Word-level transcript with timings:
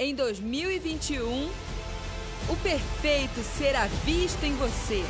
Em 0.00 0.14
2021, 0.14 1.48
o 2.48 2.56
perfeito 2.62 3.42
será 3.58 3.86
visto 4.04 4.44
em 4.44 4.54
você. 4.54 5.02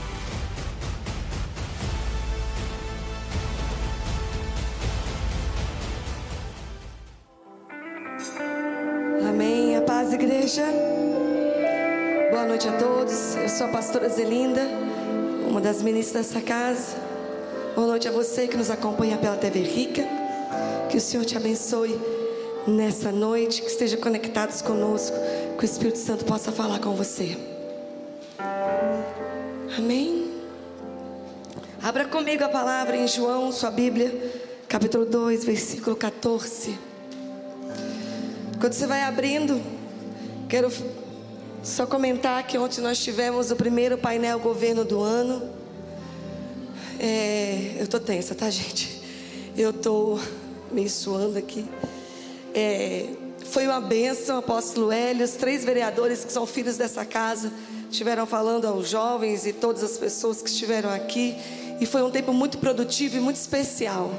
Amém. 9.29 9.77
A 9.77 9.83
paz, 9.83 10.15
igreja. 10.15 10.65
Boa 12.31 12.47
noite 12.47 12.67
a 12.67 12.73
todos. 12.79 13.37
Eu 13.37 13.49
sou 13.51 13.67
a 13.67 13.71
pastora 13.71 14.09
Zelinda, 14.09 14.63
uma 15.47 15.61
das 15.61 15.83
ministras 15.83 16.29
dessa 16.29 16.41
casa. 16.41 16.97
Boa 17.75 17.89
noite 17.89 18.09
a 18.09 18.11
você 18.11 18.49
que 18.49 18.57
nos 18.57 18.71
acompanha 18.71 19.19
pela 19.19 19.37
TV 19.37 19.61
Rica. 19.61 20.03
Que 20.89 20.97
o 20.97 21.01
Senhor 21.01 21.27
te 21.27 21.37
abençoe 21.37 22.18
nessa 22.69 23.11
noite, 23.11 23.63
que 23.63 23.69
esteja 23.69 23.97
conectados 23.97 24.63
conosco, 24.63 25.17
que 25.57 25.65
o 25.65 25.67
Espírito 25.67 25.99
Santo 25.99 26.25
possa 26.25 26.53
falar 26.53 26.79
com 26.79 26.95
você. 26.95 27.37
Amém. 29.77 30.33
Abra 31.83 32.05
comigo 32.05 32.45
a 32.45 32.49
palavra 32.49 32.97
em 32.97 33.07
João, 33.09 33.51
sua 33.53 33.71
Bíblia, 33.71 34.33
capítulo 34.69 35.07
2, 35.07 35.45
versículo 35.45 35.97
14. 35.97 36.79
Quando 38.61 38.73
você 38.73 38.87
vai 38.87 39.03
abrindo, 39.03 39.61
quero 40.49 40.71
só 41.63 41.87
comentar 41.87 42.45
que 42.47 42.59
ontem 42.59 42.81
nós 42.81 42.99
tivemos 42.99 43.51
o 43.51 43.57
primeiro 43.57 43.97
painel 43.97 44.39
governo 44.41 44.85
do 44.85 45.01
ano. 45.01 45.51
É, 46.99 47.77
eu 47.79 47.87
tô 47.87 48.01
tensa, 48.01 48.35
tá, 48.35 48.51
gente? 48.51 49.01
Eu 49.57 49.73
tô 49.73 50.19
meio 50.73 50.91
suando 50.91 51.39
aqui. 51.39 51.65
É, 52.55 53.07
foi 53.47 53.67
uma 53.67 53.81
bênção, 53.81 54.39
apóstolo 54.39 54.93
Hélio, 54.93 55.25
os 55.25 55.33
três 55.33 55.65
vereadores 55.65 56.25
que 56.25 56.33
são 56.33 56.47
filhos 56.47 56.77
dessa 56.77 57.05
casa 57.05 57.53
estiveram 57.91 58.27
falando 58.27 58.67
aos 58.67 58.89
jovens 58.89 59.47
e 59.47 59.53
todas 59.53 59.83
as 59.83 59.97
pessoas 59.97 60.43
que 60.43 60.49
estiveram 60.49 60.91
aqui. 60.91 61.35
E 61.81 61.87
foi 61.87 62.03
um 62.03 62.11
tempo 62.11 62.33
muito 62.33 62.59
produtivo 62.59 63.17
e 63.17 63.21
muito 63.21 63.37
especial. 63.37 64.13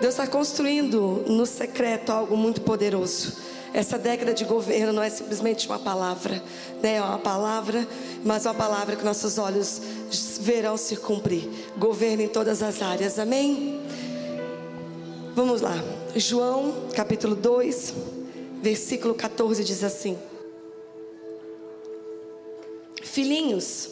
Deus 0.00 0.14
está 0.14 0.26
construindo 0.26 1.24
no 1.26 1.46
secreto 1.46 2.10
algo 2.10 2.36
muito 2.36 2.60
poderoso. 2.60 3.32
Essa 3.72 3.98
década 3.98 4.32
de 4.32 4.44
governo 4.44 4.92
não 4.92 5.02
é 5.02 5.10
simplesmente 5.10 5.66
uma 5.66 5.80
palavra, 5.80 6.40
né? 6.80 6.96
É 6.96 7.02
uma 7.02 7.18
palavra, 7.18 7.88
mas 8.24 8.44
uma 8.44 8.54
palavra 8.54 8.94
que 8.94 9.04
nossos 9.04 9.36
olhos 9.36 9.80
verão 10.40 10.76
se 10.76 10.94
cumprir. 10.94 11.48
Governo 11.76 12.22
em 12.22 12.28
todas 12.28 12.62
as 12.62 12.80
áreas. 12.80 13.18
Amém? 13.18 13.80
Vamos 15.34 15.60
lá. 15.60 15.82
João, 16.16 16.90
capítulo 16.94 17.34
2, 17.34 17.92
versículo 18.62 19.14
14 19.14 19.64
diz 19.64 19.82
assim: 19.82 20.16
Filhinhos, 23.02 23.90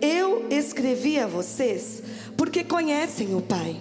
eu 0.00 0.46
escrevi 0.50 1.18
a 1.18 1.26
vocês 1.26 2.02
porque 2.36 2.62
conhecem 2.62 3.34
o 3.34 3.40
Pai. 3.40 3.80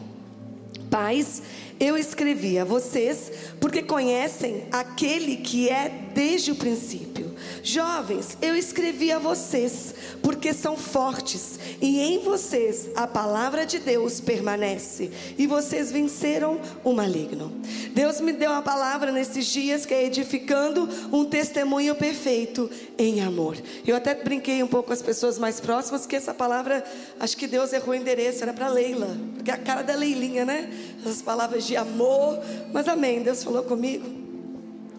Pais, 0.90 1.42
eu 1.82 1.98
escrevi 1.98 2.60
a 2.60 2.64
vocês 2.64 3.32
porque 3.60 3.82
conhecem 3.82 4.66
aquele 4.72 5.38
que 5.38 5.68
é 5.68 5.90
desde 6.14 6.52
o 6.52 6.56
princípio. 6.56 7.32
Jovens, 7.64 8.38
eu 8.42 8.56
escrevi 8.56 9.12
a 9.12 9.18
vocês 9.18 9.94
porque 10.22 10.54
são 10.54 10.78
fortes 10.78 11.60
e 11.82 12.00
em 12.00 12.20
vocês 12.20 12.90
a 12.96 13.08
palavra 13.08 13.66
de 13.66 13.80
Deus 13.80 14.20
permanece 14.20 15.12
e 15.38 15.48
vocês 15.48 15.92
venceram 15.92 16.60
o 16.84 16.94
maligno. 16.94 17.52
Deus 17.94 18.22
me 18.22 18.32
deu 18.32 18.52
a 18.52 18.62
palavra 18.62 19.12
nesses 19.12 19.48
dias 19.48 19.86
que 19.86 19.94
é 19.94 20.06
edificando 20.06 20.88
um 21.12 21.26
testemunho 21.26 21.96
perfeito 21.96 22.70
em 22.98 23.22
amor. 23.22 23.58
Eu 23.86 23.96
até 23.96 24.14
brinquei 24.14 24.62
um 24.62 24.68
pouco 24.68 24.88
com 24.88 24.94
as 24.94 25.02
pessoas 25.02 25.38
mais 25.40 25.60
próximas 25.60 26.06
que 26.06 26.16
essa 26.16 26.34
palavra, 26.34 26.84
acho 27.20 27.36
que 27.36 27.48
Deus 27.48 27.74
errou 27.74 27.90
o 27.90 27.96
endereço, 27.96 28.44
era 28.44 28.54
para 28.54 28.70
Leila, 28.70 29.16
porque 29.36 29.52
a 29.52 29.58
cara 29.58 29.82
da 29.82 29.96
Leilinha, 29.96 30.46
né? 30.46 30.70
As 31.06 31.22
palavras 31.22 31.66
de 31.66 31.71
amor, 31.76 32.40
mas 32.72 32.88
amém, 32.88 33.22
Deus 33.22 33.44
falou 33.44 33.64
comigo. 33.64 34.06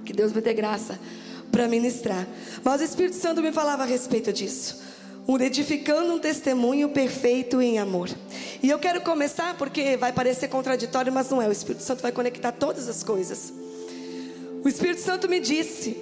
Que 0.05 0.12
Deus 0.12 0.33
me 0.33 0.41
dê 0.41 0.53
graça 0.53 0.99
para 1.50 1.69
ministrar. 1.69 2.27
Mas 2.65 2.81
o 2.81 2.84
Espírito 2.84 3.16
Santo 3.16 3.43
me 3.43 3.53
falava 3.53 3.83
a 3.83 3.87
respeito 3.87 4.33
disso. 4.33 4.83
Um 5.28 5.38
edificando 5.38 6.15
um 6.15 6.19
testemunho 6.19 6.88
perfeito 6.88 7.62
em 7.62 7.78
amor. 7.78 8.09
E 8.62 8.69
eu 8.69 8.78
quero 8.78 9.00
começar 9.03 9.56
porque 9.56 9.97
vai 9.97 10.12
parecer 10.12 10.49
contraditório, 10.49 11.12
mas 11.12 11.31
não 11.31 11.41
é. 11.41 11.47
O 11.47 11.53
Espírito 11.53 11.83
Santo 11.83 12.03
vai 12.03 12.10
conectar 12.10 12.50
todas 12.50 12.89
as 12.89 13.04
coisas. 13.04 13.53
O 14.65 14.69
Espírito 14.69 15.00
Santo 15.00 15.28
me 15.28 15.39
disse 15.39 15.97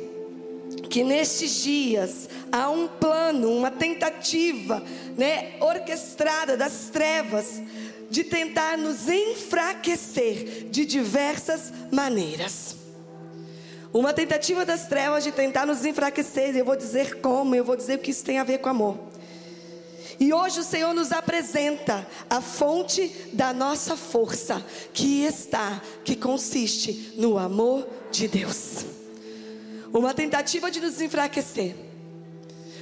que 0.89 1.03
nestes 1.05 1.63
dias 1.63 2.29
há 2.51 2.71
um 2.71 2.89
plano, 2.89 3.51
uma 3.53 3.71
tentativa, 3.71 4.83
né, 5.17 5.53
orquestrada 5.61 6.57
das 6.57 6.91
trevas 6.91 7.61
de 8.11 8.25
tentar 8.25 8.77
nos 8.77 9.09
enfraquecer 9.09 10.69
de 10.69 10.85
diversas 10.85 11.73
maneiras. 11.91 12.77
Uma 13.93 14.13
tentativa 14.13 14.65
das 14.65 14.87
trevas 14.87 15.25
de 15.25 15.33
tentar 15.33 15.67
nos 15.67 15.85
enfraquecer. 15.85 16.57
Eu 16.57 16.65
vou 16.65 16.77
dizer 16.77 17.21
como, 17.21 17.55
eu 17.55 17.65
vou 17.65 17.77
dizer 17.77 17.97
o 17.97 17.99
que 17.99 18.11
isso 18.11 18.25
tem 18.25 18.39
a 18.39 18.45
ver 18.45 18.59
com 18.59 18.69
amor. 18.69 18.99
E 20.19 20.35
hoje 20.35 20.61
o 20.61 20.65
Senhor 20.65 20.93
nos 20.93 21.13
apresenta 21.13 22.07
a 22.29 22.43
fonte 22.43 23.09
da 23.33 23.55
nossa 23.55 23.97
força, 23.97 24.63
que 24.93 25.25
está, 25.25 25.81
que 26.05 26.15
consiste 26.15 27.15
no 27.17 27.39
amor 27.39 27.89
de 28.11 28.29
Deus. 28.29 28.85
Uma 29.93 30.13
tentativa 30.13 30.71
de 30.71 30.79
nos 30.79 31.01
enfraquecer. 31.01 31.75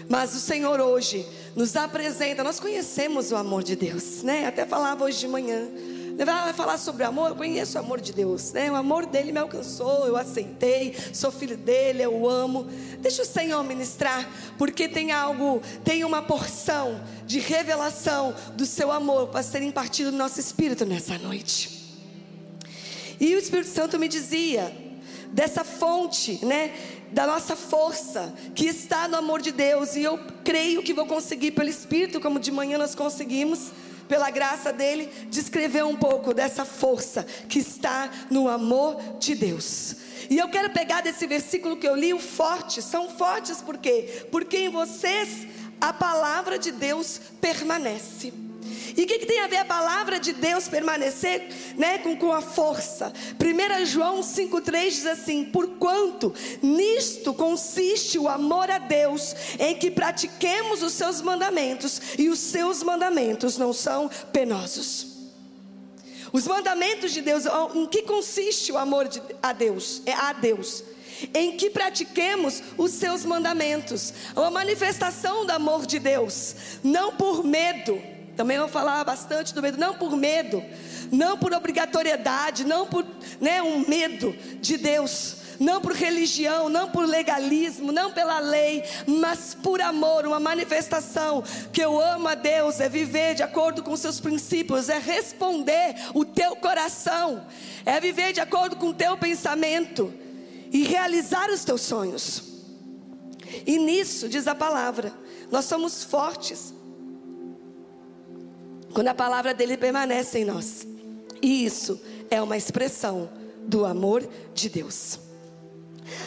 Mas 0.09 0.35
o 0.35 0.41
Senhor 0.41 0.81
hoje 0.81 1.25
nos 1.55 1.77
apresenta, 1.77 2.45
nós 2.45 2.61
conhecemos 2.61 3.33
o 3.33 3.37
amor 3.37 3.63
de 3.63 3.77
Deus, 3.77 4.23
né? 4.23 4.47
Até 4.47 4.65
falava 4.67 5.05
hoje 5.05 5.19
de 5.19 5.29
manhã. 5.29 5.69
Vai 6.25 6.53
falar 6.53 6.79
sobre 6.79 7.05
amor, 7.05 7.31
eu 7.31 7.37
conheço 7.37 7.79
o 7.79 7.81
amor 7.81 8.01
de 8.01 8.13
Deus, 8.13 8.53
né? 8.53 8.71
O 8.71 8.75
amor 8.75 9.07
dele 9.07 9.31
me 9.31 9.39
alcançou, 9.39 10.05
eu 10.05 10.17
aceitei, 10.17 10.97
sou 11.13 11.31
filho 11.31 11.57
dele, 11.57 12.03
eu 12.03 12.29
amo. 12.29 12.67
Deixa 12.99 13.23
o 13.23 13.25
Senhor 13.25 13.63
ministrar, 13.63 14.29
porque 14.59 14.89
tem 14.89 15.13
algo, 15.13 15.63
tem 15.85 16.03
uma 16.05 16.21
porção 16.21 17.01
de 17.25 17.39
revelação 17.39 18.35
do 18.57 18.67
seu 18.67 18.91
amor 18.91 19.29
para 19.29 19.45
ser 19.45 19.63
impartido 19.63 20.11
no 20.11 20.19
nosso 20.19 20.41
espírito 20.41 20.85
nessa 20.85 21.17
noite. 21.19 21.79
E 23.21 23.35
o 23.35 23.39
Espírito 23.39 23.69
Santo 23.69 23.99
me 23.99 24.09
dizia 24.09 24.73
dessa 25.33 25.65
fonte, 25.65 26.45
né? 26.45 26.73
Da 27.13 27.27
nossa 27.27 27.57
força 27.57 28.35
que 28.55 28.67
está 28.67 29.09
no 29.09 29.17
amor 29.17 29.41
de 29.41 29.53
Deus, 29.53 29.97
e 29.97 30.03
eu 30.03 30.19
creio 30.45 30.83
que 30.83 30.93
vou 30.93 31.07
conseguir 31.07 31.53
pelo 31.53 31.69
Espírito, 31.69 32.21
como 32.21 32.39
de 32.39 32.51
manhã 32.51 32.77
nós 32.79 32.95
conseguimos 32.95 33.71
pela 34.09 34.31
graça 34.31 34.73
dele, 34.73 35.09
descrever 35.31 35.85
um 35.85 35.97
pouco 35.97 36.33
dessa 36.33 36.65
força 36.65 37.27
que 37.49 37.59
está 37.59 38.11
no 38.31 38.49
amor 38.49 39.01
de 39.19 39.35
Deus. 39.35 39.97
E 40.31 40.39
eu 40.39 40.49
quero 40.49 40.71
pegar 40.71 41.03
desse 41.03 41.27
versículo 41.27 41.77
que 41.77 41.87
eu 41.87 41.95
li, 41.95 42.13
o 42.13 42.19
forte. 42.19 42.83
São 42.83 43.11
fortes 43.11 43.61
por 43.61 43.79
quê? 43.79 44.27
Porque 44.31 44.57
em 44.57 44.69
vocês 44.69 45.47
a 45.81 45.93
palavra 45.93 46.59
de 46.59 46.73
Deus 46.73 47.21
permanece. 47.41 48.48
E 48.99 49.05
o 49.05 49.07
que, 49.07 49.21
que, 49.21 49.27
tem 49.27 49.39
a 49.39 49.47
ver 49.47 49.59
a 49.59 49.65
palavra 49.65 50.19
de 50.19 50.33
Deus 50.33 50.67
permanecer 50.67 51.47
né, 51.77 51.99
com, 51.99 52.17
com 52.17 52.33
a 52.33 52.41
força? 52.41 53.13
1 53.41 53.87
João 53.87 54.23
5,3 54.23 54.91
diz 54.91 55.07
assim: 55.07 55.45
Porquanto 55.45 56.35
nisto 56.61 57.33
consiste 57.33 58.19
o 58.19 58.29
amor 58.29 58.69
a 58.69 58.79
Deus, 58.79 59.37
em 59.61 59.77
que 59.77 59.89
pratiquemos 59.89 60.83
os 60.83 60.95
seus 60.95 61.21
mandamentos, 61.21 62.01
e 62.19 62.29
os 62.29 62.41
seus 62.41 62.83
mandamentos 62.83 63.57
não 63.57 63.73
são 63.73 64.11
penosos. 64.33 65.17
Os 66.33 66.49
mandamentos 66.49 67.13
de 67.13 67.23
Deus, 67.23 67.45
em 67.77 67.87
que 67.87 68.03
consiste 68.03 68.73
o 68.73 68.77
amor 68.77 69.07
de, 69.07 69.23
a 69.41 69.53
Deus? 69.53 70.03
É 70.07 70.13
a 70.13 70.33
Deus 70.33 70.83
em 71.35 71.57
que 71.57 71.69
pratiquemos 71.69 72.63
os 72.77 72.93
seus 72.93 73.25
mandamentos, 73.25 74.15
uma 74.37 74.53
manifestação 74.53 75.45
do 75.45 75.51
amor 75.51 75.85
de 75.85 75.99
Deus, 75.99 76.55
não 76.85 77.17
por 77.17 77.43
medo, 77.43 78.01
também 78.39 78.57
vou 78.57 78.69
falar 78.69 79.03
bastante 79.03 79.53
do 79.53 79.61
medo, 79.61 79.77
não 79.79 79.95
por 79.95 80.17
medo, 80.17 80.63
não 81.11 81.37
por 81.37 81.53
obrigatoriedade, 81.53 82.65
não 82.65 82.87
por 82.87 83.05
né, 83.41 83.61
um 83.61 83.81
medo 83.81 84.31
de 84.61 84.77
Deus, 84.77 85.39
não 85.59 85.81
por 85.81 85.91
religião, 85.91 86.69
não 86.69 86.89
por 86.89 87.05
legalismo, 87.05 87.91
não 87.91 88.13
pela 88.13 88.39
lei, 88.39 88.85
mas 89.09 89.57
por 89.61 89.81
amor, 89.81 90.25
uma 90.25 90.39
manifestação 90.39 91.43
que 91.73 91.81
eu 91.81 92.01
amo 92.01 92.29
a 92.29 92.37
Deus, 92.37 92.79
é 92.79 92.89
viver 92.89 93.35
de 93.35 93.43
acordo 93.43 93.83
com 93.83 93.97
seus 93.97 94.21
princípios, 94.21 94.89
é 94.89 95.01
responder 95.01 95.97
o 96.15 96.25
teu 96.25 96.55
coração, 96.55 97.45
é 97.85 97.99
viver 97.99 98.33
de 98.33 98.39
acordo 98.41 98.77
com 98.77 98.91
o 98.91 98.95
teu 98.95 99.17
pensamento 99.17 100.15
e 100.71 100.85
realizar 100.85 101.51
os 101.51 101.65
teus 101.65 101.81
sonhos. 101.81 102.45
E 103.67 103.81
nisso, 103.81 104.29
diz 104.29 104.47
a 104.47 104.55
palavra, 104.55 105.13
nós 105.51 105.65
somos 105.65 106.05
fortes 106.05 106.78
quando 108.93 109.09
a 109.09 109.15
palavra 109.15 109.55
dele 109.55 109.77
permanece 109.77 110.39
em 110.39 110.45
nós. 110.45 110.87
E 111.41 111.65
isso 111.65 112.01
é 112.31 112.41
uma 112.43 112.57
expressão 112.57 113.31
do 113.63 113.85
amor 113.85 114.29
de 114.55 114.69
Deus. 114.69 115.19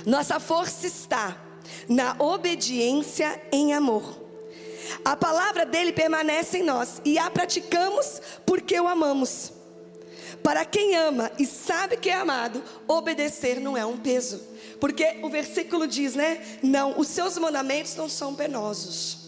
Nossa 0.06 0.40
força 0.40 0.88
está 0.88 1.42
na 1.88 2.16
obediência 2.20 3.42
em 3.52 3.74
amor. 3.74 4.20
A 5.04 5.16
palavra 5.16 5.66
dele 5.66 5.92
permanece 5.92 6.60
em 6.60 6.64
nós 6.64 7.02
e 7.06 7.18
a 7.18 7.30
praticamos 7.30 8.22
porque 8.46 8.80
o 8.80 8.88
amamos. 8.88 9.54
Para 10.44 10.66
quem 10.66 10.96
ama 10.96 11.32
e 11.38 11.46
sabe 11.46 11.98
que 11.98 12.10
é 12.10 12.16
amado, 12.16 12.64
obedecer 12.88 13.60
não 13.60 13.78
é 13.78 13.86
um 13.86 13.98
peso. 13.98 14.42
Porque 14.80 15.20
o 15.22 15.30
versículo 15.30 15.86
diz, 15.88 16.16
né? 16.16 16.42
Não, 16.64 17.00
os 17.00 17.08
seus 17.08 17.38
mandamentos 17.38 17.96
não 17.96 18.10
são 18.10 18.34
penosos. 18.34 19.21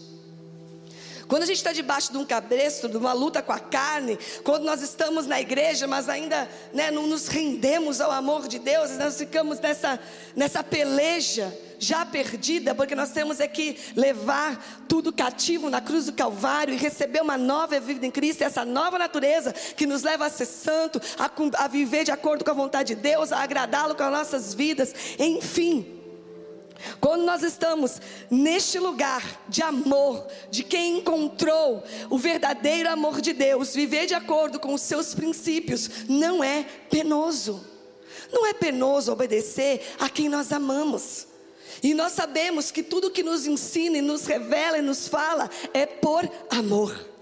Quando 1.28 1.42
a 1.42 1.46
gente 1.46 1.56
está 1.56 1.72
debaixo 1.72 2.12
de 2.12 2.18
um 2.18 2.24
cabresto, 2.24 2.88
de 2.88 2.96
uma 2.96 3.12
luta 3.12 3.42
com 3.42 3.52
a 3.52 3.58
carne, 3.58 4.18
quando 4.42 4.64
nós 4.64 4.82
estamos 4.82 5.26
na 5.26 5.40
igreja, 5.40 5.86
mas 5.86 6.08
ainda 6.08 6.48
né, 6.72 6.90
não 6.90 7.06
nos 7.06 7.28
rendemos 7.28 8.00
ao 8.00 8.10
amor 8.10 8.46
de 8.48 8.58
Deus, 8.58 8.90
nós 8.98 9.16
ficamos 9.16 9.60
nessa, 9.60 9.98
nessa 10.36 10.62
peleja 10.62 11.52
já 11.78 12.04
perdida, 12.06 12.74
porque 12.74 12.94
nós 12.94 13.10
temos 13.10 13.40
é 13.40 13.48
que 13.48 13.76
levar 13.96 14.84
tudo 14.88 15.12
cativo 15.12 15.68
na 15.68 15.80
cruz 15.80 16.06
do 16.06 16.12
Calvário 16.12 16.72
e 16.72 16.76
receber 16.76 17.20
uma 17.20 17.36
nova 17.36 17.78
vida 17.80 18.06
em 18.06 18.10
Cristo, 18.10 18.42
essa 18.42 18.64
nova 18.64 18.98
natureza 18.98 19.52
que 19.52 19.86
nos 19.86 20.02
leva 20.02 20.26
a 20.26 20.30
ser 20.30 20.46
santo, 20.46 21.00
a, 21.18 21.30
a 21.64 21.68
viver 21.68 22.04
de 22.04 22.10
acordo 22.10 22.44
com 22.44 22.50
a 22.50 22.54
vontade 22.54 22.94
de 22.94 23.00
Deus, 23.00 23.32
a 23.32 23.42
agradá-lo 23.42 23.94
com 23.94 24.02
as 24.02 24.12
nossas 24.12 24.54
vidas, 24.54 24.94
enfim. 25.18 25.93
Quando 27.00 27.24
nós 27.24 27.42
estamos 27.42 28.00
neste 28.30 28.78
lugar 28.78 29.42
de 29.48 29.62
amor, 29.62 30.26
de 30.50 30.62
quem 30.62 30.98
encontrou 30.98 31.82
o 32.10 32.18
verdadeiro 32.18 32.88
amor 32.88 33.20
de 33.20 33.32
Deus, 33.32 33.74
viver 33.74 34.06
de 34.06 34.14
acordo 34.14 34.58
com 34.58 34.74
os 34.74 34.82
seus 34.82 35.14
princípios, 35.14 35.88
não 36.08 36.42
é 36.42 36.64
penoso. 36.90 37.64
Não 38.32 38.46
é 38.46 38.52
penoso 38.52 39.12
obedecer 39.12 39.94
a 39.98 40.08
quem 40.08 40.28
nós 40.28 40.52
amamos. 40.52 41.28
E 41.82 41.94
nós 41.94 42.12
sabemos 42.12 42.70
que 42.70 42.82
tudo 42.82 43.10
que 43.10 43.22
nos 43.22 43.46
ensina, 43.46 43.98
e 43.98 44.02
nos 44.02 44.26
revela 44.26 44.78
e 44.78 44.82
nos 44.82 45.08
fala 45.08 45.50
é 45.72 45.86
por 45.86 46.28
amor. 46.50 47.14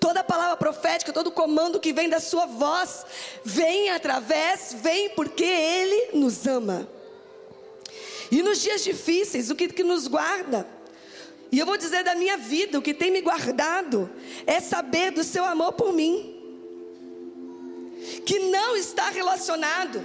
Toda 0.00 0.22
palavra 0.22 0.56
profética, 0.56 1.12
todo 1.12 1.30
comando 1.30 1.80
que 1.80 1.92
vem 1.92 2.08
da 2.08 2.20
sua 2.20 2.46
voz, 2.46 3.04
vem 3.44 3.90
através, 3.90 4.76
vem 4.80 5.10
porque 5.10 5.44
Ele 5.44 6.10
nos 6.14 6.46
ama. 6.46 6.88
E 8.30 8.42
nos 8.42 8.60
dias 8.60 8.84
difíceis, 8.84 9.50
o 9.50 9.54
que, 9.54 9.68
que 9.68 9.84
nos 9.84 10.06
guarda? 10.06 10.66
E 11.50 11.58
eu 11.58 11.64
vou 11.64 11.78
dizer 11.78 12.04
da 12.04 12.14
minha 12.14 12.36
vida, 12.36 12.78
o 12.78 12.82
que 12.82 12.92
tem 12.92 13.10
me 13.10 13.22
guardado 13.22 14.10
é 14.46 14.60
saber 14.60 15.10
do 15.12 15.24
seu 15.24 15.44
amor 15.44 15.72
por 15.72 15.92
mim, 15.92 16.34
que 18.26 18.38
não 18.38 18.76
está 18.76 19.08
relacionado 19.08 20.04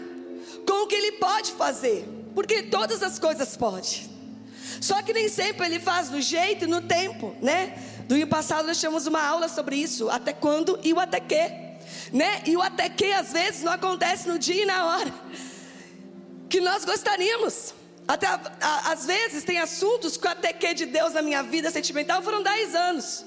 com 0.66 0.84
o 0.84 0.88
que 0.88 0.96
ele 0.96 1.14
pode 1.14 1.52
fazer, 1.52 2.08
porque 2.34 2.64
todas 2.64 3.04
as 3.04 3.20
coisas 3.20 3.58
pode. 3.58 4.10
Só 4.80 5.02
que 5.02 5.14
nem 5.14 5.28
sempre 5.28 5.66
ele 5.66 5.80
faz 5.80 6.10
no 6.10 6.22
jeito 6.22 6.64
e 6.64 6.68
no 6.68 6.81
tempo, 6.81 7.36
né? 7.42 7.78
Do 8.08 8.16
ano 8.16 8.28
passado 8.28 8.66
nós 8.66 8.80
tivemos 8.80 9.06
uma 9.06 9.22
aula 9.22 9.48
sobre 9.48 9.75
isso, 9.75 10.10
até 10.10 10.34
quando 10.34 10.80
e 10.84 10.94
o 10.94 11.00
até 11.00 11.20
que, 11.20 11.50
né? 12.12 12.42
E 12.46 12.56
o 12.56 12.62
até 12.62 12.90
que 12.90 13.12
às 13.12 13.34
vezes 13.34 13.64
não 13.64 13.72
acontece 13.72 14.28
no 14.28 14.40
dia 14.40 14.64
e 14.64 14.66
na 14.66 14.86
hora 14.86 15.14
que 16.50 16.62
nós 16.62 16.86
gostaríamos. 16.86 17.74
Até 18.08 18.28
às 18.86 19.06
vezes 19.06 19.44
tem 19.44 19.60
assuntos 19.60 20.18
que 20.18 20.28
o 20.28 20.30
até 20.30 20.52
que 20.52 20.74
de 20.74 20.86
Deus 20.86 21.14
na 21.14 21.22
minha 21.22 21.42
vida 21.42 21.72
sentimental 21.72 22.22
foram 22.22 22.44
10 22.44 22.76
anos. 22.76 23.26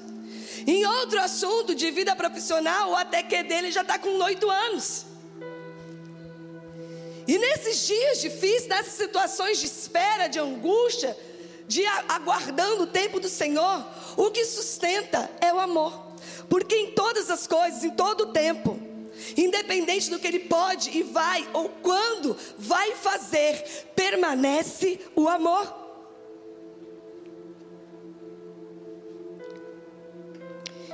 Em 0.66 0.84
outro 0.84 1.20
assunto 1.20 1.74
de 1.74 1.90
vida 1.90 2.14
profissional, 2.14 2.90
o 2.90 2.96
até 2.96 3.22
que 3.22 3.42
dele 3.42 3.70
já 3.70 3.82
está 3.82 3.98
com 3.98 4.08
8 4.08 4.50
anos. 4.50 5.06
E 7.26 7.38
nesses 7.38 7.86
dias 7.86 8.20
difíceis, 8.20 8.68
nessas 8.68 8.92
situações 8.92 9.58
de 9.58 9.66
espera, 9.66 10.28
de 10.28 10.38
angústia, 10.38 11.16
de 11.66 11.84
aguardando 12.08 12.84
o 12.84 12.86
tempo 12.86 13.18
do 13.18 13.28
Senhor, 13.28 13.84
o 14.16 14.30
que 14.30 14.44
sustenta 14.44 15.28
é 15.40 15.52
o 15.52 15.58
amor. 15.58 16.06
Porque 16.48 16.76
em 16.76 16.92
todas 16.92 17.30
as 17.30 17.46
coisas, 17.46 17.82
em 17.82 17.90
todo 17.90 18.22
o 18.22 18.26
tempo, 18.26 18.78
independente 19.36 20.10
do 20.10 20.18
que 20.18 20.26
ele 20.26 20.40
pode 20.40 20.90
e 20.96 21.02
vai 21.02 21.48
ou 21.52 21.68
quando 21.68 22.36
vai 22.58 22.92
fazer, 22.92 23.86
permanece 23.94 25.00
o 25.14 25.28
amor. 25.28 25.86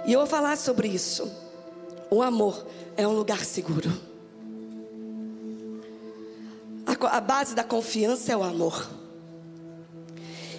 E 0.05 0.13
eu 0.13 0.21
vou 0.21 0.29
falar 0.29 0.57
sobre 0.57 0.89
isso. 0.89 1.31
O 2.11 2.23
amor 2.23 2.67
é 2.97 3.07
um 3.07 3.13
lugar 3.13 3.45
seguro. 3.45 3.91
A, 6.85 7.17
a 7.17 7.21
base 7.21 7.55
da 7.55 7.65
confiança 7.65 8.33
é 8.33 8.37
o 8.37 8.43
amor. 8.43 8.91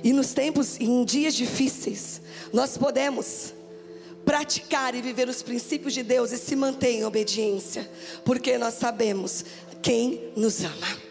E 0.03 0.11
nos 0.11 0.33
tempos, 0.33 0.79
em 0.79 1.03
dias 1.05 1.33
difíceis, 1.33 2.21
nós 2.51 2.77
podemos 2.77 3.53
praticar 4.25 4.95
e 4.95 5.01
viver 5.01 5.27
os 5.27 5.41
princípios 5.41 5.93
de 5.93 6.03
Deus 6.03 6.31
e 6.31 6.37
se 6.37 6.55
manter 6.55 6.91
em 6.91 7.05
obediência, 7.05 7.89
porque 8.23 8.57
nós 8.57 8.75
sabemos 8.75 9.45
quem 9.81 10.31
nos 10.35 10.63
ama. 10.63 11.03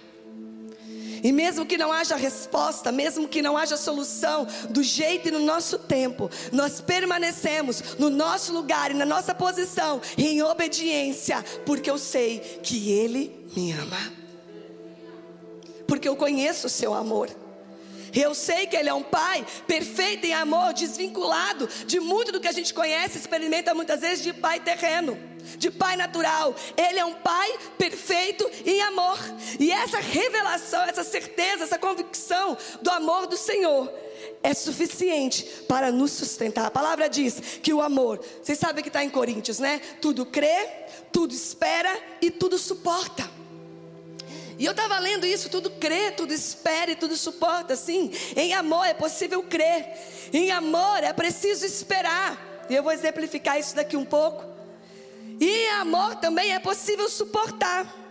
E 1.23 1.31
mesmo 1.31 1.65
que 1.65 1.79
não 1.79 1.93
haja 1.93 2.17
resposta, 2.17 2.91
mesmo 2.91 3.29
que 3.29 3.41
não 3.41 3.57
haja 3.57 3.77
solução 3.77 4.47
do 4.71 4.83
jeito 4.83 5.29
e 5.29 5.31
no 5.31 5.39
nosso 5.39 5.79
tempo, 5.79 6.29
nós 6.51 6.81
permanecemos 6.81 7.97
no 7.97 8.11
nosso 8.11 8.53
lugar 8.53 8.91
e 8.91 8.95
na 8.95 9.07
nossa 9.07 9.33
posição 9.33 10.01
em 10.19 10.43
obediência, 10.43 11.45
porque 11.65 11.89
eu 11.89 11.97
sei 11.97 12.41
que 12.63 12.91
Ele 12.91 13.47
me 13.55 13.71
ama. 13.73 14.13
Porque 15.87 16.09
eu 16.09 16.17
conheço 16.17 16.67
o 16.67 16.71
seu 16.71 16.93
amor. 16.93 17.31
Eu 18.15 18.35
sei 18.35 18.67
que 18.67 18.77
Ele 18.77 18.89
é 18.89 18.95
um 18.95 19.03
Pai 19.03 19.45
perfeito 19.67 20.27
em 20.27 20.35
amor, 20.35 20.73
desvinculado 20.73 21.69
de 21.87 21.99
muito 22.01 22.33
do 22.33 22.41
que 22.41 22.49
a 22.49 22.53
gente 22.53 22.75
conhece, 22.75 23.19
experimenta 23.19 23.75
muitas 23.75 24.01
vezes 24.01 24.23
de 24.23 24.33
Pai 24.33 24.61
terreno, 24.61 25.19
de 25.57 25.71
Pai 25.71 25.97
natural. 25.97 26.55
Ele 26.77 26.99
é 26.99 27.05
um 27.05 27.15
Pai 27.15 27.51
perfeito 27.79 28.49
em 28.67 28.81
amor. 28.83 29.19
E 29.59 29.71
essa 29.73 29.99
revelação, 29.99 30.83
essa 30.85 31.05
certeza, 31.05 31.65
essa 31.65 31.79
convicção 31.79 32.57
do 32.81 32.91
amor 32.91 33.27
do 33.27 33.37
Senhor 33.37 33.93
é 34.43 34.53
suficiente 34.55 35.45
para 35.69 35.91
nos 35.91 36.11
sustentar. 36.13 36.67
A 36.67 36.71
palavra 36.71 37.09
diz 37.09 37.41
que 37.63 37.73
o 37.73 37.81
amor, 37.81 38.21
vocês 38.43 38.59
sabem 38.59 38.83
que 38.83 38.89
está 38.89 39.03
em 39.03 39.11
Coríntios, 39.11 39.59
né? 39.59 39.81
Tudo 40.01 40.27
crê, 40.27 40.69
tudo 41.13 41.33
espera 41.33 41.97
e 42.21 42.31
tudo 42.31 42.59
suporta. 42.59 43.42
E 44.59 44.65
eu 44.65 44.73
estava 44.73 44.99
lendo 44.99 45.27
isso, 45.27 45.49
tudo 45.49 45.71
crê, 45.71 46.11
tudo 46.11 46.33
espera 46.33 46.91
e 46.91 46.97
tudo 46.97 47.17
suporta. 47.17 47.77
Sim, 47.77 48.11
em 48.37 48.55
amor 48.55 48.87
é 48.87 48.95
possível 48.95 49.43
crer, 49.43 49.87
em 50.33 50.51
amor 50.51 51.03
é 51.03 51.13
preciso 51.13 51.65
esperar. 51.65 52.65
E 52.69 52.75
eu 52.75 52.83
vou 52.83 52.93
exemplificar 52.93 53.59
isso 53.59 53.75
daqui 53.75 53.97
um 53.97 54.05
pouco. 54.05 54.45
E 55.41 55.47
em 55.47 55.71
amor 55.71 56.17
também 56.17 56.53
é 56.53 56.59
possível 56.59 57.09
suportar. 57.09 58.03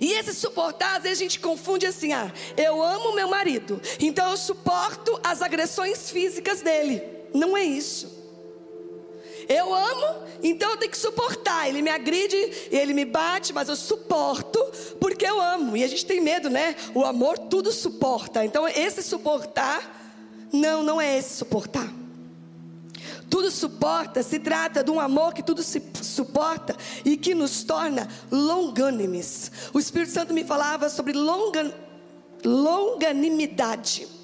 E 0.00 0.12
esse 0.12 0.34
suportar, 0.34 0.96
às 0.96 1.02
vezes 1.02 1.18
a 1.18 1.22
gente 1.22 1.40
confunde 1.40 1.86
assim: 1.86 2.12
ah, 2.12 2.32
eu 2.56 2.82
amo 2.82 3.14
meu 3.14 3.28
marido, 3.28 3.80
então 4.00 4.30
eu 4.30 4.36
suporto 4.36 5.20
as 5.22 5.42
agressões 5.42 6.10
físicas 6.10 6.62
dele. 6.62 7.02
Não 7.32 7.56
é 7.56 7.62
isso. 7.62 8.17
Eu 9.48 9.74
amo, 9.74 10.26
então 10.42 10.70
eu 10.70 10.76
tenho 10.76 10.90
que 10.90 10.98
suportar. 10.98 11.68
Ele 11.68 11.80
me 11.80 11.90
agride, 11.90 12.36
ele 12.70 12.92
me 12.92 13.06
bate, 13.06 13.52
mas 13.52 13.68
eu 13.68 13.76
suporto 13.76 14.62
porque 15.00 15.24
eu 15.24 15.40
amo. 15.40 15.76
E 15.76 15.82
a 15.82 15.88
gente 15.88 16.04
tem 16.04 16.20
medo, 16.20 16.50
né? 16.50 16.76
O 16.94 17.04
amor 17.04 17.38
tudo 17.38 17.72
suporta. 17.72 18.44
Então 18.44 18.68
esse 18.68 19.02
suportar, 19.02 19.80
não, 20.52 20.82
não 20.82 21.00
é 21.00 21.16
esse 21.16 21.34
suportar. 21.34 21.88
Tudo 23.30 23.50
suporta, 23.50 24.22
se 24.22 24.38
trata 24.38 24.82
de 24.82 24.90
um 24.90 24.98
amor 24.98 25.34
que 25.34 25.42
tudo 25.42 25.62
se 25.62 25.82
suporta 26.02 26.74
e 27.04 27.16
que 27.16 27.34
nos 27.34 27.62
torna 27.62 28.08
longânimes. 28.30 29.50
O 29.72 29.78
Espírito 29.78 30.12
Santo 30.12 30.32
me 30.32 30.44
falava 30.44 30.88
sobre 30.88 31.12
longan, 31.12 31.72
longanimidade. 32.44 34.17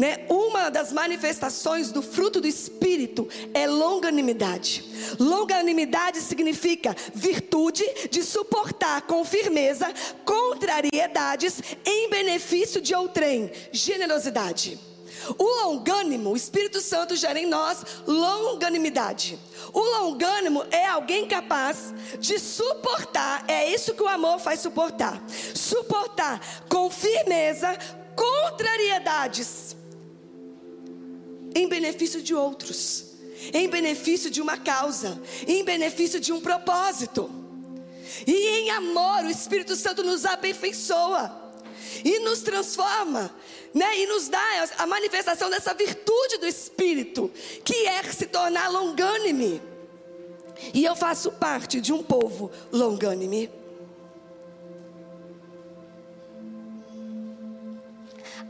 Né? 0.00 0.24
Uma 0.30 0.70
das 0.70 0.94
manifestações 0.94 1.92
do 1.92 2.00
fruto 2.00 2.40
do 2.40 2.46
Espírito 2.46 3.28
é 3.52 3.66
longanimidade. 3.66 4.82
Longanimidade 5.18 6.22
significa 6.22 6.96
virtude 7.14 7.84
de 8.10 8.22
suportar 8.22 9.02
com 9.02 9.22
firmeza 9.26 9.92
contrariedades 10.24 11.60
em 11.84 12.08
benefício 12.08 12.80
de 12.80 12.94
outrem. 12.94 13.52
Generosidade. 13.72 14.80
O 15.36 15.66
longânimo, 15.66 16.30
o 16.30 16.36
Espírito 16.36 16.80
Santo 16.80 17.14
gera 17.14 17.38
em 17.38 17.44
nós 17.44 17.84
longanimidade. 18.06 19.38
O 19.70 19.80
longânimo 19.80 20.64
é 20.70 20.86
alguém 20.86 21.28
capaz 21.28 21.92
de 22.18 22.38
suportar, 22.38 23.44
é 23.46 23.70
isso 23.70 23.92
que 23.92 24.02
o 24.02 24.08
amor 24.08 24.38
faz 24.38 24.60
suportar. 24.60 25.22
Suportar 25.54 26.40
com 26.70 26.88
firmeza 26.88 27.76
contrariedades 28.16 29.78
em 31.54 31.68
benefício 31.68 32.22
de 32.22 32.34
outros, 32.34 33.06
em 33.52 33.68
benefício 33.68 34.30
de 34.30 34.40
uma 34.40 34.56
causa, 34.56 35.20
em 35.46 35.64
benefício 35.64 36.20
de 36.20 36.32
um 36.32 36.40
propósito. 36.40 37.30
E 38.26 38.32
em 38.32 38.70
amor, 38.70 39.24
o 39.24 39.30
Espírito 39.30 39.74
Santo 39.76 40.02
nos 40.02 40.24
aperfeiçoa. 40.24 41.38
e 42.04 42.20
nos 42.20 42.40
transforma, 42.40 43.34
né? 43.74 43.98
E 43.98 44.06
nos 44.06 44.28
dá 44.28 44.40
a 44.78 44.86
manifestação 44.86 45.50
dessa 45.50 45.74
virtude 45.74 46.38
do 46.38 46.46
Espírito, 46.46 47.30
que 47.64 47.86
é 47.86 48.02
se 48.04 48.26
tornar 48.26 48.68
longânime. 48.68 49.60
E 50.74 50.84
eu 50.84 50.94
faço 50.94 51.32
parte 51.32 51.80
de 51.80 51.92
um 51.92 52.02
povo 52.02 52.50
longânime. 52.70 53.50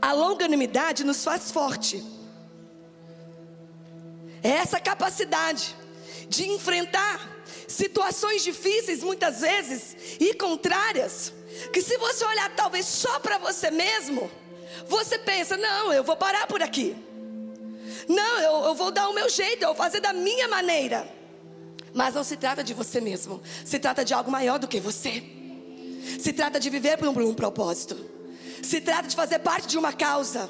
A 0.01 0.13
longanimidade 0.13 1.03
nos 1.03 1.23
faz 1.23 1.51
forte. 1.51 2.03
É 4.43 4.49
essa 4.49 4.79
capacidade 4.79 5.75
de 6.27 6.47
enfrentar 6.49 7.43
situações 7.67 8.43
difíceis, 8.43 9.03
muitas 9.03 9.41
vezes, 9.41 9.95
e 10.19 10.33
contrárias, 10.33 11.33
que 11.71 11.81
se 11.81 11.97
você 11.97 12.25
olhar 12.25 12.53
talvez 12.55 12.85
só 12.85 13.19
para 13.19 13.37
você 13.37 13.69
mesmo, 13.69 14.29
você 14.87 15.17
pensa: 15.17 15.57
não, 15.57 15.93
eu 15.93 16.03
vou 16.03 16.15
parar 16.15 16.47
por 16.47 16.61
aqui. 16.61 16.95
Não, 18.07 18.39
eu, 18.39 18.65
eu 18.65 18.75
vou 18.75 18.91
dar 18.91 19.09
o 19.09 19.13
meu 19.13 19.29
jeito, 19.29 19.63
eu 19.63 19.69
vou 19.69 19.75
fazer 19.75 19.99
da 19.99 20.13
minha 20.13 20.47
maneira. 20.47 21.07
Mas 21.93 22.15
não 22.15 22.23
se 22.23 22.37
trata 22.37 22.63
de 22.63 22.73
você 22.73 23.01
mesmo, 23.01 23.41
se 23.65 23.77
trata 23.77 24.03
de 24.03 24.13
algo 24.13 24.31
maior 24.31 24.57
do 24.57 24.67
que 24.67 24.79
você. 24.79 25.23
Se 26.19 26.33
trata 26.33 26.59
de 26.59 26.69
viver 26.69 26.97
por 26.97 27.07
um, 27.07 27.13
por 27.13 27.23
um 27.23 27.33
propósito. 27.33 27.97
Se 28.63 28.81
trata 28.81 29.07
de 29.07 29.15
fazer 29.15 29.39
parte 29.39 29.67
de 29.67 29.77
uma 29.77 29.93
causa. 29.93 30.49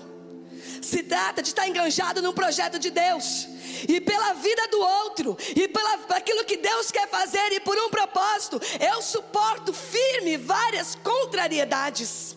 Se 0.82 1.04
trata 1.04 1.42
de 1.42 1.50
estar 1.50 1.68
enganjado 1.68 2.22
num 2.22 2.34
projeto 2.34 2.80
de 2.80 2.90
Deus. 2.90 3.48
E 3.88 4.02
pela 4.02 4.34
vida 4.34 4.68
do 4.68 4.80
outro, 4.80 5.38
e 5.56 5.68
pela 5.68 5.94
aquilo 6.16 6.44
que 6.44 6.58
Deus 6.58 6.92
quer 6.92 7.08
fazer, 7.08 7.52
e 7.54 7.60
por 7.60 7.78
um 7.78 7.90
propósito, 7.90 8.60
eu 8.80 9.02
suporto 9.02 9.74
firme 9.74 10.38
várias 10.38 10.96
contrariedades. 10.96 12.36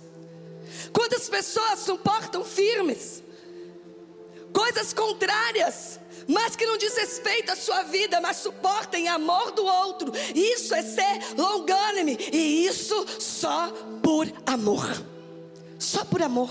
Quantas 0.92 1.28
pessoas 1.28 1.80
suportam 1.80 2.44
firmes? 2.44 3.22
Coisas 4.52 4.92
contrárias 4.92 5.98
mas 6.26 6.56
que 6.56 6.66
não 6.66 6.76
diz 6.76 6.96
respeito 6.96 7.52
à 7.52 7.56
sua 7.56 7.82
vida, 7.82 8.20
mas 8.20 8.38
suportem 8.38 9.08
amor 9.08 9.50
do 9.52 9.64
outro. 9.64 10.12
Isso 10.34 10.74
é 10.74 10.82
ser 10.82 11.36
longânime, 11.36 12.16
e 12.32 12.66
isso 12.66 13.06
só 13.20 13.68
por 14.02 14.26
amor. 14.46 14.86
Só 15.78 16.04
por 16.04 16.22
amor. 16.22 16.50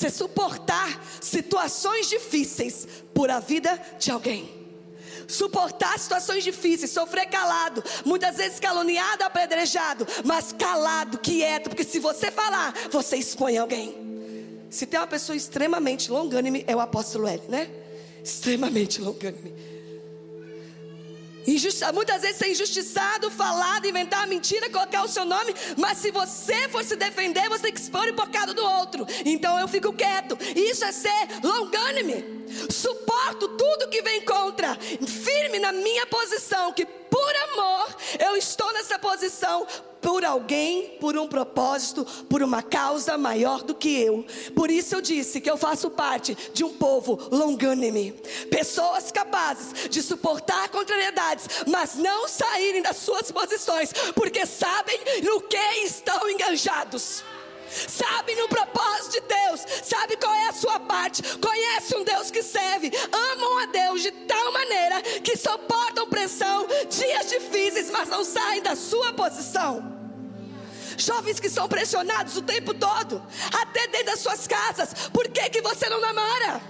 Você 0.00 0.08
suportar 0.08 1.04
situações 1.20 2.08
difíceis 2.08 2.88
por 3.12 3.28
a 3.28 3.38
vida 3.38 3.78
de 3.98 4.10
alguém. 4.10 4.50
Suportar 5.28 5.98
situações 5.98 6.42
difíceis, 6.42 6.90
sofrer 6.90 7.26
calado, 7.26 7.84
muitas 8.06 8.38
vezes 8.38 8.58
caluniado, 8.58 9.24
apedrejado, 9.24 10.06
mas 10.24 10.54
calado, 10.54 11.18
quieto, 11.18 11.68
porque 11.68 11.84
se 11.84 11.98
você 11.98 12.30
falar, 12.30 12.72
você 12.90 13.18
expõe 13.18 13.58
alguém. 13.58 13.94
Se 14.70 14.86
tem 14.86 14.98
uma 14.98 15.06
pessoa 15.06 15.36
extremamente 15.36 16.10
longânime, 16.10 16.64
é 16.66 16.74
o 16.74 16.80
apóstolo 16.80 17.28
L, 17.28 17.42
né? 17.46 17.68
extremamente 18.24 19.02
longânime. 19.02 19.52
Injusta, 21.46 21.92
muitas 21.92 22.22
vezes 22.22 22.36
ser 22.36 22.50
injustiçado, 22.50 23.30
falado, 23.30 23.86
inventar 23.86 24.26
mentira, 24.26 24.70
colocar 24.70 25.02
o 25.04 25.08
seu 25.08 25.24
nome, 25.24 25.54
mas 25.76 25.98
se 25.98 26.10
você 26.10 26.68
for 26.68 26.84
se 26.84 26.96
defender, 26.96 27.48
você 27.48 27.64
tem 27.64 27.72
que 27.72 27.80
expor 27.80 28.06
o 28.08 28.12
bocado 28.12 28.54
do 28.54 28.64
outro. 28.64 29.06
Então 29.24 29.58
eu 29.58 29.66
fico 29.66 29.92
quieto. 29.92 30.38
Isso 30.54 30.84
é 30.84 30.92
ser 30.92 31.28
longânime. 31.42 32.40
Suporto 32.70 33.48
tudo 33.48 33.88
que 33.88 34.02
vem 34.02 34.22
contra, 34.22 34.76
firme 34.76 35.58
na 35.58 35.72
minha 35.72 36.06
posição, 36.06 36.72
que 36.72 36.84
amor 37.52 37.96
eu 38.18 38.36
estou 38.36 38.72
nessa 38.72 38.98
posição, 38.98 39.66
por 40.00 40.24
alguém, 40.24 40.96
por 40.98 41.16
um 41.16 41.28
propósito, 41.28 42.04
por 42.28 42.42
uma 42.42 42.62
causa 42.62 43.18
maior 43.18 43.62
do 43.62 43.74
que 43.74 44.00
eu. 44.00 44.24
Por 44.54 44.70
isso 44.70 44.94
eu 44.94 45.00
disse 45.00 45.40
que 45.40 45.50
eu 45.50 45.56
faço 45.56 45.90
parte 45.90 46.36
de 46.54 46.64
um 46.64 46.72
povo 46.72 47.18
longânime, 47.30 48.12
pessoas 48.50 49.12
capazes 49.12 49.88
de 49.90 50.02
suportar 50.02 50.70
contrariedades, 50.70 51.46
mas 51.66 51.96
não 51.96 52.26
saírem 52.26 52.82
das 52.82 52.96
suas 52.96 53.30
posições, 53.30 53.92
porque 54.14 54.46
sabem 54.46 54.98
no 55.22 55.42
que 55.42 55.84
estão 55.84 56.28
enganjados 56.30 57.22
sabe 57.70 58.34
no 58.34 58.48
propósito 58.48 59.12
de 59.12 59.20
Deus, 59.20 59.64
sabe 59.82 60.16
qual 60.16 60.34
é 60.34 60.48
a 60.48 60.52
sua 60.52 60.80
parte, 60.80 61.22
conhece 61.38 61.96
um 61.96 62.04
Deus 62.04 62.30
que 62.30 62.42
serve, 62.42 62.90
amam 63.12 63.58
a 63.58 63.66
Deus 63.66 64.02
de 64.02 64.10
tal 64.10 64.52
maneira 64.52 65.02
que 65.22 65.36
suportam 65.36 66.08
pressão, 66.08 66.66
dias 66.88 67.28
difíceis, 67.28 67.90
mas 67.90 68.08
não 68.08 68.24
saem 68.24 68.62
da 68.62 68.76
sua 68.76 69.12
posição. 69.12 69.98
Jovens 70.96 71.40
que 71.40 71.48
são 71.48 71.66
pressionados 71.68 72.36
o 72.36 72.42
tempo 72.42 72.74
todo, 72.74 73.22
até 73.52 73.86
dentro 73.86 74.06
das 74.06 74.20
suas 74.20 74.46
casas. 74.46 75.08
Por 75.12 75.28
que, 75.28 75.48
que 75.48 75.62
você 75.62 75.88
não 75.88 76.00
namora? 76.00 76.60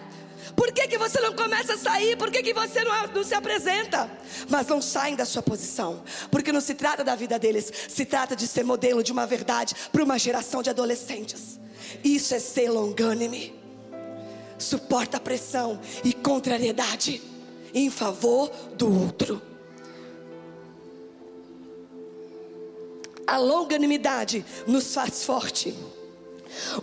Por 0.57 0.73
que, 0.73 0.88
que 0.88 0.99
você 0.99 1.21
não 1.21 1.33
começa 1.35 1.75
a 1.75 1.78
sair? 1.78 2.16
Por 2.16 2.30
que, 2.30 2.42
que 2.42 2.52
você 2.52 2.83
não, 2.85 3.07
não 3.09 3.25
se 3.25 3.35
apresenta? 3.35 4.11
Mas 4.49 4.66
não 4.66 4.80
saem 4.83 5.16
da 5.16 5.25
sua 5.25 5.42
posição, 5.42 6.02
porque 6.30 6.52
não 6.52 6.61
se 6.61 6.75
trata 6.75 7.04
da 7.04 7.14
vida 7.14 7.38
deles, 7.38 7.73
se 7.88 8.04
trata 8.04 8.35
de 8.35 8.47
ser 8.47 8.64
modelo 8.64 9.02
de 9.02 9.12
uma 9.12 9.26
verdade 9.26 9.75
para 9.92 10.02
uma 10.02 10.19
geração 10.19 10.62
de 10.62 10.71
adolescentes. 10.71 11.59
Isso 12.04 12.35
é 12.35 12.38
ser 12.38 12.71
longânime, 12.71 13.54
suporta 14.59 15.16
a 15.16 15.21
pressão 15.21 15.80
e 16.04 16.12
contrariedade 16.12 17.23
em 17.75 17.90
favor 17.90 18.50
do 18.76 19.02
outro. 19.02 19.42
A 23.26 23.38
longanimidade 23.38 24.45
nos 24.66 24.92
faz 24.92 25.25
forte. 25.25 25.75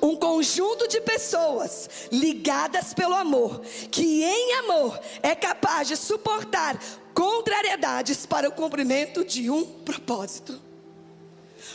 Um 0.01 0.15
conjunto 0.15 0.87
de 0.87 1.01
pessoas 1.01 1.89
ligadas 2.11 2.93
pelo 2.93 3.15
amor, 3.15 3.61
que 3.91 4.23
em 4.23 4.53
amor 4.59 4.99
é 5.21 5.35
capaz 5.35 5.87
de 5.87 5.95
suportar 5.95 6.79
contrariedades 7.13 8.25
para 8.25 8.47
o 8.47 8.51
cumprimento 8.51 9.25
de 9.25 9.49
um 9.49 9.65
propósito. 9.65 10.61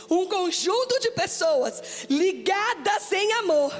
Um 0.09 0.25
conjunto 0.25 0.99
de 0.99 1.11
pessoas 1.11 2.05
ligadas 2.09 3.11
em 3.11 3.33
amor 3.33 3.73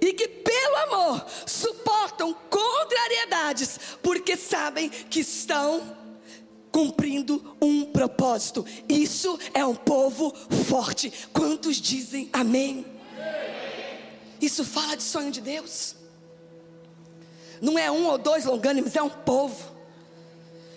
e 0.00 0.12
que 0.12 0.28
pelo 0.28 0.76
amor 0.76 1.26
suportam 1.46 2.34
contrariedades 2.50 3.78
porque 4.02 4.36
sabem 4.36 4.88
que 4.88 5.20
estão 5.20 5.96
cumprindo 6.70 7.56
um 7.60 7.84
propósito. 7.84 8.66
Isso 8.88 9.38
é 9.52 9.64
um 9.64 9.76
povo 9.76 10.34
forte. 10.66 11.12
Quantos 11.32 11.76
dizem 11.76 12.28
amém? 12.32 12.84
Isso 14.40 14.64
fala 14.64 14.96
de 14.96 15.02
sonho 15.02 15.30
de 15.30 15.40
Deus. 15.40 15.94
Não 17.60 17.78
é 17.78 17.90
um 17.90 18.06
ou 18.06 18.18
dois 18.18 18.44
longânimos, 18.44 18.94
é 18.96 19.02
um 19.02 19.08
povo. 19.08 19.72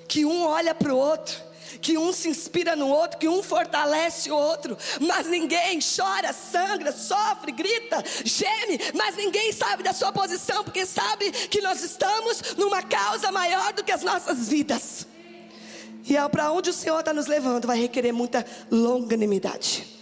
Que 0.07 0.25
um 0.25 0.45
olha 0.45 0.73
para 0.73 0.93
o 0.93 0.97
outro, 0.97 1.35
que 1.81 1.97
um 1.97 2.13
se 2.13 2.29
inspira 2.29 2.75
no 2.75 2.87
outro, 2.87 3.17
que 3.17 3.27
um 3.27 3.43
fortalece 3.43 4.31
o 4.31 4.35
outro, 4.35 4.77
mas 5.01 5.27
ninguém 5.27 5.79
chora, 5.79 6.31
sangra, 6.31 6.91
sofre, 6.91 7.51
grita, 7.51 8.03
geme, 8.23 8.79
mas 8.93 9.15
ninguém 9.17 9.51
sabe 9.51 9.83
da 9.83 9.93
sua 9.93 10.11
posição, 10.11 10.63
porque 10.63 10.85
sabe 10.85 11.31
que 11.31 11.61
nós 11.61 11.83
estamos 11.83 12.55
numa 12.55 12.81
causa 12.81 13.31
maior 13.31 13.73
do 13.73 13.83
que 13.83 13.91
as 13.91 14.03
nossas 14.03 14.47
vidas. 14.47 15.05
E 16.09 16.15
é 16.15 16.29
para 16.29 16.51
onde 16.53 16.69
o 16.69 16.73
Senhor 16.73 16.99
está 16.99 17.13
nos 17.13 17.27
levando 17.27 17.67
vai 17.67 17.77
requerer 17.77 18.13
muita 18.13 18.45
longanimidade. 18.71 19.96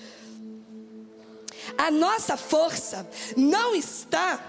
A 1.78 1.92
nossa 1.92 2.38
força 2.38 3.08
não 3.36 3.76
está 3.76 4.44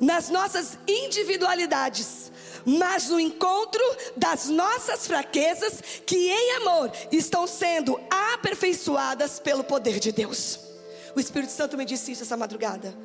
nas 0.00 0.28
nossas 0.28 0.78
individualidades, 0.88 2.32
mas 2.64 3.08
no 3.08 3.20
encontro 3.20 3.82
das 4.16 4.48
nossas 4.48 5.06
fraquezas, 5.06 5.80
que 6.04 6.16
em 6.16 6.56
amor 6.56 6.90
estão 7.10 7.46
sendo 7.46 8.00
aperfeiçoadas 8.10 9.38
pelo 9.38 9.62
poder 9.62 10.00
de 10.00 10.10
Deus. 10.10 10.58
O 11.14 11.20
Espírito 11.20 11.52
Santo 11.52 11.76
me 11.76 11.84
disse 11.84 12.12
isso 12.12 12.22
essa 12.22 12.36
madrugada. 12.36 12.96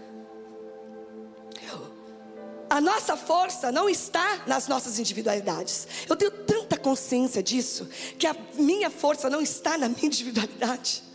A 2.70 2.82
nossa 2.82 3.16
força 3.16 3.72
não 3.72 3.90
está 3.90 4.44
nas 4.46 4.68
nossas 4.68 5.00
individualidades. 5.00 5.88
Eu 6.08 6.16
tenho 6.16 6.32
tanta 6.32 6.78
consciência 6.78 7.42
disso, 7.42 7.88
que 8.20 8.28
a 8.28 8.36
minha 8.56 8.90
força 8.90 9.30
não 9.30 9.40
está 9.42 9.78
na 9.78 9.88
minha 9.88 10.06
individualidade. 10.06 11.07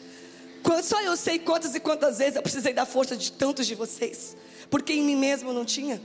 Só 0.82 1.00
eu 1.00 1.16
sei 1.16 1.38
quantas 1.38 1.74
e 1.74 1.80
quantas 1.80 2.18
vezes 2.18 2.36
eu 2.36 2.42
precisei 2.42 2.72
da 2.72 2.84
força 2.84 3.16
de 3.16 3.30
tantos 3.32 3.66
de 3.66 3.74
vocês, 3.74 4.36
porque 4.68 4.92
em 4.92 5.02
mim 5.02 5.16
mesmo 5.16 5.52
não 5.52 5.64
tinha. 5.64 6.00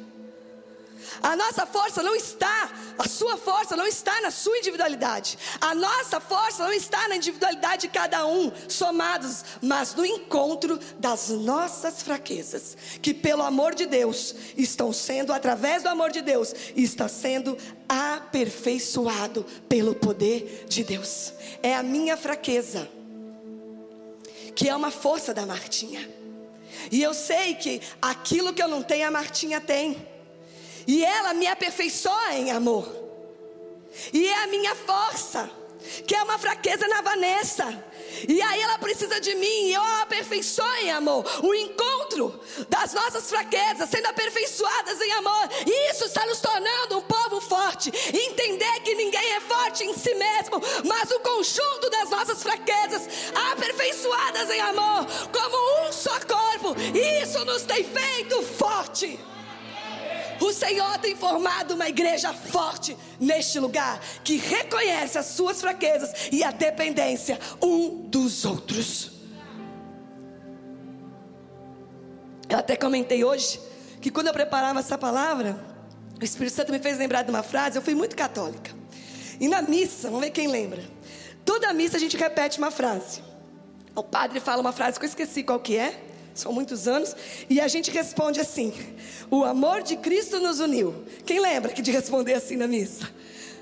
A 1.22 1.36
nossa 1.36 1.66
força 1.66 2.04
não 2.04 2.16
está, 2.16 2.70
a 2.98 3.08
sua 3.08 3.38
força 3.38 3.76
não 3.76 3.88
está 3.88 4.22
na 4.22 4.32
sua 4.32 4.58
individualidade. 4.58 5.38
A 5.60 5.74
nossa 5.74 6.20
força 6.20 6.64
não 6.64 6.74
está 6.74 7.08
na 7.08 7.16
individualidade 7.16 7.84
de 7.84 7.88
cada 7.88 8.26
um, 8.28 8.52
somados, 8.68 9.44
mas 9.62 9.96
no 9.96 10.06
encontro 10.06 10.80
das 11.00 11.30
nossas 11.30 12.02
fraquezas, 12.02 12.78
que 13.02 13.14
pelo 13.14 13.44
amor 13.44 13.74
de 13.74 13.86
Deus 13.86 14.36
estão 14.58 14.92
sendo, 14.94 15.34
através 15.34 15.84
do 15.84 15.90
amor 15.90 16.12
de 16.12 16.22
Deus, 16.22 16.54
está 16.76 17.08
sendo 17.08 17.58
aperfeiçoado 17.88 19.46
pelo 19.68 19.96
poder 19.96 20.66
de 20.68 20.84
Deus. 20.84 21.34
É 21.64 21.76
a 21.76 21.84
minha 21.84 22.18
fraqueza 22.18 22.90
que 24.58 24.68
é 24.68 24.76
uma 24.76 24.90
força 24.90 25.36
da 25.36 25.46
Martinha. 25.46 26.10
E 26.92 27.04
eu 27.04 27.14
sei 27.14 27.54
que 27.54 27.80
aquilo 28.02 28.52
que 28.52 28.62
eu 28.62 28.68
não 28.68 28.82
tenho, 28.82 29.08
a 29.08 29.12
Martinha 29.12 29.62
tem. 29.62 29.96
E 30.88 31.06
ela 31.06 31.32
me 31.36 31.46
aperfeiçoa 31.46 32.34
em 32.34 32.50
amor. 32.50 32.92
E 34.12 34.28
é 34.28 34.44
a 34.44 34.48
minha 34.48 34.74
força, 34.74 35.48
que 36.08 36.16
é 36.16 36.24
uma 36.24 36.40
fraqueza 36.40 36.88
na 36.88 37.02
Vanessa. 37.02 37.86
E 38.28 38.42
aí 38.42 38.62
ela 38.62 38.78
precisa 38.78 39.20
de 39.20 39.36
mim, 39.36 39.68
e 39.68 39.74
eu 39.74 39.82
a 39.82 40.02
aperfeiçoo 40.02 40.66
em 40.82 40.92
amor. 40.92 41.26
O 41.44 41.54
encontro 41.54 42.40
das 42.70 42.94
nossas 42.94 43.30
fraquezas 43.30 43.90
sendo 43.90 44.08
aperfeiçoadas 44.08 45.02
em 45.02 45.12
amor. 45.14 45.50
E 45.66 45.92
isso 45.92 46.06
está 46.06 46.26
nos 46.26 46.40
tornando 46.40 46.98
um 46.98 47.02
povo 47.02 47.42
forte. 47.42 47.92
Entender 48.14 48.80
que 48.82 48.96
ninguém 48.96 49.34
é 49.34 49.42
forte 49.42 49.84
em 49.84 49.94
si 49.94 50.14
mesmo, 50.16 50.62
mas 50.86 51.12
o 51.12 51.20
conjunto 51.20 51.90
das 51.90 52.10
nossas 52.10 52.42
fraquezas 52.42 53.08
aperfeiçoadas 53.52 54.50
em 54.50 54.62
amor, 54.62 55.06
como 55.32 55.88
um 55.88 55.92
só 55.92 56.20
corpo. 56.22 56.76
Isso 57.24 57.44
nos 57.46 57.64
tem 57.64 57.84
feito 57.84 58.42
forte. 58.44 59.20
O 60.40 60.54
Senhor 60.54 60.98
tem 61.00 61.16
formado 61.16 61.74
uma 61.74 61.90
igreja 61.90 62.34
forte 62.34 62.98
neste 63.20 63.60
lugar, 63.60 64.00
que 64.24 64.38
reconhece 64.38 65.18
as 65.18 65.26
suas 65.28 65.60
fraquezas 65.60 66.30
e 66.32 66.44
a 66.44 66.52
dependência 66.52 67.40
um 67.62 68.08
dos 68.08 68.46
outros. 68.46 69.12
Eu 72.50 72.58
até 72.58 72.76
comentei 72.76 73.24
hoje 73.24 73.60
que 74.02 74.10
quando 74.10 74.28
eu 74.28 74.34
preparava 74.34 74.80
essa 74.80 74.98
palavra, 74.98 75.60
o 76.20 76.24
Espírito 76.24 76.56
Santo 76.56 76.72
me 76.72 76.80
fez 76.80 76.98
lembrar 76.98 77.24
de 77.24 77.30
uma 77.30 77.44
frase. 77.44 77.78
Eu 77.78 77.82
fui 77.82 77.94
muito 77.94 78.16
católica. 78.16 78.72
E 79.40 79.48
na 79.48 79.62
missa, 79.62 80.08
vamos 80.08 80.26
ver 80.26 80.32
quem 80.32 80.48
lembra. 80.48 80.84
Toda 81.44 81.72
missa 81.74 81.98
a 81.98 82.00
gente 82.00 82.18
repete 82.18 82.58
uma 82.58 82.72
frase. 82.72 83.22
O 83.96 84.04
padre 84.04 84.40
fala 84.40 84.62
uma 84.62 84.72
frase 84.72 85.00
que 85.00 85.06
eu 85.06 85.10
esqueci 85.10 85.44
qual 85.44 85.60
que 85.60 85.78
é 85.78 86.04
são 86.40 86.52
muitos 86.52 86.88
anos, 86.88 87.16
e 87.50 87.60
a 87.60 87.68
gente 87.68 87.92
responde 87.92 88.40
assim: 88.40 88.74
O 89.30 89.44
amor 89.44 89.82
de 89.82 89.98
Cristo 89.98 90.40
nos 90.40 90.60
uniu. 90.60 90.94
Quem 91.26 91.40
lembra 91.40 91.72
que 91.72 91.82
de 91.82 91.92
responder 91.92 92.34
assim 92.34 92.56
na 92.56 92.68
missa? 92.68 93.10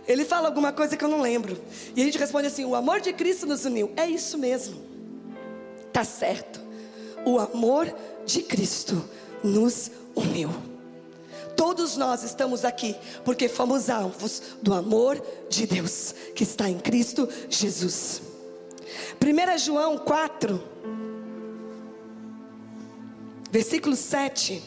Ele 0.07 0.23
fala 0.23 0.47
alguma 0.47 0.71
coisa 0.71 0.95
que 0.95 1.03
eu 1.03 1.09
não 1.09 1.21
lembro. 1.21 1.57
E 1.95 2.01
a 2.01 2.05
gente 2.05 2.17
responde 2.17 2.47
assim: 2.47 2.65
O 2.65 2.75
amor 2.75 3.01
de 3.01 3.13
Cristo 3.13 3.45
nos 3.45 3.65
uniu. 3.65 3.91
É 3.95 4.07
isso 4.07 4.37
mesmo. 4.37 4.81
Tá 5.91 6.03
certo. 6.03 6.61
O 7.25 7.39
amor 7.39 7.93
de 8.25 8.43
Cristo 8.43 9.03
nos 9.43 9.89
uniu. 10.15 10.49
Todos 11.55 11.95
nós 11.95 12.23
estamos 12.23 12.65
aqui 12.65 12.95
porque 13.23 13.47
fomos 13.47 13.89
alvos 13.89 14.41
do 14.61 14.73
amor 14.73 15.21
de 15.49 15.65
Deus 15.65 16.13
que 16.35 16.43
está 16.43 16.69
em 16.69 16.77
Cristo 16.77 17.27
Jesus. 17.49 18.21
1 19.21 19.57
João 19.57 19.97
4, 19.97 20.61
versículo 23.51 23.95
7. 23.95 24.61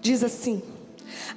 Diz 0.00 0.24
assim: 0.24 0.62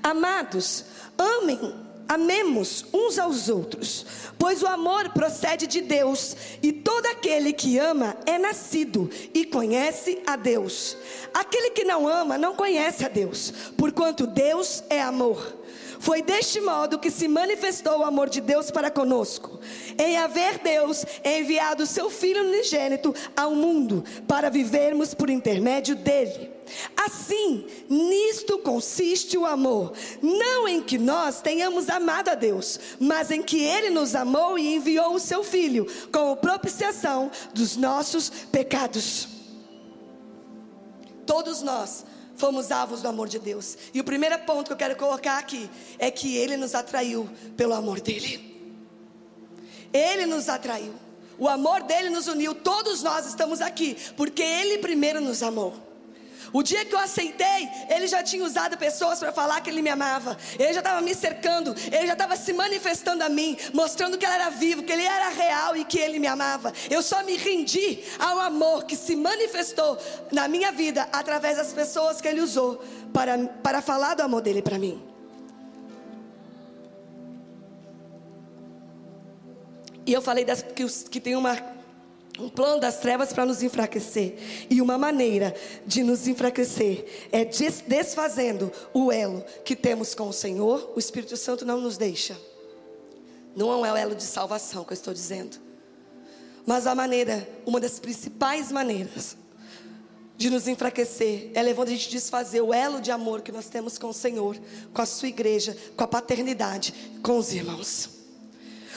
Amados, 0.02 0.86
amem, 1.18 1.76
amemos 2.08 2.86
uns 2.94 3.20
aos 3.20 3.50
outros, 3.50 4.06
pois 4.38 4.64
o 4.64 4.68
amor 4.68 5.10
procede 5.10 5.68
de 5.68 5.82
Deus, 5.82 6.36
e 6.64 6.72
todo 6.72 7.06
aquele 7.08 7.54
que 7.54 7.78
ama 7.78 8.16
é 8.26 8.38
nascido 8.38 9.10
e 9.34 9.46
conhece 9.46 10.22
a 10.26 10.36
Deus. 10.36 10.98
Aquele 11.34 11.72
que 11.72 11.84
não 11.84 12.08
ama 12.08 12.38
não 12.38 12.56
conhece 12.56 13.06
a 13.06 13.10
Deus, 13.10 13.52
porquanto 13.78 14.26
Deus 14.26 14.84
é 14.90 15.02
amor. 15.02 15.61
Foi 16.02 16.24
deste 16.24 16.60
modo 16.60 16.98
que 16.98 17.12
se 17.12 17.28
manifestou 17.28 18.00
o 18.00 18.04
amor 18.04 18.28
de 18.28 18.42
Deus 18.42 18.72
para 18.72 18.90
conosco. 18.90 19.60
Em 20.00 20.18
haver 20.18 20.58
Deus 20.58 21.06
enviado 21.24 21.86
seu 21.86 22.10
Filho 22.10 22.44
unigênito 22.44 23.14
ao 23.38 23.54
mundo 23.54 24.04
para 24.28 24.50
vivermos 24.50 25.14
por 25.14 25.30
intermédio 25.30 25.96
dele. 25.96 26.50
Assim, 26.98 27.68
nisto 27.88 28.58
consiste 28.58 29.38
o 29.38 29.46
amor, 29.46 29.94
não 30.24 30.68
em 30.68 30.82
que 30.82 30.98
nós 30.98 31.40
tenhamos 31.40 31.88
amado 31.88 32.30
a 32.30 32.36
Deus, 32.36 32.80
mas 33.00 33.30
em 33.30 33.44
que 33.44 33.62
Ele 33.64 33.92
nos 33.92 34.16
amou 34.16 34.58
e 34.58 34.74
enviou 34.74 35.14
o 35.14 35.20
Seu 35.20 35.44
Filho 35.44 35.86
como 36.12 36.36
propiciação 36.36 37.30
dos 37.54 37.78
nossos 37.78 38.28
pecados. 38.52 39.28
Todos 41.28 41.62
nós 41.62 42.06
fomos 42.42 42.72
alvos 42.72 43.04
do 43.04 43.08
amor 43.08 43.30
de 43.30 43.38
Deus. 43.38 43.78
E 43.94 44.02
o 44.02 44.04
primeiro 44.04 44.38
ponto 44.40 44.66
que 44.66 44.74
eu 44.74 44.78
quero 44.78 44.96
colocar 44.96 45.38
aqui 45.38 45.70
é 46.00 46.10
que 46.10 46.36
Ele 46.36 46.58
nos 46.58 46.74
atraiu 46.74 47.30
pelo 47.56 47.74
amor 47.76 48.02
dele. 48.02 48.52
Ele 49.94 50.26
nos 50.26 50.50
atraiu. 50.50 50.94
O 51.38 51.48
amor 51.48 51.84
dele 51.84 52.10
nos 52.10 52.28
uniu. 52.28 52.56
Todos 52.56 53.04
nós 53.04 53.28
estamos 53.28 53.62
aqui 53.62 53.96
porque 54.18 54.42
Ele 54.42 54.80
primeiro 54.80 55.22
nos 55.22 55.44
amou. 55.44 55.91
O 56.54 56.62
dia 56.62 56.84
que 56.84 56.94
eu 56.94 57.00
aceitei, 57.00 57.70
ele 57.90 58.08
já 58.08 58.22
tinha 58.22 58.44
usado 58.44 58.78
pessoas 58.78 59.20
para 59.20 59.32
falar 59.32 59.62
que 59.62 59.70
ele 59.70 59.82
me 59.82 59.90
amava. 59.90 60.38
Ele 60.60 60.74
já 60.74 60.80
estava 60.80 61.02
me 61.02 61.16
cercando, 61.16 61.74
ele 61.92 62.08
já 62.08 62.14
estava 62.14 62.36
se 62.36 62.52
manifestando 62.52 63.24
a 63.24 63.30
mim, 63.30 63.58
mostrando 63.74 64.18
que 64.18 64.26
ele 64.26 64.34
era 64.34 64.50
vivo, 64.50 64.84
que 64.84 64.92
ele 64.92 65.04
era 65.04 65.30
real 65.30 65.76
e 65.78 65.86
que 65.86 65.98
ele 65.98 66.20
me 66.20 66.28
amava. 66.28 66.74
Eu 66.90 67.02
só 67.02 67.24
me 67.24 67.38
rendi 67.38 68.00
ao 68.20 68.40
amor 68.40 68.84
que 68.86 68.96
se 68.96 69.16
manifestou 69.16 69.98
na 70.32 70.48
minha 70.48 70.72
vida 70.72 71.08
através 71.12 71.58
das 71.58 71.72
pessoas 71.72 72.20
que 72.20 72.28
ele 72.28 72.42
usou 72.42 72.84
para, 73.14 73.38
para 73.64 73.82
falar 73.82 74.16
do 74.16 74.24
amor 74.24 74.42
dele 74.42 74.62
para 74.62 74.78
mim. 74.78 75.02
E 80.06 80.14
eu 80.14 80.22
falei 80.22 80.44
das, 80.44 80.62
que, 80.62 80.86
que 81.10 81.20
tem 81.22 81.36
uma 81.36 81.56
um 82.42 82.50
plano 82.50 82.80
das 82.80 83.00
trevas 83.00 83.32
para 83.32 83.46
nos 83.46 83.62
enfraquecer. 83.62 84.36
E 84.70 84.82
uma 84.82 84.98
maneira 84.98 85.56
de 85.86 86.04
nos 86.04 86.28
enfraquecer 86.28 87.06
é 87.32 87.46
desfazendo 87.46 88.72
o 88.94 89.12
elo 89.12 89.44
que 89.64 89.76
temos 89.76 90.16
com 90.16 90.28
o 90.28 90.34
Senhor. 90.34 90.92
O 90.96 91.00
Espírito 91.00 91.38
Santo 91.38 91.66
não 91.66 91.80
nos 91.80 91.98
deixa. 91.98 92.38
Não 93.56 93.86
é 93.86 93.92
o 93.92 93.96
elo 93.96 94.16
de 94.16 94.24
salvação 94.24 94.84
que 94.84 94.94
eu 94.94 94.96
estou 94.96 95.14
dizendo. 95.14 95.58
Mas 96.66 96.88
a 96.88 96.96
maneira, 96.96 97.48
uma 97.66 97.80
das 97.80 98.00
principais 98.00 98.72
maneiras 98.72 99.36
de 100.38 100.50
nos 100.50 100.68
enfraquecer 100.68 101.52
é 101.54 101.62
levando 101.62 101.90
a 101.90 101.92
gente 101.92 102.08
a 102.08 102.12
desfazer 102.12 102.62
o 102.62 102.74
elo 102.74 103.00
de 103.00 103.12
amor 103.12 103.42
que 103.42 103.52
nós 103.52 103.68
temos 103.68 103.98
com 103.98 104.08
o 104.08 104.14
Senhor, 104.14 104.58
com 104.94 105.02
a 105.02 105.06
sua 105.06 105.28
igreja, 105.28 105.78
com 105.96 106.04
a 106.04 106.08
paternidade, 106.08 106.94
com 107.22 107.38
os 107.38 107.54
irmãos. 107.54 108.10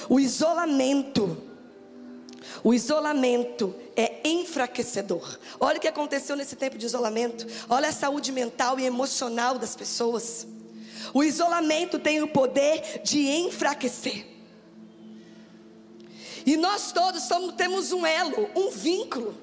O 0.09 0.21
isolamento 0.21 1.37
o 2.63 2.73
isolamento 2.73 3.75
é 3.97 4.21
enfraquecedor. 4.25 5.39
Olha 5.59 5.79
o 5.79 5.81
que 5.81 5.89
aconteceu 5.89 6.37
nesse 6.37 6.57
tempo 6.57 6.79
de 6.79 6.87
isolamento. 6.87 7.47
Olha 7.69 7.89
a 7.89 7.93
saúde 7.93 8.31
mental 8.33 8.79
e 8.79 8.85
emocional 8.85 9.59
das 9.59 9.75
pessoas. 9.75 10.47
O 11.13 11.23
isolamento 11.23 11.99
tem 11.99 12.23
o 12.23 12.29
poder 12.29 13.01
de 13.03 13.29
enfraquecer. 13.29 14.27
E 16.47 16.57
nós 16.57 16.93
todos 16.93 17.23
somos, 17.23 17.55
temos 17.55 17.93
um 17.93 18.05
elo, 18.05 18.51
um 18.55 18.71
vínculo 18.71 19.35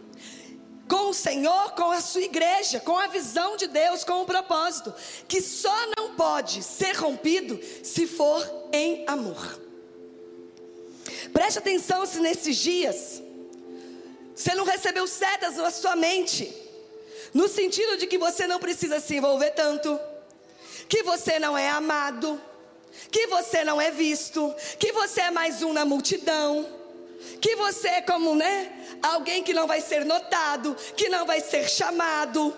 com 0.87 1.09
o 1.09 1.13
Senhor, 1.13 1.71
com 1.71 1.89
a 1.89 2.01
sua 2.01 2.21
igreja, 2.21 2.79
com 2.81 2.97
a 2.97 3.07
visão 3.07 3.55
de 3.55 3.65
Deus, 3.67 4.03
com 4.03 4.21
o 4.21 4.25
propósito, 4.25 4.93
que 5.27 5.41
só 5.41 5.73
não 5.97 6.15
pode 6.15 6.61
ser 6.61 6.97
rompido 6.97 7.59
se 7.81 8.05
for 8.05 8.45
em 8.73 9.05
amor. 9.07 9.70
Preste 11.33 11.59
atenção 11.59 12.05
se 12.05 12.19
nesses 12.19 12.57
dias 12.57 13.21
você 14.35 14.55
não 14.55 14.65
recebeu 14.65 15.05
setas 15.07 15.57
na 15.57 15.69
sua 15.69 15.95
mente, 15.95 16.51
no 17.33 17.47
sentido 17.47 17.97
de 17.97 18.07
que 18.07 18.17
você 18.17 18.47
não 18.47 18.59
precisa 18.59 18.99
se 18.99 19.15
envolver 19.15 19.51
tanto, 19.51 19.99
que 20.89 21.03
você 21.03 21.39
não 21.39 21.57
é 21.57 21.69
amado, 21.69 22.41
que 23.11 23.27
você 23.27 23.63
não 23.63 23.79
é 23.79 23.91
visto, 23.91 24.53
que 24.79 24.91
você 24.91 25.21
é 25.21 25.31
mais 25.31 25.61
um 25.61 25.73
na 25.73 25.85
multidão, 25.85 26.67
que 27.39 27.55
você 27.55 27.87
é 27.87 28.01
como, 28.01 28.35
né, 28.35 28.71
alguém 29.01 29.43
que 29.43 29.53
não 29.53 29.67
vai 29.67 29.79
ser 29.79 30.05
notado, 30.05 30.75
que 30.95 31.07
não 31.07 31.25
vai 31.25 31.39
ser 31.39 31.69
chamado, 31.69 32.55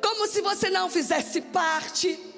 como 0.00 0.26
se 0.26 0.40
você 0.40 0.70
não 0.70 0.88
fizesse 0.88 1.40
parte. 1.40 2.33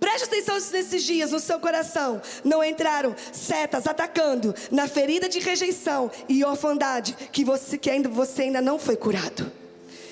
Preste 0.00 0.24
atenção 0.24 0.56
nesses 0.72 1.02
dias 1.02 1.32
no 1.32 1.40
seu 1.40 1.58
coração. 1.58 2.20
Não 2.44 2.62
entraram 2.62 3.14
setas 3.32 3.86
atacando 3.86 4.54
na 4.70 4.86
ferida 4.86 5.28
de 5.28 5.38
rejeição 5.38 6.10
e 6.28 6.44
orfandade 6.44 7.16
que 7.32 7.44
você 7.44 7.76
que 7.76 7.90
ainda 7.90 8.08
você 8.08 8.42
ainda 8.42 8.60
não 8.60 8.78
foi 8.78 8.96
curado. 8.96 9.50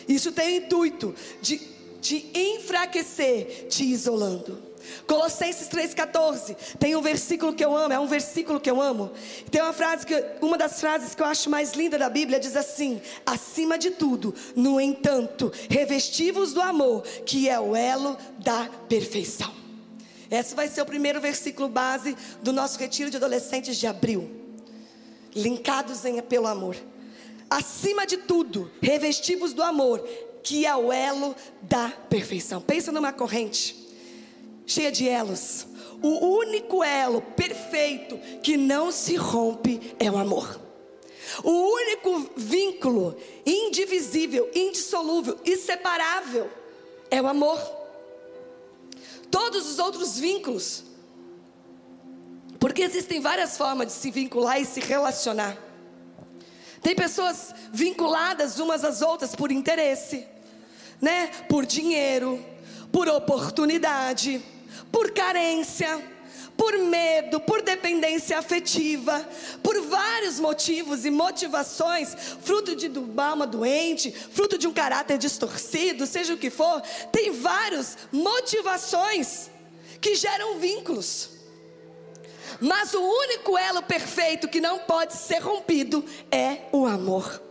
Isso 0.08 0.32
tem 0.32 0.58
o 0.58 0.64
intuito 0.64 1.14
de 1.40 1.58
te 2.00 2.30
enfraquecer, 2.34 3.66
te 3.68 3.84
isolando. 3.84 4.66
Colossenses 5.06 5.68
3,14 5.68 6.56
tem 6.78 6.94
um 6.94 7.02
versículo 7.02 7.52
que 7.52 7.64
eu 7.64 7.76
amo, 7.76 7.92
é 7.92 7.98
um 7.98 8.06
versículo 8.06 8.60
que 8.60 8.70
eu 8.70 8.80
amo. 8.80 9.10
Tem 9.50 9.60
uma 9.60 9.72
frase 9.72 10.06
que, 10.06 10.14
uma 10.40 10.56
das 10.56 10.80
frases 10.80 11.14
que 11.14 11.22
eu 11.22 11.26
acho 11.26 11.50
mais 11.50 11.72
linda 11.72 11.98
da 11.98 12.08
Bíblia 12.08 12.38
diz 12.38 12.56
assim: 12.56 13.00
acima 13.24 13.76
de 13.76 13.90
tudo, 13.90 14.34
no 14.54 14.80
entanto, 14.80 15.52
revestivos 15.68 16.52
do 16.52 16.60
amor, 16.60 17.02
que 17.24 17.48
é 17.48 17.58
o 17.58 17.74
elo 17.74 18.16
da 18.38 18.68
perfeição. 18.88 19.65
Esse 20.30 20.54
vai 20.54 20.68
ser 20.68 20.82
o 20.82 20.86
primeiro 20.86 21.20
versículo 21.20 21.68
base 21.68 22.16
do 22.42 22.52
nosso 22.52 22.78
retiro 22.78 23.10
de 23.10 23.16
adolescentes 23.16 23.76
de 23.76 23.86
abril. 23.86 24.30
Linkados 25.34 26.04
em, 26.04 26.20
pelo 26.22 26.46
amor. 26.46 26.76
Acima 27.48 28.06
de 28.06 28.16
tudo, 28.16 28.70
revestivos 28.80 29.52
do 29.52 29.62
amor, 29.62 30.00
que 30.42 30.66
é 30.66 30.74
o 30.74 30.92
elo 30.92 31.34
da 31.62 31.90
perfeição. 32.08 32.60
Pensa 32.60 32.90
numa 32.90 33.12
corrente 33.12 33.86
cheia 34.66 34.90
de 34.90 35.08
elos. 35.08 35.66
O 36.02 36.38
único 36.38 36.82
elo 36.82 37.22
perfeito 37.22 38.18
que 38.42 38.56
não 38.56 38.90
se 38.90 39.16
rompe 39.16 39.94
é 39.98 40.10
o 40.10 40.18
amor. 40.18 40.60
O 41.42 41.50
único 41.50 42.30
vínculo 42.36 43.16
indivisível, 43.44 44.50
indissolúvel, 44.54 45.38
inseparável 45.44 46.50
é 47.10 47.20
o 47.20 47.26
amor. 47.26 47.58
Todos 49.30 49.68
os 49.68 49.78
outros 49.78 50.18
vínculos, 50.18 50.84
porque 52.58 52.82
existem 52.82 53.20
várias 53.20 53.56
formas 53.56 53.88
de 53.88 53.92
se 53.92 54.10
vincular 54.10 54.60
e 54.60 54.64
se 54.64 54.80
relacionar. 54.80 55.56
Tem 56.82 56.94
pessoas 56.94 57.54
vinculadas 57.72 58.58
umas 58.58 58.84
às 58.84 59.02
outras 59.02 59.34
por 59.34 59.50
interesse, 59.50 60.26
né? 61.00 61.28
Por 61.48 61.66
dinheiro, 61.66 62.44
por 62.92 63.08
oportunidade, 63.08 64.42
por 64.90 65.10
carência 65.10 66.15
por 66.56 66.76
medo, 66.78 67.38
por 67.40 67.62
dependência 67.62 68.38
afetiva, 68.38 69.28
por 69.62 69.80
vários 69.82 70.40
motivos 70.40 71.04
e 71.04 71.10
motivações, 71.10 72.14
fruto 72.42 72.74
de 72.74 72.88
uma 72.88 73.26
alma 73.26 73.46
doente, 73.46 74.10
fruto 74.10 74.56
de 74.56 74.66
um 74.66 74.72
caráter 74.72 75.18
distorcido, 75.18 76.06
seja 76.06 76.34
o 76.34 76.38
que 76.38 76.50
for, 76.50 76.80
tem 77.12 77.30
várias 77.30 77.98
motivações 78.10 79.50
que 80.00 80.14
geram 80.14 80.58
vínculos. 80.58 81.30
Mas 82.60 82.94
o 82.94 83.00
único 83.00 83.58
elo 83.58 83.82
perfeito 83.82 84.48
que 84.48 84.60
não 84.60 84.78
pode 84.78 85.14
ser 85.14 85.38
rompido 85.38 86.04
é 86.30 86.62
o 86.72 86.86
amor. 86.86 87.45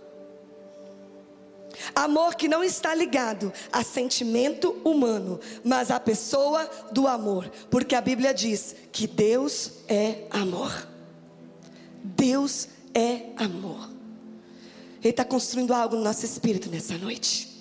Amor 1.95 2.35
que 2.35 2.47
não 2.47 2.63
está 2.63 2.93
ligado 2.93 3.51
a 3.71 3.83
sentimento 3.83 4.75
humano, 4.83 5.39
mas 5.63 5.91
à 5.91 5.99
pessoa 5.99 6.69
do 6.91 7.07
amor, 7.07 7.49
porque 7.69 7.95
a 7.95 8.01
Bíblia 8.01 8.33
diz 8.33 8.75
que 8.91 9.07
Deus 9.07 9.71
é 9.87 10.23
amor. 10.29 10.87
Deus 12.03 12.67
é 12.93 13.27
amor. 13.37 13.89
Ele 15.01 15.11
está 15.11 15.25
construindo 15.25 15.73
algo 15.73 15.95
no 15.95 16.03
nosso 16.03 16.25
espírito 16.25 16.69
nessa 16.69 16.97
noite. 16.97 17.53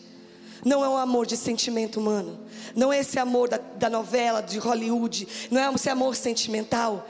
Não 0.64 0.82
é 0.82 0.88
um 0.88 0.96
amor 0.96 1.26
de 1.26 1.36
sentimento 1.36 2.00
humano, 2.00 2.40
não 2.74 2.90
é 2.90 3.00
esse 3.00 3.18
amor 3.18 3.50
da, 3.50 3.58
da 3.58 3.90
novela, 3.90 4.40
de 4.40 4.58
Hollywood, 4.58 5.28
não 5.50 5.60
é 5.60 5.74
esse 5.74 5.90
amor 5.90 6.16
sentimental. 6.16 7.06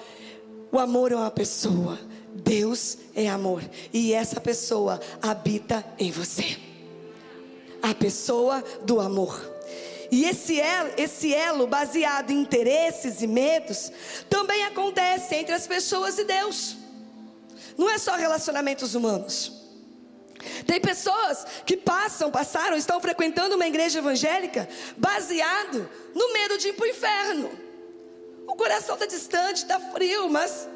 O 0.72 0.78
amor 0.78 1.12
é 1.12 1.16
uma 1.16 1.30
pessoa. 1.30 1.98
Deus 2.34 2.98
é 3.14 3.28
amor, 3.28 3.62
e 3.92 4.12
essa 4.12 4.40
pessoa 4.40 5.00
habita 5.22 5.86
em 6.00 6.10
você 6.10 6.56
a 7.84 7.94
pessoa 7.94 8.64
do 8.82 8.98
amor. 8.98 9.38
E 10.10 10.24
esse 10.24 10.58
elo, 10.58 10.90
esse 10.96 11.34
elo 11.34 11.66
baseado 11.66 12.30
em 12.30 12.40
interesses 12.40 13.20
e 13.20 13.26
medos 13.26 13.92
também 14.30 14.64
acontece 14.64 15.34
entre 15.34 15.54
as 15.54 15.66
pessoas 15.66 16.18
e 16.18 16.24
Deus. 16.24 16.76
Não 17.76 17.90
é 17.90 17.98
só 17.98 18.14
relacionamentos 18.14 18.94
humanos. 18.94 19.52
Tem 20.66 20.80
pessoas 20.80 21.44
que 21.66 21.76
passam, 21.76 22.30
passaram, 22.30 22.76
estão 22.76 23.00
frequentando 23.00 23.54
uma 23.54 23.66
igreja 23.66 23.98
evangélica 23.98 24.66
baseado 24.96 25.88
no 26.14 26.32
medo 26.32 26.56
de 26.56 26.68
ir 26.68 26.72
para 26.72 26.84
o 26.84 26.88
inferno. 26.88 27.50
O 28.46 28.56
coração 28.56 28.94
está 28.94 29.06
distante, 29.06 29.58
está 29.58 29.78
frio, 29.78 30.30
mas 30.30 30.66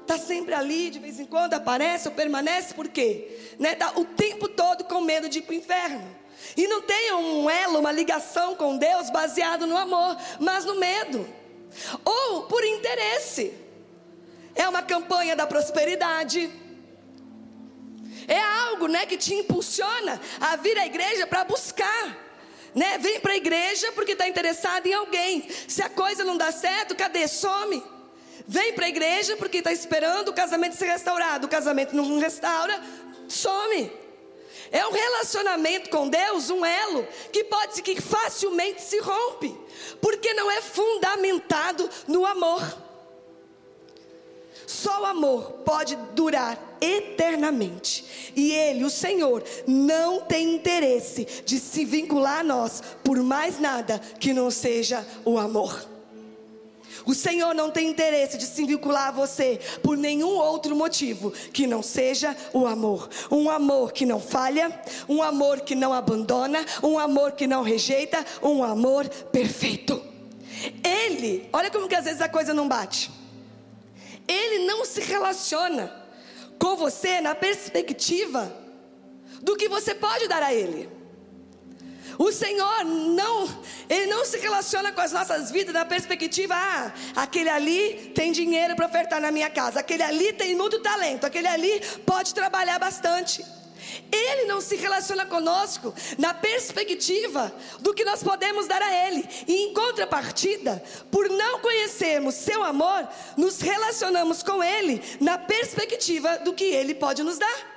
está 0.00 0.18
sempre 0.18 0.54
ali, 0.54 0.90
de 0.90 0.98
vez 0.98 1.20
em 1.20 1.26
quando 1.26 1.54
aparece 1.54 2.08
ou 2.08 2.14
permanece, 2.14 2.74
por 2.74 2.88
quê? 2.88 3.38
Né? 3.56 3.76
Tá 3.76 3.92
o 3.94 4.04
tempo 4.04 4.48
todo 4.48 4.82
com 4.82 5.00
medo 5.00 5.28
de 5.28 5.38
ir 5.38 5.42
para 5.42 5.52
o 5.52 5.56
inferno. 5.56 6.19
E 6.56 6.66
não 6.66 6.82
tem 6.82 7.12
um 7.12 7.48
elo, 7.48 7.78
uma 7.78 7.92
ligação 7.92 8.54
com 8.54 8.76
Deus 8.76 9.10
baseado 9.10 9.66
no 9.66 9.76
amor, 9.76 10.16
mas 10.38 10.64
no 10.64 10.76
medo. 10.76 11.28
Ou 12.04 12.42
por 12.44 12.64
interesse. 12.64 13.54
É 14.54 14.68
uma 14.68 14.82
campanha 14.82 15.36
da 15.36 15.46
prosperidade. 15.46 16.50
É 18.26 18.40
algo, 18.40 18.86
né, 18.86 19.06
que 19.06 19.16
te 19.16 19.34
impulsiona 19.34 20.20
a 20.40 20.56
vir 20.56 20.78
à 20.78 20.86
igreja 20.86 21.26
para 21.26 21.44
buscar. 21.44 22.16
Né? 22.74 22.98
Vem 22.98 23.20
para 23.20 23.32
a 23.32 23.36
igreja 23.36 23.90
porque 23.92 24.12
está 24.12 24.28
interessado 24.28 24.86
em 24.86 24.92
alguém. 24.92 25.48
Se 25.66 25.82
a 25.82 25.88
coisa 25.88 26.22
não 26.24 26.36
dá 26.36 26.52
certo, 26.52 26.94
cadê? 26.94 27.26
Some. 27.26 27.82
Vem 28.46 28.72
para 28.72 28.86
a 28.86 28.88
igreja 28.88 29.36
porque 29.36 29.58
está 29.58 29.72
esperando 29.72 30.28
o 30.28 30.32
casamento 30.32 30.76
ser 30.76 30.86
restaurado. 30.86 31.46
O 31.46 31.50
casamento 31.50 31.94
não 31.94 32.18
restaura, 32.18 32.80
some. 33.28 33.90
É 34.72 34.86
um 34.86 34.92
relacionamento 34.92 35.90
com 35.90 36.08
Deus, 36.08 36.48
um 36.48 36.64
elo 36.64 37.06
que 37.32 37.44
pode 37.44 37.82
que 37.82 38.00
facilmente 38.00 38.82
se 38.82 38.98
rompe, 39.00 39.56
porque 40.00 40.32
não 40.34 40.50
é 40.50 40.60
fundamentado 40.60 41.88
no 42.06 42.24
amor. 42.24 42.62
Só 44.66 45.02
o 45.02 45.06
amor 45.06 45.52
pode 45.64 45.96
durar 46.14 46.76
eternamente. 46.80 48.32
E 48.36 48.52
Ele, 48.52 48.84
o 48.84 48.90
Senhor, 48.90 49.42
não 49.66 50.20
tem 50.20 50.54
interesse 50.54 51.26
de 51.44 51.58
se 51.58 51.84
vincular 51.84 52.38
a 52.38 52.44
nós 52.44 52.80
por 53.02 53.20
mais 53.20 53.58
nada 53.58 53.98
que 53.98 54.32
não 54.32 54.48
seja 54.48 55.04
o 55.24 55.36
amor. 55.36 55.84
O 57.10 57.14
Senhor 57.14 57.52
não 57.52 57.72
tem 57.72 57.88
interesse 57.88 58.38
de 58.38 58.46
se 58.46 58.64
vincular 58.64 59.08
a 59.08 59.10
você 59.10 59.58
por 59.82 59.96
nenhum 59.96 60.28
outro 60.28 60.76
motivo 60.76 61.32
que 61.52 61.66
não 61.66 61.82
seja 61.82 62.36
o 62.52 62.64
amor. 62.68 63.10
Um 63.28 63.50
amor 63.50 63.90
que 63.90 64.06
não 64.06 64.20
falha, 64.20 64.80
um 65.08 65.20
amor 65.20 65.62
que 65.62 65.74
não 65.74 65.92
abandona, 65.92 66.64
um 66.80 67.00
amor 67.00 67.32
que 67.32 67.48
não 67.48 67.64
rejeita, 67.64 68.24
um 68.40 68.62
amor 68.62 69.08
perfeito. 69.08 70.00
Ele, 70.84 71.48
olha 71.52 71.68
como 71.68 71.88
que 71.88 71.96
às 71.96 72.04
vezes 72.04 72.20
a 72.20 72.28
coisa 72.28 72.54
não 72.54 72.68
bate. 72.68 73.10
Ele 74.28 74.64
não 74.64 74.84
se 74.84 75.00
relaciona 75.00 75.92
com 76.60 76.76
você 76.76 77.20
na 77.20 77.34
perspectiva 77.34 78.56
do 79.42 79.56
que 79.56 79.68
você 79.68 79.96
pode 79.96 80.28
dar 80.28 80.44
a 80.44 80.54
ele. 80.54 80.99
O 82.20 82.30
Senhor 82.30 82.84
não, 82.84 83.48
Ele 83.88 84.04
não 84.04 84.26
se 84.26 84.36
relaciona 84.36 84.92
com 84.92 85.00
as 85.00 85.10
nossas 85.10 85.50
vidas 85.50 85.72
na 85.72 85.86
perspectiva, 85.86 86.54
ah, 86.54 86.92
aquele 87.16 87.48
ali 87.48 88.12
tem 88.14 88.30
dinheiro 88.30 88.76
para 88.76 88.84
ofertar 88.84 89.22
na 89.22 89.30
minha 89.30 89.48
casa, 89.48 89.80
aquele 89.80 90.02
ali 90.02 90.30
tem 90.34 90.54
muito 90.54 90.80
talento, 90.80 91.24
aquele 91.24 91.48
ali 91.48 91.80
pode 92.04 92.34
trabalhar 92.34 92.78
bastante. 92.78 93.42
Ele 94.12 94.44
não 94.44 94.60
se 94.60 94.76
relaciona 94.76 95.24
conosco 95.24 95.94
na 96.18 96.34
perspectiva 96.34 97.50
do 97.80 97.94
que 97.94 98.04
nós 98.04 98.22
podemos 98.22 98.66
dar 98.66 98.82
a 98.82 99.06
Ele. 99.06 99.26
E 99.48 99.54
em 99.54 99.72
contrapartida, 99.72 100.84
por 101.10 101.26
não 101.30 101.60
conhecermos 101.60 102.34
seu 102.34 102.62
amor, 102.62 103.08
nos 103.34 103.62
relacionamos 103.62 104.42
com 104.42 104.62
Ele 104.62 105.02
na 105.18 105.38
perspectiva 105.38 106.36
do 106.40 106.52
que 106.52 106.64
Ele 106.64 106.94
pode 106.94 107.22
nos 107.22 107.38
dar. 107.38 107.69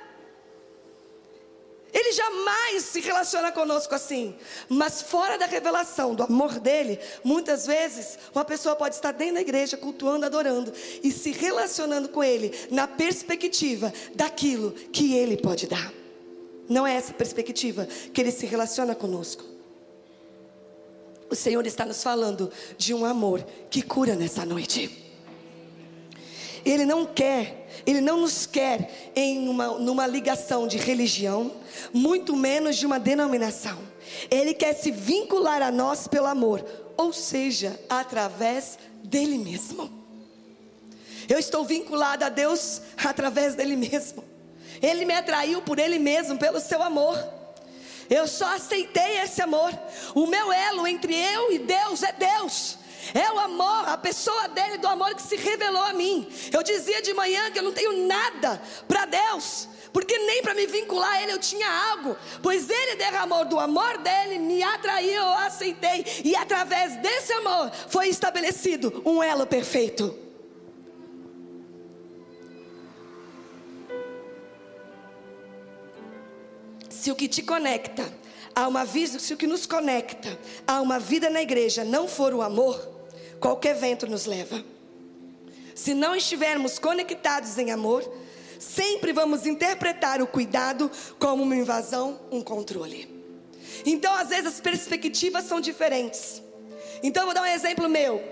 Ele 1.94 2.12
jamais 2.12 2.84
se 2.86 2.98
relaciona 2.98 3.52
conosco 3.52 3.94
assim. 3.94 4.34
Mas 4.68 5.00
fora 5.00 5.38
da 5.38 5.46
revelação 5.46 6.12
do 6.12 6.24
amor 6.24 6.58
dele, 6.58 6.98
muitas 7.22 7.64
vezes 7.64 8.18
uma 8.34 8.44
pessoa 8.44 8.74
pode 8.74 8.96
estar 8.96 9.12
dentro 9.12 9.36
da 9.36 9.40
igreja, 9.40 9.76
cultuando, 9.76 10.26
adorando 10.26 10.72
e 11.04 11.12
se 11.12 11.30
relacionando 11.30 12.08
com 12.08 12.24
ele 12.24 12.52
na 12.68 12.88
perspectiva 12.88 13.92
daquilo 14.12 14.72
que 14.72 15.14
ele 15.14 15.36
pode 15.36 15.68
dar. 15.68 15.92
Não 16.68 16.84
é 16.84 16.94
essa 16.94 17.12
perspectiva 17.12 17.86
que 18.12 18.20
ele 18.20 18.32
se 18.32 18.44
relaciona 18.44 18.96
conosco. 18.96 19.44
O 21.30 21.36
Senhor 21.36 21.64
está 21.64 21.86
nos 21.86 22.02
falando 22.02 22.50
de 22.76 22.92
um 22.92 23.04
amor 23.04 23.44
que 23.70 23.82
cura 23.82 24.16
nessa 24.16 24.44
noite. 24.44 25.03
Ele 26.64 26.84
não 26.84 27.04
quer, 27.04 27.68
Ele 27.86 28.00
não 28.00 28.20
nos 28.20 28.46
quer 28.46 29.12
em 29.14 29.48
uma, 29.48 29.78
numa 29.78 30.06
ligação 30.06 30.66
de 30.66 30.78
religião, 30.78 31.52
muito 31.92 32.34
menos 32.34 32.76
de 32.76 32.86
uma 32.86 32.98
denominação. 32.98 33.78
Ele 34.30 34.54
quer 34.54 34.74
se 34.74 34.90
vincular 34.90 35.62
a 35.62 35.70
nós 35.70 36.08
pelo 36.08 36.26
amor, 36.26 36.64
ou 36.96 37.12
seja, 37.12 37.78
através 37.88 38.78
dele 39.02 39.38
mesmo. 39.38 39.90
Eu 41.28 41.38
estou 41.38 41.64
vinculada 41.64 42.26
a 42.26 42.28
Deus 42.28 42.82
através 42.96 43.54
dele 43.54 43.76
mesmo. 43.76 44.24
Ele 44.82 45.04
me 45.04 45.14
atraiu 45.14 45.62
por 45.62 45.78
ele 45.78 45.98
mesmo, 45.98 46.38
pelo 46.38 46.60
seu 46.60 46.82
amor. 46.82 47.16
Eu 48.10 48.26
só 48.26 48.54
aceitei 48.54 49.18
esse 49.18 49.40
amor. 49.40 49.72
O 50.14 50.26
meu 50.26 50.52
elo 50.52 50.86
entre 50.86 51.14
eu 51.14 51.52
e 51.52 51.58
Deus 51.60 52.02
é 52.02 52.12
Deus. 52.12 52.78
É 53.12 53.30
o 53.32 53.38
amor, 53.38 53.88
a 53.88 53.98
pessoa 53.98 54.48
dele, 54.48 54.78
do 54.78 54.86
amor 54.86 55.14
que 55.14 55.22
se 55.22 55.36
revelou 55.36 55.82
a 55.82 55.92
mim. 55.92 56.26
Eu 56.52 56.62
dizia 56.62 57.02
de 57.02 57.12
manhã 57.12 57.50
que 57.50 57.58
eu 57.58 57.62
não 57.62 57.72
tenho 57.72 58.06
nada 58.06 58.62
para 58.88 59.04
Deus, 59.04 59.68
porque 59.92 60.16
nem 60.16 60.42
para 60.42 60.54
me 60.54 60.66
vincular 60.66 61.10
a 61.10 61.22
Ele 61.22 61.32
eu 61.32 61.38
tinha 61.38 61.68
algo, 61.90 62.16
pois 62.42 62.70
Ele 62.70 62.96
derramou 62.96 63.44
do 63.44 63.58
amor 63.58 63.98
dele, 63.98 64.38
me 64.38 64.62
atraiu, 64.62 65.22
eu 65.22 65.32
aceitei, 65.34 66.04
e 66.24 66.34
através 66.34 66.96
desse 66.96 67.32
amor 67.32 67.70
foi 67.88 68.08
estabelecido 68.08 69.02
um 69.04 69.22
elo 69.22 69.46
perfeito. 69.46 70.18
Se 76.88 77.10
o 77.10 77.14
que 77.14 77.28
te 77.28 77.42
conecta 77.42 78.10
a 78.54 78.66
uma 78.66 78.84
vida, 78.84 79.18
se 79.18 79.34
o 79.34 79.36
que 79.36 79.46
nos 79.46 79.66
conecta 79.66 80.38
a 80.66 80.80
uma 80.80 80.98
vida 80.98 81.28
na 81.28 81.42
igreja 81.42 81.84
não 81.84 82.08
for 82.08 82.32
o 82.32 82.40
amor, 82.40 82.93
qualquer 83.44 83.74
vento 83.74 84.06
nos 84.06 84.24
leva. 84.24 84.64
Se 85.74 85.92
não 85.92 86.16
estivermos 86.16 86.78
conectados 86.78 87.58
em 87.58 87.70
amor, 87.70 88.02
sempre 88.58 89.12
vamos 89.12 89.44
interpretar 89.44 90.22
o 90.22 90.26
cuidado 90.26 90.90
como 91.18 91.42
uma 91.42 91.54
invasão, 91.54 92.18
um 92.30 92.40
controle. 92.40 93.06
Então, 93.84 94.14
às 94.14 94.30
vezes, 94.30 94.46
as 94.46 94.60
perspectivas 94.62 95.44
são 95.44 95.60
diferentes. 95.60 96.42
Então, 97.02 97.24
eu 97.24 97.26
vou 97.26 97.34
dar 97.34 97.42
um 97.42 97.46
exemplo 97.46 97.86
meu. 97.86 98.24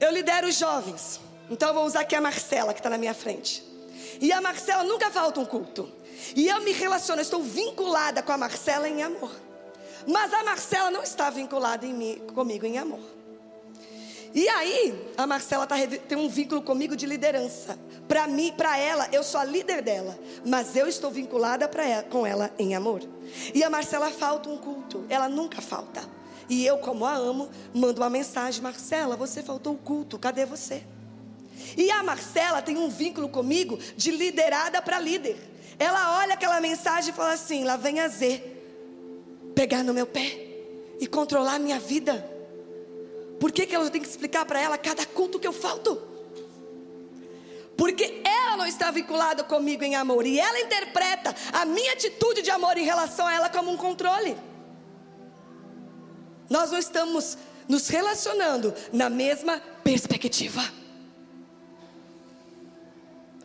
Eu 0.00 0.10
lidero 0.10 0.48
os 0.48 0.58
jovens. 0.58 1.20
Então, 1.50 1.74
vou 1.74 1.84
usar 1.84 2.00
aqui 2.00 2.16
a 2.16 2.22
Marcela, 2.22 2.72
que 2.72 2.80
está 2.80 2.88
na 2.88 2.96
minha 2.96 3.12
frente. 3.12 3.62
E 4.18 4.32
a 4.32 4.40
Marcela 4.40 4.82
nunca 4.82 5.10
falta 5.10 5.40
um 5.40 5.44
culto. 5.44 5.92
E 6.34 6.48
eu 6.48 6.62
me 6.62 6.72
relaciono, 6.72 7.20
eu 7.20 7.24
estou 7.24 7.42
vinculada 7.42 8.22
com 8.22 8.32
a 8.32 8.38
Marcela 8.38 8.88
em 8.88 9.02
amor. 9.02 9.32
Mas 10.06 10.32
a 10.32 10.42
Marcela 10.42 10.90
não 10.90 11.02
está 11.02 11.28
vinculada 11.28 11.84
em 11.84 11.92
mim, 11.92 12.22
comigo 12.34 12.64
em 12.64 12.78
amor. 12.78 13.13
E 14.34 14.48
aí, 14.48 15.12
a 15.16 15.28
Marcela 15.28 15.64
tá, 15.64 15.76
tem 16.08 16.18
um 16.18 16.28
vínculo 16.28 16.60
comigo 16.60 16.96
de 16.96 17.06
liderança. 17.06 17.78
Para 18.08 18.26
mim, 18.26 18.52
para 18.56 18.76
ela, 18.76 19.08
eu 19.12 19.22
sou 19.22 19.40
a 19.40 19.44
líder 19.44 19.80
dela. 19.80 20.18
Mas 20.44 20.74
eu 20.74 20.88
estou 20.88 21.08
vinculada 21.08 21.70
ela, 21.72 22.02
com 22.02 22.26
ela 22.26 22.52
em 22.58 22.74
amor. 22.74 23.00
E 23.54 23.62
a 23.62 23.70
Marcela 23.70 24.10
falta 24.10 24.48
um 24.48 24.58
culto. 24.58 25.04
Ela 25.08 25.28
nunca 25.28 25.62
falta. 25.62 26.02
E 26.48 26.66
eu, 26.66 26.78
como 26.78 27.06
a 27.06 27.14
amo, 27.14 27.48
mando 27.72 28.00
uma 28.00 28.10
mensagem: 28.10 28.60
Marcela, 28.60 29.16
você 29.16 29.40
faltou 29.40 29.74
o 29.74 29.78
culto, 29.78 30.18
cadê 30.18 30.44
você? 30.44 30.82
E 31.76 31.88
a 31.92 32.02
Marcela 32.02 32.60
tem 32.60 32.76
um 32.76 32.88
vínculo 32.88 33.28
comigo 33.28 33.78
de 33.96 34.10
liderada 34.10 34.82
para 34.82 34.98
líder. 34.98 35.36
Ela 35.78 36.18
olha 36.18 36.34
aquela 36.34 36.60
mensagem 36.60 37.10
e 37.12 37.16
fala 37.16 37.34
assim: 37.34 37.62
lá 37.62 37.76
vem 37.76 38.00
a 38.00 38.08
Z, 38.08 38.42
pegar 39.54 39.84
no 39.84 39.94
meu 39.94 40.06
pé 40.06 40.40
e 41.00 41.06
controlar 41.06 41.54
a 41.54 41.58
minha 41.60 41.78
vida. 41.78 42.33
Por 43.44 43.52
que, 43.52 43.66
que 43.66 43.76
eu 43.76 43.90
tenho 43.90 44.02
que 44.02 44.08
explicar 44.08 44.46
para 44.46 44.58
ela 44.58 44.78
cada 44.78 45.04
culto 45.04 45.38
que 45.38 45.46
eu 45.46 45.52
falto? 45.52 46.00
Porque 47.76 48.22
ela 48.24 48.56
não 48.56 48.66
está 48.66 48.90
vinculada 48.90 49.44
comigo 49.44 49.84
em 49.84 49.94
amor 49.94 50.24
e 50.24 50.40
ela 50.40 50.60
interpreta 50.60 51.36
a 51.52 51.66
minha 51.66 51.92
atitude 51.92 52.40
de 52.40 52.50
amor 52.50 52.78
em 52.78 52.86
relação 52.86 53.26
a 53.26 53.34
ela 53.34 53.50
como 53.50 53.70
um 53.70 53.76
controle. 53.76 54.34
Nós 56.48 56.70
não 56.70 56.78
estamos 56.78 57.36
nos 57.68 57.86
relacionando 57.88 58.72
na 58.90 59.10
mesma 59.10 59.60
perspectiva. 59.84 60.62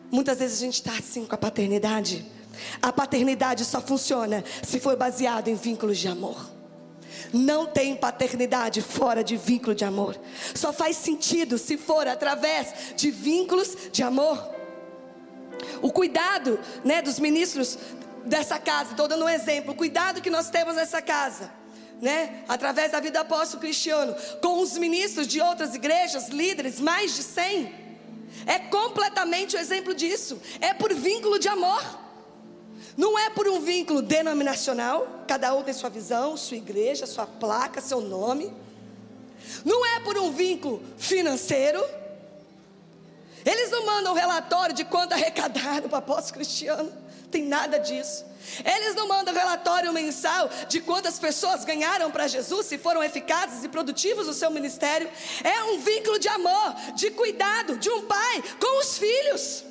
Muitas 0.10 0.40
vezes 0.40 0.60
a 0.60 0.62
gente 0.62 0.76
está 0.76 0.94
assim 0.94 1.26
com 1.26 1.36
a 1.36 1.38
paternidade. 1.38 2.26
A 2.82 2.94
paternidade 2.94 3.66
só 3.66 3.82
funciona 3.82 4.46
se 4.64 4.80
for 4.80 4.96
baseado 4.96 5.50
em 5.50 5.56
vínculos 5.56 5.98
de 5.98 6.08
amor. 6.08 6.59
Não 7.34 7.66
tem 7.66 7.96
paternidade 7.96 8.82
fora 8.82 9.24
de 9.24 9.38
vínculo 9.38 9.76
de 9.76 9.86
amor. 9.86 10.20
Só 10.56 10.72
faz 10.74 10.98
sentido 10.98 11.58
se 11.58 11.78
for 11.78 12.08
através 12.08 12.74
de 12.96 13.12
vínculos 13.12 13.76
de 13.92 14.04
amor. 14.04 14.50
O 15.82 15.92
cuidado, 15.92 16.60
né, 16.84 17.02
dos 17.02 17.20
ministros 17.20 17.78
dessa 18.26 18.60
casa, 18.60 18.92
estou 18.92 19.08
dando 19.08 19.26
um 19.26 19.30
exemplo, 19.30 19.74
o 19.74 19.76
cuidado 19.76 20.22
que 20.22 20.30
nós 20.30 20.50
temos 20.50 20.76
nessa 20.76 21.02
casa, 21.02 21.52
né, 22.02 22.44
através 22.48 22.92
da 22.92 23.00
vida 23.00 23.20
apóstolo 23.22 23.62
cristiano, 23.62 24.16
com 24.42 24.62
os 24.62 24.78
ministros 24.78 25.28
de 25.28 25.42
outras 25.42 25.76
igrejas, 25.76 26.30
líderes, 26.30 26.80
mais 26.80 27.16
de 27.16 27.24
100 27.24 27.90
é 28.46 28.60
completamente 28.60 29.56
o 29.56 29.60
exemplo 29.60 29.94
disso. 29.94 30.42
É 30.62 30.74
por 30.74 30.94
vínculo 30.94 31.40
de 31.40 31.48
amor. 31.48 31.84
Não 33.00 33.18
é 33.18 33.30
por 33.30 33.48
um 33.48 33.62
vínculo 33.62 34.02
denominacional, 34.02 35.24
cada 35.26 35.56
um 35.56 35.64
tem 35.64 35.74
sua 35.74 35.90
visão, 35.90 36.36
sua 36.36 36.58
igreja, 36.58 37.06
sua 37.06 37.26
placa, 37.26 37.80
seu 37.80 38.02
nome. 38.02 38.54
Não 39.64 39.86
é 39.86 40.02
por 40.02 40.18
um 40.18 40.34
vínculo 40.34 40.84
financeiro. 40.98 41.82
Eles 43.46 43.72
não 43.72 43.86
mandam 43.86 44.14
relatório 44.14 44.76
de 44.76 44.84
quanto 44.84 45.14
arrecadaram 45.14 45.88
para 45.88 45.96
o 45.96 46.00
apóstolo 46.00 46.34
cristiano. 46.34 46.92
Tem 47.32 47.42
nada 47.42 47.78
disso. 47.78 48.26
Eles 48.66 48.96
não 48.96 49.08
mandam 49.08 49.34
relatório 49.34 49.94
mensal 49.94 50.50
de 50.68 50.82
quantas 50.82 51.18
pessoas 51.18 51.64
ganharam 51.64 52.12
para 52.12 52.28
Jesus, 52.28 52.66
se 52.66 52.78
foram 52.78 53.02
eficazes 53.02 53.64
e 53.64 53.70
produtivos 53.70 54.28
no 54.28 54.34
seu 54.34 54.52
ministério. 54.52 55.10
É 55.42 55.64
um 55.64 55.80
vínculo 55.80 56.20
de 56.20 56.28
amor, 56.28 56.76
de 56.96 57.12
cuidado 57.12 57.78
de 57.78 57.90
um 57.90 58.06
pai 58.06 58.44
com 58.60 58.82
os 58.82 58.98
filhos, 58.98 59.64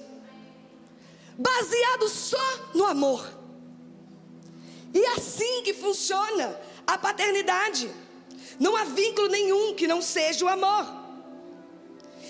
baseado 1.38 2.08
só 2.08 2.70
no 2.74 2.84
amor. 2.84 3.24
E 4.92 4.98
é 4.98 5.12
assim 5.14 5.62
que 5.62 5.72
funciona 5.72 6.60
a 6.84 6.98
paternidade. 6.98 7.88
Não 8.58 8.74
há 8.76 8.84
vínculo 8.84 9.28
nenhum 9.28 9.74
que 9.74 9.86
não 9.86 10.02
seja 10.02 10.44
o 10.44 10.48
amor. 10.48 10.84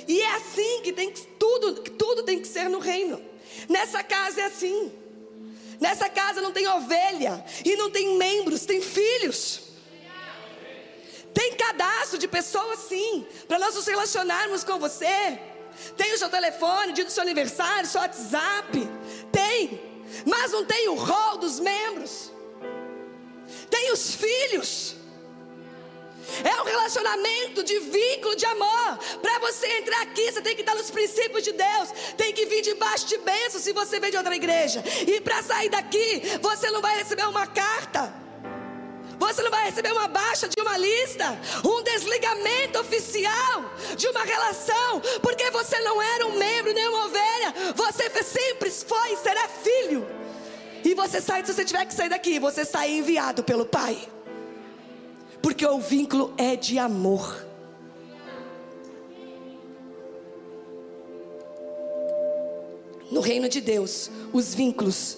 E 0.07 0.21
é 0.21 0.35
assim 0.37 0.83
que 0.83 0.93
tem 0.93 1.11
que 1.11 1.23
tudo, 1.23 1.75
tudo 1.93 2.23
tem 2.23 2.39
que 2.39 2.47
ser 2.47 2.69
no 2.69 2.79
reino. 2.79 3.23
Nessa 3.69 4.03
casa 4.03 4.43
é 4.43 4.45
assim. 4.45 4.93
Nessa 5.81 6.09
casa 6.09 6.41
não 6.41 6.53
tem 6.53 6.67
ovelha 6.67 7.45
e 7.65 7.77
não 7.77 7.91
tem 7.91 8.17
membros, 8.17 8.67
tem 8.67 8.83
filhos. 8.83 9.63
Tem 11.33 11.55
cadastro 11.55 12.19
de 12.19 12.27
pessoas 12.27 12.81
sim, 12.81 13.25
para 13.47 13.59
nós 13.59 13.75
nos 13.75 13.87
relacionarmos 13.87 14.65
com 14.65 14.79
você. 14.79 15.39
Tem 15.97 16.13
o 16.15 16.19
seu 16.19 16.29
telefone, 16.29 16.93
dia 16.93 17.05
do 17.05 17.11
seu 17.11 17.23
aniversário, 17.23 17.89
seu 17.89 18.01
WhatsApp. 18.01 18.89
Tem, 19.33 19.81
mas 20.25 20.53
não 20.53 20.65
tem 20.65 20.89
o 20.89 20.95
rol 20.95 21.39
dos 21.39 21.61
membros. 21.61 22.33
Tem 23.71 23.93
os 23.93 24.15
filhos. 24.15 24.97
É 26.45 26.61
um 26.61 26.65
relacionamento 26.65 27.65
de 27.65 27.79
vínculo 27.79 28.37
de 28.37 28.45
amor. 28.47 28.99
Para 29.23 29.39
você 29.39 29.67
entrar 29.79 30.03
aqui, 30.03 30.31
você 30.31 30.43
tem 30.43 30.55
que 30.55 30.61
estar 30.61 30.75
nos 30.75 30.91
princípios 30.91 31.43
de 31.43 31.53
Deus. 31.53 31.89
Tem 32.17 32.33
que 32.33 32.45
vir 32.47 32.63
debaixo 32.63 33.07
de 33.07 33.19
bênção 33.19 33.61
se 33.61 33.73
você 33.73 33.99
vem 33.99 34.11
de 34.11 34.17
outra 34.17 34.37
igreja. 34.37 34.85
E 35.07 35.21
para 35.21 35.43
sair 35.43 35.71
daqui, 35.71 36.23
você 36.41 36.71
não 36.71 36.83
vai 36.83 36.99
receber 36.99 37.27
uma 37.27 37.47
carta. 37.47 38.28
Você 39.19 39.43
não 39.43 39.51
vai 39.51 39.67
receber 39.67 39.93
uma 39.93 40.09
baixa 40.09 40.49
de 40.49 40.61
uma 40.61 40.77
lista, 40.77 41.39
um 41.65 41.83
desligamento 41.83 42.79
oficial 42.81 43.65
de 43.97 44.07
uma 44.09 44.23
relação, 44.25 45.01
porque 45.21 45.51
você 45.51 45.79
não 45.81 46.01
era 46.01 46.27
um 46.27 46.39
membro 46.39 46.73
nem 46.73 46.89
uma 46.89 47.07
ovelha. 47.07 47.55
Você 47.75 48.09
sempre 48.23 48.71
foi 48.71 49.13
e 49.13 49.17
será 49.17 49.49
filho. 49.49 50.07
E 50.85 50.95
você 50.95 51.21
sai, 51.21 51.45
se 51.45 51.53
você 51.53 51.65
tiver 51.65 51.85
que 51.85 51.95
sair 51.95 52.09
daqui, 52.09 52.39
você 52.39 52.65
sai 52.65 52.93
enviado 52.93 53.43
pelo 53.43 53.67
Pai 53.67 53.99
porque 55.49 55.65
o 55.67 55.79
vínculo 55.79 56.35
é 56.37 56.57
de 56.57 56.79
amor. 56.79 57.47
No 63.11 63.21
reino 63.21 63.49
de 63.49 63.61
Deus, 63.61 64.11
os 64.33 64.55
vínculos 64.55 65.17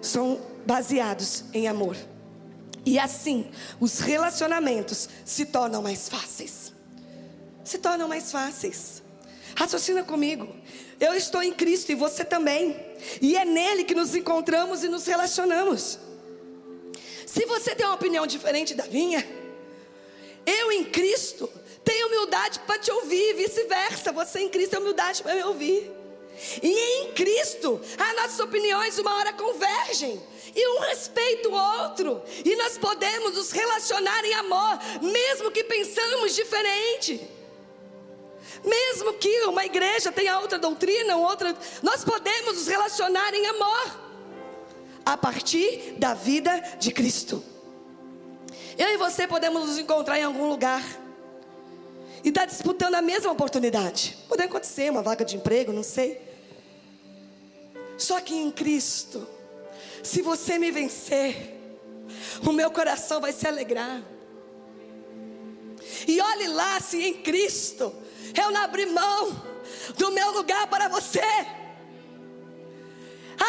são 0.00 0.40
baseados 0.66 1.44
em 1.54 1.68
amor. 1.68 1.96
E 2.88 2.98
assim, 2.98 3.50
os 3.78 3.98
relacionamentos 3.98 5.10
se 5.22 5.44
tornam 5.44 5.82
mais 5.82 6.08
fáceis. 6.08 6.72
Se 7.62 7.76
tornam 7.76 8.08
mais 8.08 8.32
fáceis. 8.32 9.02
Raciocina 9.54 10.02
comigo. 10.02 10.48
Eu 10.98 11.12
estou 11.12 11.42
em 11.42 11.52
Cristo 11.52 11.92
e 11.92 11.94
você 11.94 12.24
também. 12.24 12.74
E 13.20 13.36
é 13.36 13.44
nele 13.44 13.84
que 13.84 13.94
nos 13.94 14.14
encontramos 14.14 14.82
e 14.82 14.88
nos 14.88 15.06
relacionamos. 15.06 15.98
Se 17.26 17.44
você 17.44 17.74
tem 17.74 17.84
uma 17.84 17.94
opinião 17.94 18.26
diferente 18.26 18.72
da 18.72 18.86
minha, 18.86 19.22
eu 20.46 20.72
em 20.72 20.86
Cristo 20.86 21.46
tenho 21.84 22.06
humildade 22.06 22.58
para 22.60 22.78
te 22.78 22.90
ouvir, 22.90 23.34
vice-versa. 23.34 24.12
Você 24.12 24.40
em 24.40 24.48
Cristo 24.48 24.70
tem 24.70 24.80
humildade 24.80 25.22
para 25.22 25.34
me 25.34 25.42
ouvir. 25.42 25.92
E 26.62 26.68
em 26.68 27.12
Cristo, 27.12 27.80
as 27.98 28.16
nossas 28.16 28.40
opiniões 28.40 28.98
uma 28.98 29.14
hora 29.16 29.32
convergem. 29.32 30.20
E 30.54 30.68
um 30.76 30.80
respeita 30.80 31.48
o 31.48 31.52
outro. 31.52 32.22
E 32.44 32.56
nós 32.56 32.78
podemos 32.78 33.34
nos 33.34 33.50
relacionar 33.50 34.24
em 34.24 34.34
amor, 34.34 34.78
mesmo 35.02 35.50
que 35.50 35.64
pensamos 35.64 36.34
diferente. 36.34 37.28
Mesmo 38.64 39.14
que 39.14 39.42
uma 39.42 39.64
igreja 39.64 40.10
tenha 40.10 40.38
outra 40.40 40.58
doutrina, 40.58 41.16
outra, 41.16 41.56
nós 41.82 42.04
podemos 42.04 42.54
nos 42.56 42.66
relacionar 42.66 43.32
em 43.34 43.46
amor. 43.46 44.08
A 45.04 45.16
partir 45.16 45.94
da 45.96 46.14
vida 46.14 46.58
de 46.78 46.90
Cristo. 46.90 47.42
Eu 48.76 48.88
e 48.90 48.96
você 48.96 49.26
podemos 49.26 49.66
nos 49.66 49.78
encontrar 49.78 50.18
em 50.18 50.24
algum 50.24 50.48
lugar 50.48 50.82
e 52.22 52.28
estar 52.28 52.42
tá 52.42 52.46
disputando 52.46 52.94
a 52.94 53.02
mesma 53.02 53.32
oportunidade. 53.32 54.16
Pode 54.28 54.42
acontecer, 54.42 54.90
uma 54.90 55.02
vaga 55.02 55.24
de 55.24 55.36
emprego, 55.36 55.72
não 55.72 55.82
sei. 55.82 56.27
Só 57.98 58.20
que 58.20 58.34
em 58.34 58.50
Cristo, 58.50 59.28
se 60.04 60.22
você 60.22 60.56
me 60.56 60.70
vencer, 60.70 61.58
o 62.46 62.52
meu 62.52 62.70
coração 62.70 63.20
vai 63.20 63.32
se 63.32 63.46
alegrar. 63.46 64.00
E 66.06 66.20
olhe 66.20 66.46
lá 66.46 66.80
se 66.80 67.02
em 67.02 67.14
Cristo 67.14 67.92
eu 68.40 68.52
não 68.52 68.62
abri 68.62 68.86
mão 68.86 69.42
do 69.96 70.12
meu 70.12 70.30
lugar 70.30 70.68
para 70.68 70.86
você. 70.88 71.20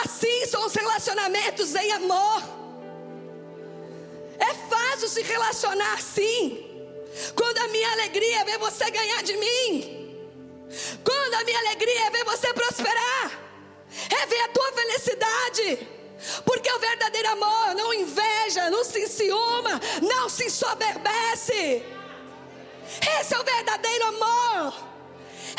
Assim 0.04 0.46
são 0.48 0.66
os 0.66 0.74
relacionamentos 0.74 1.76
em 1.76 1.92
amor. 1.92 2.44
É 4.40 4.54
fácil 4.68 5.10
se 5.10 5.22
relacionar 5.22 5.94
assim. 5.94 6.66
Quando 7.36 7.58
a 7.60 7.68
minha 7.68 7.92
alegria 7.92 8.42
é 8.42 8.46
ver 8.46 8.58
você 8.58 8.90
ganhar 8.90 9.22
de 9.22 9.38
mim. 9.38 10.18
Quando 11.04 11.34
a 11.36 11.44
minha 11.44 11.60
alegria 11.60 12.08
é 12.08 12.10
ver 12.10 12.24
você 12.24 12.52
prosperar. 12.54 13.49
É 14.10 14.25
ver 14.25 14.41
a 14.41 14.47
tua 14.49 14.71
felicidade. 14.73 15.88
Porque 16.43 16.71
o 16.71 16.80
verdadeiro 16.80 17.30
amor 17.30 17.75
não 17.75 17.93
inveja, 17.93 18.69
não 18.69 18.84
se 18.84 18.99
enciuma, 19.04 19.80
não 20.02 20.28
se 20.28 20.49
soberbece. 20.49 21.84
Esse 23.19 23.34
é 23.34 23.39
o 23.39 23.43
verdadeiro 23.43 24.06
amor. 24.06 24.73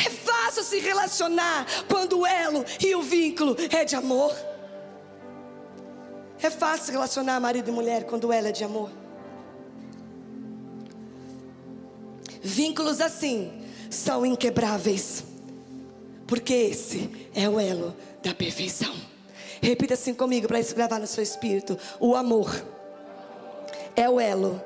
É 0.05 0.09
fácil 0.09 0.63
se 0.63 0.79
relacionar 0.79 1.65
quando 1.87 2.19
o 2.19 2.25
elo 2.25 2.65
e 2.79 2.95
o 2.95 3.01
vínculo 3.01 3.55
é 3.71 3.83
de 3.83 3.95
amor. 3.95 4.35
É 6.41 6.49
fácil 6.49 6.93
relacionar 6.93 7.39
marido 7.39 7.69
e 7.69 7.71
mulher 7.71 8.05
quando 8.05 8.27
o 8.27 8.33
elo 8.33 8.47
é 8.47 8.51
de 8.51 8.63
amor. 8.63 8.89
Vínculos 12.41 12.99
assim 12.99 13.63
são 13.89 14.25
inquebráveis, 14.25 15.23
porque 16.31 16.53
esse 16.53 17.27
é 17.35 17.49
o 17.49 17.59
elo 17.59 17.93
da 18.23 18.33
perfeição. 18.33 18.95
Repita 19.61 19.95
assim 19.95 20.13
comigo 20.13 20.47
para 20.47 20.61
isso 20.61 20.73
gravar 20.73 20.97
no 20.97 21.05
seu 21.05 21.21
espírito: 21.21 21.77
o 21.99 22.15
amor 22.15 22.49
é 23.97 24.09
o 24.09 24.17
elo 24.17 24.61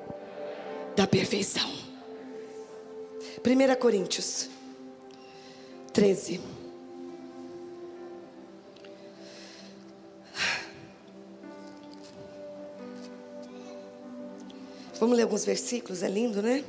da 0.95 1.07
perfeição. 1.07 1.67
1 3.43 3.79
Coríntios 3.79 4.47
13. 5.91 6.39
Vamos 14.99 15.17
ler 15.17 15.23
alguns 15.23 15.43
versículos, 15.43 16.03
é 16.03 16.07
lindo, 16.07 16.43
né? 16.43 16.63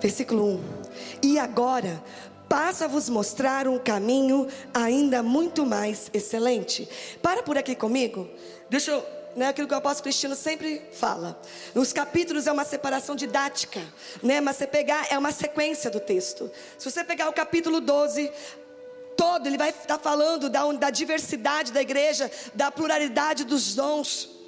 Versículo 0.00 0.54
1. 0.54 0.60
E 1.22 1.38
agora 1.38 2.02
passa 2.48 2.86
a 2.86 2.88
vos 2.88 3.08
mostrar 3.08 3.68
um 3.68 3.78
caminho 3.78 4.48
ainda 4.74 5.22
muito 5.22 5.64
mais 5.64 6.10
excelente. 6.12 6.88
Para 7.22 7.42
por 7.42 7.56
aqui 7.56 7.74
comigo. 7.74 8.28
Deixa 8.68 8.90
eu 8.90 9.20
né, 9.36 9.48
aquilo 9.48 9.68
que 9.68 9.74
o 9.74 9.76
apóstolo 9.76 10.04
Cristino 10.04 10.34
sempre 10.34 10.82
fala. 10.92 11.40
Os 11.74 11.92
capítulos 11.92 12.46
é 12.46 12.52
uma 12.52 12.64
separação 12.64 13.14
didática, 13.14 13.80
né, 14.22 14.40
mas 14.40 14.56
você 14.56 14.66
pegar 14.66 15.06
é 15.10 15.18
uma 15.18 15.32
sequência 15.32 15.90
do 15.90 16.00
texto. 16.00 16.50
Se 16.76 16.90
você 16.90 17.04
pegar 17.04 17.28
o 17.28 17.32
capítulo 17.32 17.80
12, 17.80 18.32
todo, 19.16 19.46
ele 19.46 19.58
vai 19.58 19.70
estar 19.70 19.98
falando 19.98 20.48
da, 20.48 20.70
da 20.72 20.90
diversidade 20.90 21.72
da 21.72 21.80
igreja, 21.80 22.30
da 22.54 22.70
pluralidade 22.70 23.44
dos 23.44 23.74
dons. 23.74 24.39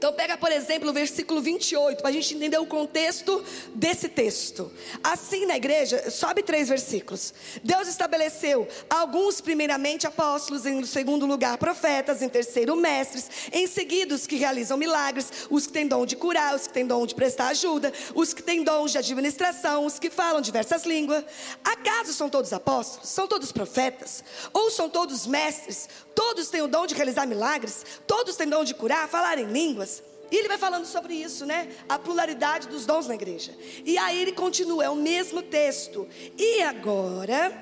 Então 0.00 0.14
pega, 0.14 0.34
por 0.34 0.50
exemplo, 0.50 0.88
o 0.88 0.94
versículo 0.94 1.42
28, 1.42 2.00
para 2.00 2.08
a 2.08 2.12
gente 2.12 2.34
entender 2.34 2.56
o 2.56 2.64
contexto 2.64 3.44
desse 3.74 4.08
texto. 4.08 4.72
Assim 5.04 5.44
na 5.44 5.58
igreja, 5.58 6.10
sobe 6.10 6.42
três 6.42 6.70
versículos. 6.70 7.34
Deus 7.62 7.86
estabeleceu 7.86 8.66
alguns 8.88 9.42
primeiramente 9.42 10.06
apóstolos, 10.06 10.64
em 10.64 10.82
segundo 10.86 11.26
lugar 11.26 11.58
profetas, 11.58 12.22
em 12.22 12.30
terceiro 12.30 12.74
mestres, 12.76 13.28
em 13.52 13.66
seguida 13.66 14.14
os 14.14 14.26
que 14.26 14.36
realizam 14.36 14.78
milagres, 14.78 15.30
os 15.50 15.66
que 15.66 15.72
têm 15.74 15.86
dom 15.86 16.06
de 16.06 16.16
curar, 16.16 16.54
os 16.54 16.66
que 16.66 16.72
têm 16.72 16.86
dom 16.86 17.04
de 17.04 17.14
prestar 17.14 17.48
ajuda, 17.48 17.92
os 18.14 18.32
que 18.32 18.42
têm 18.42 18.64
dons 18.64 18.92
de 18.92 18.96
administração, 18.96 19.84
os 19.84 19.98
que 19.98 20.08
falam 20.08 20.40
diversas 20.40 20.86
línguas. 20.86 21.22
Acaso 21.62 22.14
são 22.14 22.30
todos 22.30 22.54
apóstolos? 22.54 23.06
São 23.06 23.28
todos 23.28 23.52
profetas? 23.52 24.24
Ou 24.54 24.70
são 24.70 24.88
todos 24.88 25.26
mestres? 25.26 25.90
Todos 26.14 26.48
têm 26.48 26.62
o 26.62 26.68
dom 26.68 26.86
de 26.86 26.94
realizar 26.94 27.26
milagres? 27.26 27.84
Todos 28.06 28.34
têm 28.34 28.48
dom 28.48 28.64
de 28.64 28.72
curar, 28.72 29.06
falar 29.06 29.36
em 29.36 29.44
línguas? 29.44 29.89
E 30.30 30.36
ele 30.36 30.48
vai 30.48 30.58
falando 30.58 30.84
sobre 30.84 31.14
isso, 31.14 31.44
né? 31.44 31.68
A 31.88 31.98
pluralidade 31.98 32.68
dos 32.68 32.86
dons 32.86 33.06
na 33.06 33.14
igreja. 33.14 33.52
E 33.84 33.98
aí 33.98 34.20
ele 34.20 34.32
continua, 34.32 34.84
é 34.84 34.90
o 34.90 34.96
mesmo 34.96 35.42
texto. 35.42 36.06
E 36.38 36.62
agora, 36.62 37.52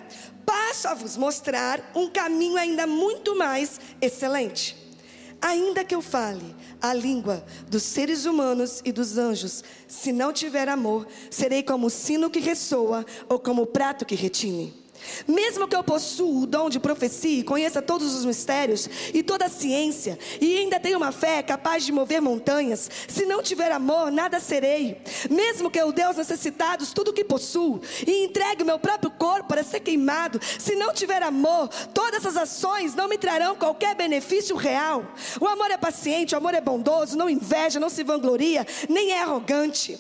passo 0.45 0.89
a 0.89 0.95
vos 0.95 1.17
mostrar 1.17 1.93
um 1.95 2.09
caminho 2.09 2.57
ainda 2.57 2.87
muito 2.87 3.37
mais 3.37 3.81
excelente. 4.01 4.77
Ainda 5.41 5.85
que 5.85 5.95
eu 5.95 6.03
fale 6.03 6.55
a 6.83 6.93
língua 6.93 7.45
dos 7.69 7.85
seres 7.85 8.25
humanos 8.25 8.83
e 8.85 8.91
dos 8.91 9.17
anjos, 9.17 9.63
se 9.87 10.13
não 10.13 10.33
tiver 10.33 10.69
amor, 10.69 11.07
serei 11.31 11.63
como 11.63 11.87
o 11.87 11.91
sino 11.91 12.29
que 12.29 12.41
ressoa 12.41 13.07
ou 13.29 13.39
como 13.39 13.63
o 13.63 13.67
prato 13.67 14.05
que 14.05 14.17
retine. 14.17 14.75
Mesmo 15.27 15.69
que 15.69 15.77
eu 15.77 15.85
possua 15.85 16.43
o 16.43 16.47
dom 16.47 16.69
de 16.69 16.81
profecia, 16.81 17.45
conheça 17.45 17.83
todos 17.83 18.15
os 18.15 18.25
mistérios 18.25 18.89
e 19.13 19.23
toda 19.23 19.47
a 19.47 19.49
ciência, 19.49 20.19
e 20.41 20.59
ainda 20.59 20.81
tenha 20.81 20.97
uma 20.97 21.13
fé 21.13 21.43
capaz 21.43 21.85
de 21.85 21.93
mover 21.93 22.21
montanhas, 22.21 22.91
se 23.07 23.27
não 23.27 23.43
tiver 23.43 23.71
amor, 23.73 24.11
nada 24.11 24.41
serei. 24.41 25.01
Mesmo 25.31 25.71
que 25.71 25.79
eu 25.79 25.93
aos 26.07 26.17
necessitados 26.17 26.93
tudo 26.93 27.11
o 27.11 27.13
que 27.13 27.25
possuo, 27.25 27.81
e 28.07 28.25
entregue 28.25 28.63
o 28.63 28.67
meu 28.67 28.79
próprio 28.79 29.11
corpo 29.11 29.49
para 29.49 29.65
ser 29.65 29.81
queimado, 29.81 30.41
se 30.59 30.75
não 30.75 30.93
tiver 30.93 31.23
amor, 31.23 31.69
todas 31.93 32.25
essas 32.25 32.37
ações 32.37 32.95
não 32.95 33.09
me 33.09 33.19
trarão 33.19 33.57
qualquer 33.57 33.95
benefício 33.95 34.57
real. 34.57 35.05
O 35.41 35.47
amor 35.47 35.71
é 35.71 35.77
paciente, 35.77 36.35
o 36.35 36.39
amor 36.39 36.55
é 36.55 36.61
bondoso, 36.61 37.17
não 37.17 37.29
inveja, 37.29 37.81
não 37.81 37.89
se 37.89 38.03
vangloria, 38.03 38.67
nem 38.89 39.13
é 39.13 39.23
arrogante. 39.23 39.99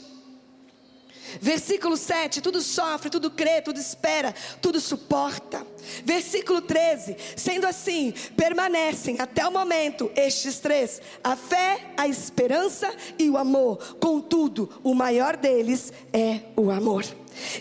Versículo 1.40 1.96
7: 1.96 2.40
tudo 2.40 2.60
sofre, 2.60 3.10
tudo 3.10 3.30
crê, 3.30 3.60
tudo 3.60 3.78
espera, 3.78 4.34
tudo 4.60 4.80
suporta. 4.80 5.66
Versículo 6.04 6.60
13: 6.60 7.16
sendo 7.36 7.66
assim, 7.66 8.12
permanecem 8.36 9.16
até 9.18 9.46
o 9.46 9.52
momento 9.52 10.10
estes 10.16 10.58
três: 10.58 11.00
a 11.22 11.36
fé, 11.36 11.92
a 11.96 12.08
esperança 12.08 12.94
e 13.18 13.28
o 13.28 13.36
amor. 13.36 13.96
Contudo, 14.00 14.80
o 14.82 14.94
maior 14.94 15.36
deles 15.36 15.92
é 16.12 16.40
o 16.56 16.70
amor. 16.70 17.04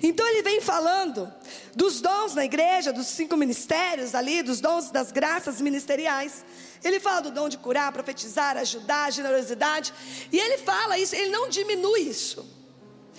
Então 0.02 0.28
ele 0.28 0.42
vem 0.42 0.60
falando 0.60 1.32
dos 1.76 2.02
dons 2.02 2.34
na 2.34 2.44
igreja, 2.44 2.92
dos 2.92 3.08
cinco 3.08 3.38
ministérios 3.38 4.16
ali, 4.16 4.42
dos 4.42 4.60
dons 4.60 4.90
das 4.90 5.12
graças 5.12 5.62
ministeriais. 5.62 6.44
Ele 6.84 7.00
fala 7.00 7.22
do 7.22 7.32
dom 7.32 7.50
de 7.50 7.58
curar, 7.58 7.92
profetizar, 7.92 8.58
ajudar, 8.58 9.12
generosidade. 9.12 9.94
E 10.32 10.38
ele 10.38 10.58
fala 10.58 10.98
isso, 10.98 11.16
ele 11.16 11.32
não 11.32 11.50
diminui 11.50 12.02
isso. 12.02 12.57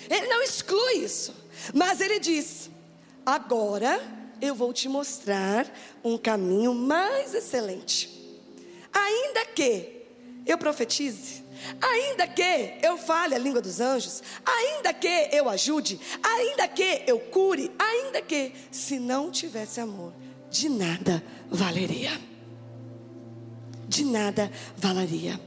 Ele 0.08 0.26
não 0.26 0.42
exclui 0.42 1.04
isso, 1.04 1.34
mas 1.74 2.00
ele 2.00 2.18
diz: 2.18 2.70
agora 3.24 4.00
eu 4.40 4.54
vou 4.54 4.72
te 4.72 4.88
mostrar 4.88 5.66
um 6.04 6.16
caminho 6.16 6.74
mais 6.74 7.34
excelente. 7.34 8.16
Ainda 8.92 9.46
que 9.46 10.06
eu 10.46 10.56
profetize, 10.56 11.44
ainda 11.80 12.26
que 12.26 12.78
eu 12.82 12.96
fale 12.96 13.34
a 13.34 13.38
língua 13.38 13.60
dos 13.60 13.80
anjos, 13.80 14.22
ainda 14.44 14.92
que 14.94 15.28
eu 15.32 15.48
ajude, 15.48 16.00
ainda 16.22 16.66
que 16.68 17.04
eu 17.06 17.18
cure, 17.18 17.70
ainda 17.78 18.22
que, 18.22 18.52
se 18.70 18.98
não 18.98 19.30
tivesse 19.30 19.80
amor, 19.80 20.12
de 20.50 20.68
nada 20.68 21.22
valeria. 21.50 22.18
De 23.86 24.04
nada 24.04 24.50
valeria. 24.76 25.40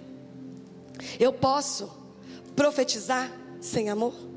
Eu 1.20 1.34
posso 1.34 1.92
profetizar 2.56 3.32
sem 3.60 3.90
amor? 3.90 4.31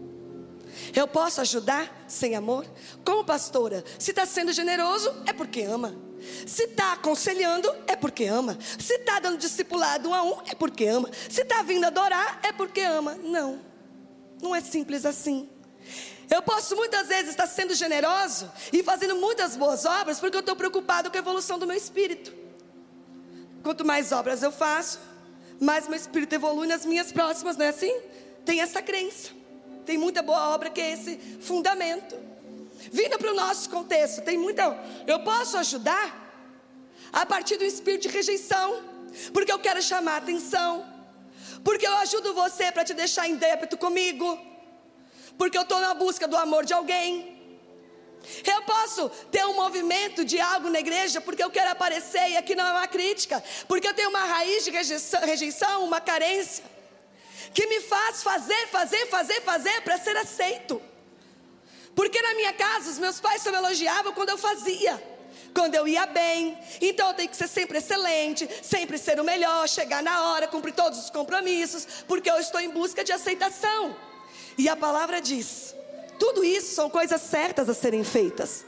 Eu 0.95 1.07
posso 1.07 1.41
ajudar 1.41 2.05
sem 2.09 2.35
amor? 2.35 2.67
Como 3.05 3.25
pastora, 3.25 3.85
se 3.99 4.11
está 4.11 4.27
sendo 4.27 4.53
generoso, 4.53 5.15
é 5.27 5.33
porque 5.33 5.63
ama. 5.63 5.95
Se 6.47 6.65
está 6.65 6.93
aconselhando, 6.95 7.75
é 7.87 7.97
porque 7.97 8.25
ama. 8.25 8.59
Se 8.79 8.95
está 8.95 9.21
dando 9.21 9.39
discipulado 9.39 10.09
um 10.09 10.15
a 10.15 10.23
um, 10.23 10.41
é 10.47 10.55
porque 10.55 10.87
ama. 10.87 11.11
Se 11.29 11.43
está 11.43 11.63
vindo 11.63 11.85
adorar, 11.85 12.41
é 12.43 12.53
porque 12.53 12.81
ama. 12.81 13.15
Não, 13.23 13.61
não 14.41 14.55
é 14.55 14.61
simples 14.61 15.05
assim. 15.05 15.49
Eu 16.31 16.43
posso 16.43 16.75
muitas 16.75 17.09
vezes 17.09 17.31
estar 17.31 17.47
sendo 17.47 17.75
generoso 17.75 18.51
e 18.73 18.83
fazendo 18.83 19.17
muitas 19.17 19.57
boas 19.57 19.85
obras 19.85 20.19
porque 20.19 20.37
eu 20.37 20.41
estou 20.41 20.57
preocupado 20.57 21.11
com 21.11 21.17
a 21.17 21.21
evolução 21.21 21.59
do 21.59 21.67
meu 21.67 21.77
espírito. 21.77 22.33
Quanto 23.63 23.85
mais 23.85 24.13
obras 24.13 24.43
eu 24.43 24.51
faço, 24.51 24.99
mais 25.61 25.87
meu 25.87 25.97
espírito 25.97 26.35
evolui 26.35 26.67
nas 26.67 26.85
minhas 26.85 27.13
próximas, 27.13 27.57
não 27.57 27.67
é 27.67 27.69
assim? 27.69 27.95
Tem 28.45 28.61
essa 28.61 28.83
crença. 28.83 29.31
Tem 29.85 29.99
muita 29.99 30.23
boa 30.23 30.55
obra 30.55 30.71
que 30.71 30.81
é 30.81 30.93
esse 30.93 31.17
fundamento. 31.41 32.17
Vindo 32.93 33.19
para 33.19 33.31
o 33.31 33.35
nosso 33.35 33.69
contexto, 33.71 34.23
tem 34.23 34.37
muita. 34.37 34.77
Eu 35.07 35.21
posso 35.21 35.57
ajudar 35.59 36.23
a 37.13 37.25
partir 37.25 37.57
do 37.57 37.65
espírito 37.65 38.03
de 38.03 38.09
rejeição, 38.09 38.83
porque 39.33 39.53
eu 39.53 39.59
quero 39.59 39.81
chamar 39.81 40.17
atenção, 40.17 40.85
porque 41.63 41.87
eu 41.87 41.97
ajudo 41.99 42.35
você 42.35 42.73
para 42.73 42.85
te 42.85 42.95
deixar 42.95 43.29
em 43.29 43.37
débito 43.37 43.77
comigo, 43.79 44.39
porque 45.39 45.57
eu 45.57 45.63
estou 45.63 45.81
na 45.81 45.95
busca 45.95 46.27
do 46.27 46.37
amor 46.37 46.65
de 46.65 46.75
alguém. 46.75 47.33
Eu 48.45 48.63
posso 48.63 49.09
ter 49.31 49.45
um 49.45 49.55
movimento 49.55 50.25
de 50.25 50.41
algo 50.41 50.71
na 50.71 50.81
igreja 50.81 51.21
porque 51.21 51.45
eu 51.45 51.51
quero 51.51 51.71
aparecer, 51.71 52.31
e 52.31 52.37
aqui 52.37 52.55
não 52.55 52.67
é 52.67 52.73
uma 52.73 52.89
crítica, 52.89 53.43
porque 53.69 53.87
eu 53.87 53.95
tenho 53.95 54.09
uma 54.09 54.25
raiz 54.25 54.65
de 54.65 54.71
rejeição, 54.71 55.85
uma 55.85 56.01
carência, 56.01 56.65
que 57.55 57.67
me 57.69 57.81
faz 57.81 58.23
fazer, 58.23 58.67
fazer, 58.67 59.07
fazer, 59.07 59.41
fazer 59.43 59.81
para 59.83 59.97
ser 59.97 60.17
aceito. 60.17 60.83
Porque 61.95 62.21
na 62.21 62.35
minha 62.35 62.53
casa 62.53 62.91
os 62.91 62.99
meus 62.99 63.21
pais 63.21 63.41
só 63.41 63.53
me 63.53 63.57
elogiavam 63.57 64.13
quando 64.13 64.31
eu 64.31 64.37
fazia, 64.37 65.01
quando 65.55 65.77
eu 65.77 65.87
ia 65.87 66.05
bem. 66.05 66.59
Então 66.81 67.09
eu 67.09 67.15
tenho 67.15 67.29
que 67.29 67.37
ser 67.37 67.49
sempre 67.49 67.79
excelente, 67.79 68.49
sempre 68.61 68.99
ser 68.99 69.21
o 69.21 69.25
melhor, 69.25 69.69
chegar 69.69 70.03
na 70.03 70.33
hora, 70.33 70.49
cumprir 70.49 70.75
todos 70.75 70.99
os 70.99 71.11
compromissos, 71.11 71.87
porque 72.09 72.29
eu 72.29 72.39
estou 72.41 72.61
em 72.61 72.69
busca 72.69 73.05
de 73.05 73.13
aceitação. 73.13 73.97
E 74.59 74.69
a 74.69 74.75
palavra 74.75 75.21
diz: 75.21 75.77
tudo 76.19 76.45
isso 76.45 76.75
são 76.75 76.91
coisas 76.91 77.21
certas 77.21 77.69
a 77.69 77.75
serem 77.75 78.03
feitas. 78.03 78.65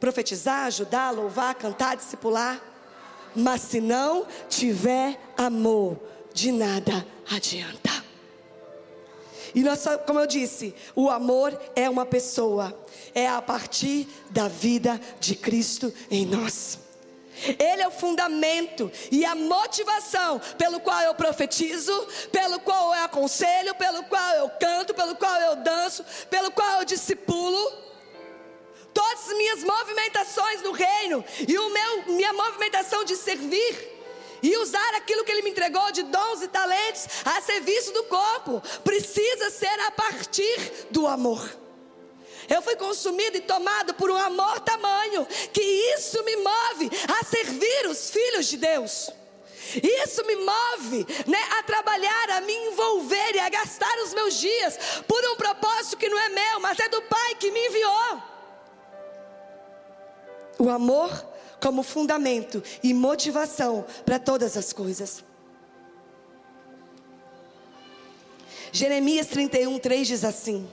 Profetizar, 0.00 0.66
ajudar, 0.66 1.10
louvar, 1.10 1.54
cantar, 1.54 1.96
discipular. 1.96 2.60
Mas 3.34 3.60
se 3.60 3.80
não 3.80 4.26
tiver 4.48 5.18
amor, 5.36 5.98
de 6.32 6.50
nada 6.52 7.06
adianta. 7.30 8.05
E 9.56 9.62
nossa, 9.62 9.96
como 9.96 10.20
eu 10.20 10.26
disse, 10.26 10.74
o 10.94 11.08
amor 11.08 11.58
é 11.74 11.88
uma 11.88 12.04
pessoa, 12.04 12.78
é 13.14 13.26
a 13.26 13.40
partir 13.40 14.06
da 14.28 14.48
vida 14.48 15.00
de 15.18 15.34
Cristo 15.34 15.90
em 16.10 16.26
nós. 16.26 16.78
Ele 17.58 17.80
é 17.80 17.88
o 17.88 17.90
fundamento 17.90 18.92
e 19.10 19.24
a 19.24 19.34
motivação 19.34 20.38
pelo 20.58 20.78
qual 20.78 21.00
eu 21.00 21.14
profetizo, 21.14 22.06
pelo 22.30 22.60
qual 22.60 22.94
eu 22.94 23.04
aconselho, 23.04 23.74
pelo 23.76 24.02
qual 24.04 24.34
eu 24.34 24.50
canto, 24.60 24.92
pelo 24.92 25.16
qual 25.16 25.40
eu 25.40 25.56
danço, 25.56 26.04
pelo 26.28 26.50
qual 26.50 26.80
eu 26.80 26.84
discipulo. 26.84 27.72
Todas 28.92 29.30
as 29.30 29.38
minhas 29.38 29.64
movimentações 29.64 30.60
no 30.60 30.72
reino 30.72 31.24
e 31.48 31.58
o 31.58 31.70
meu, 31.70 32.14
minha 32.14 32.32
movimentação 32.34 33.04
de 33.04 33.16
servir 33.16 33.95
e 34.42 34.56
usar 34.58 34.94
aquilo 34.94 35.24
que 35.24 35.32
ele 35.32 35.42
me 35.42 35.50
entregou 35.50 35.90
de 35.92 36.02
dons 36.02 36.42
e 36.42 36.48
talentos 36.48 37.06
a 37.24 37.40
serviço 37.40 37.92
do 37.92 38.04
corpo 38.04 38.62
precisa 38.84 39.50
ser 39.50 39.80
a 39.80 39.90
partir 39.90 40.86
do 40.90 41.06
amor. 41.06 41.66
Eu 42.48 42.62
fui 42.62 42.76
consumido 42.76 43.36
e 43.36 43.40
tomado 43.40 43.94
por 43.94 44.10
um 44.10 44.16
amor 44.16 44.60
tamanho 44.60 45.26
que 45.52 45.62
isso 45.94 46.22
me 46.22 46.36
move 46.36 46.90
a 47.20 47.24
servir 47.24 47.86
os 47.88 48.10
filhos 48.10 48.46
de 48.46 48.56
Deus. 48.56 49.10
Isso 49.82 50.24
me 50.24 50.36
move 50.36 51.06
né, 51.26 51.38
a 51.58 51.62
trabalhar, 51.64 52.30
a 52.30 52.40
me 52.40 52.52
envolver 52.52 53.34
e 53.34 53.40
a 53.40 53.48
gastar 53.48 53.98
os 54.04 54.14
meus 54.14 54.34
dias 54.34 54.78
por 55.08 55.24
um 55.24 55.36
propósito 55.36 55.96
que 55.96 56.08
não 56.08 56.18
é 56.18 56.28
meu, 56.28 56.60
mas 56.60 56.78
é 56.78 56.88
do 56.88 57.02
Pai 57.02 57.34
que 57.34 57.50
me 57.50 57.66
enviou. 57.66 58.22
O 60.58 60.70
amor 60.70 61.10
como 61.60 61.82
fundamento 61.82 62.62
e 62.82 62.92
motivação 62.92 63.84
para 64.04 64.18
todas 64.18 64.56
as 64.56 64.72
coisas. 64.72 65.24
Jeremias 68.72 69.28
31, 69.28 69.78
3 69.78 70.08
diz 70.08 70.24
assim: 70.24 70.68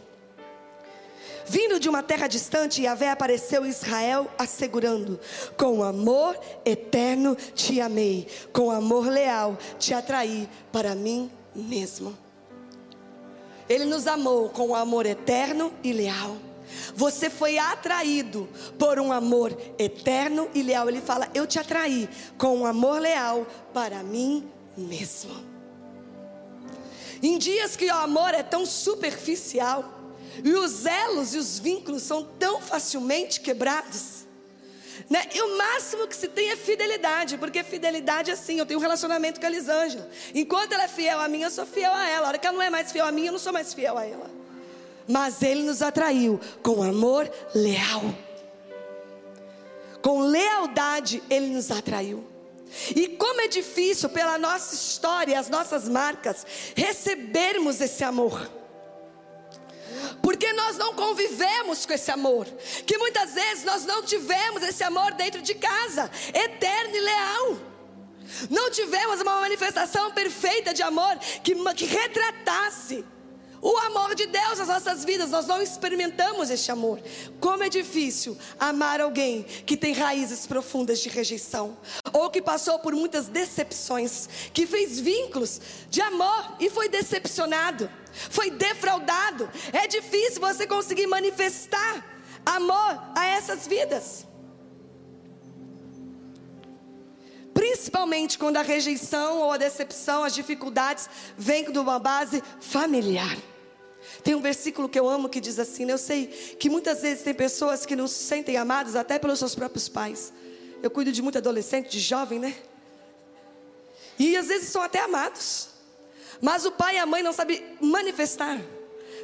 Vindo 1.45 1.79
de 1.79 1.89
uma 1.89 2.01
terra 2.01 2.27
distante, 2.27 2.81
Yahvé 2.81 3.09
apareceu 3.09 3.65
Israel 3.65 4.29
assegurando: 4.37 5.19
Com 5.57 5.83
amor 5.83 6.39
eterno 6.65 7.35
te 7.53 7.81
amei, 7.81 8.27
com 8.51 8.71
amor 8.71 9.07
leal 9.07 9.57
te 9.77 9.93
atraí 9.93 10.49
para 10.71 10.95
mim 10.95 11.31
mesmo. 11.55 12.17
Ele 13.69 13.85
nos 13.85 14.07
amou 14.07 14.49
com 14.49 14.75
amor 14.75 15.05
eterno 15.05 15.73
e 15.83 15.93
leal. 15.93 16.35
Você 16.95 17.29
foi 17.29 17.57
atraído 17.57 18.47
por 18.77 18.99
um 18.99 19.11
amor 19.11 19.57
eterno 19.77 20.49
e 20.53 20.61
leal. 20.61 20.89
Ele 20.89 21.01
fala: 21.01 21.29
Eu 21.33 21.47
te 21.47 21.59
atraí 21.59 22.09
com 22.37 22.57
um 22.57 22.65
amor 22.65 22.99
leal 22.99 23.45
para 23.73 24.03
mim 24.03 24.47
mesmo. 24.77 25.53
Em 27.21 27.37
dias 27.37 27.75
que 27.75 27.85
o 27.85 27.95
amor 27.95 28.33
é 28.33 28.43
tão 28.43 28.65
superficial, 28.65 30.01
e 30.43 30.53
os 30.53 30.85
elos 30.85 31.33
e 31.33 31.37
os 31.37 31.57
vínculos 31.59 32.03
são 32.03 32.23
tão 32.23 32.59
facilmente 32.59 33.39
quebrados. 33.39 34.23
Né? 35.09 35.27
E 35.33 35.41
o 35.41 35.57
máximo 35.57 36.07
que 36.07 36.15
se 36.15 36.27
tem 36.27 36.49
é 36.49 36.55
fidelidade, 36.55 37.37
porque 37.37 37.63
fidelidade 37.63 38.29
é 38.29 38.33
assim, 38.33 38.59
eu 38.59 38.65
tenho 38.65 38.79
um 38.79 38.81
relacionamento 38.81 39.39
com 39.39 39.45
a 39.45 39.49
Elisângela. 39.49 40.09
Enquanto 40.33 40.73
ela 40.73 40.83
é 40.83 40.87
fiel 40.87 41.19
a 41.19 41.27
mim, 41.27 41.41
eu 41.41 41.51
sou 41.51 41.65
fiel 41.65 41.93
a 41.93 42.09
ela. 42.09 42.25
A 42.25 42.29
hora 42.29 42.37
que 42.37 42.47
ela 42.47 42.55
não 42.55 42.61
é 42.61 42.69
mais 42.69 42.91
fiel 42.91 43.05
a 43.05 43.11
mim, 43.11 43.25
eu 43.25 43.31
não 43.31 43.39
sou 43.39 43.53
mais 43.53 43.73
fiel 43.73 43.97
a 43.97 44.05
ela. 44.05 44.29
Mas 45.07 45.41
ele 45.41 45.63
nos 45.63 45.81
atraiu 45.81 46.39
com 46.61 46.81
amor 46.81 47.29
leal. 47.53 48.03
Com 50.01 50.21
lealdade 50.21 51.21
ele 51.29 51.47
nos 51.47 51.71
atraiu. 51.71 52.27
E 52.95 53.07
como 53.09 53.41
é 53.41 53.47
difícil 53.47 54.09
pela 54.09 54.37
nossa 54.37 54.73
história, 54.73 55.39
as 55.39 55.49
nossas 55.49 55.87
marcas, 55.87 56.45
recebermos 56.75 57.79
esse 57.79 58.03
amor 58.03 58.49
porque 60.21 60.51
nós 60.53 60.77
não 60.77 60.93
convivemos 60.93 61.85
com 61.85 61.93
esse 61.93 62.11
amor, 62.11 62.45
que 62.85 62.97
muitas 62.97 63.33
vezes 63.33 63.63
nós 63.63 63.85
não 63.85 64.03
tivemos 64.03 64.63
esse 64.63 64.83
amor 64.83 65.13
dentro 65.13 65.41
de 65.41 65.53
casa, 65.53 66.09
eterno 66.33 66.95
e 66.95 66.99
leal. 66.99 67.57
Não 68.49 68.71
tivemos 68.71 69.21
uma 69.21 69.41
manifestação 69.41 70.11
perfeita 70.11 70.73
de 70.73 70.81
amor 70.81 71.17
que, 71.43 71.53
que 71.75 71.85
retratasse 71.85 73.05
o 73.63 73.77
amor 73.77 74.13
de 74.13 74.25
Deus 74.25 74.59
nas 74.59 74.67
nossas 74.67 75.05
vidas, 75.05 75.29
nós 75.29 75.47
não 75.47 75.61
experimentamos 75.61 76.49
este 76.49 76.69
amor. 76.69 77.01
Como 77.39 77.63
é 77.63 77.69
difícil 77.69 78.37
amar 78.59 78.99
alguém 78.99 79.43
que 79.43 79.77
tem 79.77 79.93
raízes 79.93 80.45
profundas 80.45 80.99
de 80.99 81.07
rejeição, 81.07 81.77
ou 82.11 82.29
que 82.29 82.41
passou 82.41 82.77
por 82.79 82.93
muitas 82.93 83.27
decepções, 83.27 84.27
que 84.53 84.67
fez 84.67 84.99
vínculos 84.99 85.61
de 85.89 86.01
amor 86.01 86.57
e 86.59 86.69
foi 86.69 86.89
decepcionado, 86.89 87.89
foi 88.11 88.51
defraudado. 88.51 89.49
É 89.71 89.87
difícil 89.87 90.41
você 90.41 90.67
conseguir 90.67 91.07
manifestar 91.07 92.05
amor 92.45 93.01
a 93.15 93.25
essas 93.25 93.65
vidas. 93.65 94.27
Principalmente 97.53 98.37
quando 98.37 98.57
a 98.57 98.61
rejeição 98.61 99.39
ou 99.39 99.53
a 99.53 99.57
decepção, 99.57 100.25
as 100.25 100.33
dificuldades 100.33 101.09
vêm 101.37 101.71
de 101.71 101.79
uma 101.79 101.97
base 101.97 102.43
familiar. 102.59 103.37
Tem 104.21 104.35
um 104.35 104.41
versículo 104.41 104.89
que 104.89 104.99
eu 104.99 105.07
amo 105.09 105.29
que 105.29 105.39
diz 105.39 105.57
assim: 105.57 105.89
Eu 105.89 105.97
sei 105.97 106.27
que 106.27 106.69
muitas 106.69 107.01
vezes 107.01 107.23
tem 107.23 107.33
pessoas 107.33 107.85
que 107.85 107.95
não 107.95 108.07
se 108.07 108.23
sentem 108.23 108.57
amadas 108.57 108.95
até 108.95 109.17
pelos 109.17 109.39
seus 109.39 109.55
próprios 109.55 109.87
pais. 109.87 110.33
Eu 110.81 110.91
cuido 110.91 111.11
de 111.11 111.21
muito 111.21 111.37
adolescente, 111.37 111.89
de 111.89 111.99
jovem, 111.99 112.39
né? 112.39 112.55
E 114.19 114.35
às 114.35 114.47
vezes 114.47 114.69
são 114.69 114.81
até 114.81 114.99
amados, 114.99 115.69
mas 116.41 116.65
o 116.65 116.71
pai 116.71 116.95
e 116.95 116.99
a 116.99 117.05
mãe 117.05 117.23
não 117.23 117.33
sabem 117.33 117.63
manifestar 117.81 118.59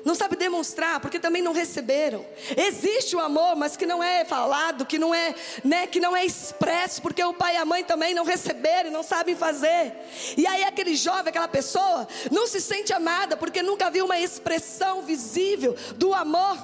não 0.06 0.16
sabe 0.16 0.36
demonstrar, 0.36 1.00
porque 1.00 1.20
também 1.20 1.42
não 1.42 1.54
receberam. 1.54 2.26
Existe 2.56 3.16
o 3.16 3.20
amor, 3.20 3.56
mas 3.56 3.76
que 3.76 3.86
não 3.86 4.04
é 4.04 4.26
falado, 4.26 4.86
que 4.86 5.00
não 5.00 5.14
é, 5.14 5.36
né, 5.64 5.88
que 5.88 6.00
não 6.00 6.16
é 6.16 6.26
expresso, 6.26 7.02
porque 7.02 7.24
o 7.24 7.34
pai 7.34 7.56
e 7.56 7.58
a 7.58 7.66
mãe 7.66 7.84
também 7.84 8.14
não 8.14 8.24
receberam 8.24 8.90
não 8.90 9.04
sabem 9.04 9.36
fazer. 9.36 9.94
E 10.38 10.46
aí 10.46 10.64
aquele 10.64 10.96
jovem, 10.96 11.30
aquela 11.30 11.48
pessoa, 11.48 12.08
não 12.32 12.48
se 12.48 12.62
sente 12.62 12.94
amada 12.94 13.38
porque 13.38 13.62
nunca 13.62 13.90
viu 13.90 14.06
uma 14.06 14.20
expressão 14.20 15.02
visível 15.02 15.76
do 15.96 16.14
amor. 16.14 16.58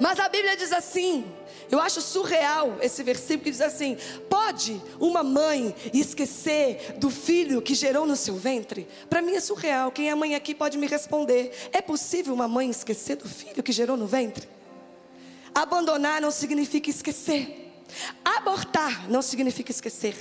Mas 0.00 0.18
a 0.18 0.28
Bíblia 0.28 0.56
diz 0.56 0.72
assim: 0.72 1.24
eu 1.70 1.80
acho 1.80 2.00
surreal 2.00 2.76
esse 2.80 3.02
versículo 3.02 3.44
que 3.44 3.50
diz 3.50 3.60
assim: 3.60 3.96
Pode 4.28 4.80
uma 5.00 5.22
mãe 5.22 5.74
esquecer 5.92 6.94
do 6.98 7.10
filho 7.10 7.62
que 7.62 7.74
gerou 7.74 8.06
no 8.06 8.16
seu 8.16 8.36
ventre? 8.36 8.86
Para 9.08 9.22
mim 9.22 9.34
é 9.34 9.40
surreal. 9.40 9.90
Quem 9.90 10.10
é 10.10 10.14
mãe 10.14 10.34
aqui 10.34 10.54
pode 10.54 10.78
me 10.78 10.86
responder: 10.86 11.52
É 11.72 11.80
possível 11.80 12.34
uma 12.34 12.48
mãe 12.48 12.70
esquecer 12.70 13.16
do 13.16 13.28
filho 13.28 13.62
que 13.62 13.72
gerou 13.72 13.96
no 13.96 14.06
ventre? 14.06 14.48
Abandonar 15.54 16.20
não 16.20 16.30
significa 16.30 16.90
esquecer. 16.90 17.72
Abortar 18.24 19.08
não 19.10 19.22
significa 19.22 19.70
esquecer. 19.70 20.16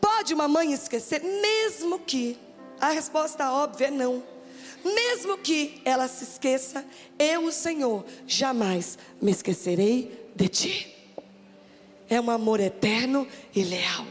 Pode 0.00 0.34
uma 0.34 0.46
mãe 0.46 0.72
esquecer, 0.72 1.22
mesmo 1.22 1.98
que 1.98 2.38
a 2.80 2.90
resposta 2.90 3.50
óbvia 3.50 3.86
é 3.86 3.90
não. 3.90 4.22
Mesmo 4.84 5.38
que 5.38 5.80
ela 5.84 6.08
se 6.08 6.24
esqueça, 6.24 6.84
eu, 7.18 7.44
o 7.44 7.52
Senhor, 7.52 8.04
jamais 8.26 8.98
me 9.20 9.30
esquecerei 9.30 10.30
de 10.34 10.48
ti. 10.48 10.94
É 12.08 12.20
um 12.20 12.30
amor 12.30 12.60
eterno 12.60 13.26
e 13.54 13.62
leal. 13.62 14.06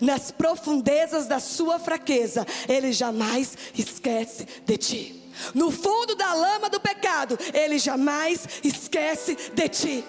Nas 0.00 0.30
profundezas 0.30 1.26
da 1.26 1.40
sua 1.40 1.78
fraqueza, 1.78 2.46
Ele 2.68 2.92
jamais 2.92 3.56
esquece 3.76 4.46
de 4.64 4.76
ti. 4.76 5.22
No 5.54 5.70
fundo 5.70 6.14
da 6.14 6.32
lama 6.32 6.68
do 6.68 6.80
pecado, 6.80 7.38
Ele 7.52 7.78
jamais 7.78 8.46
esquece 8.62 9.36
de 9.54 9.68
ti. 9.68 10.04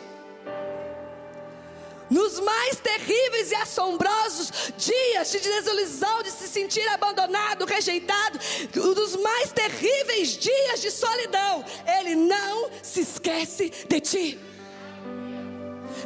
Nos 2.12 2.41
mais 2.41 2.76
terríveis 2.76 3.51
e 3.51 3.55
assombrosos 3.55 4.51
dias 4.78 5.32
de 5.32 5.39
desilusão, 5.39 6.22
de 6.22 6.30
se 6.30 6.47
sentir 6.47 6.86
abandonado, 6.89 7.66
rejeitado, 7.66 8.38
dos 8.74 9.16
mais 9.16 9.51
terríveis 9.53 10.38
dias 10.38 10.82
de 10.82 10.91
solidão, 10.91 11.64
Ele 11.99 12.16
não 12.16 12.70
se 12.84 13.01
esquece 13.01 13.72
de 13.88 13.99
ti 14.01 14.51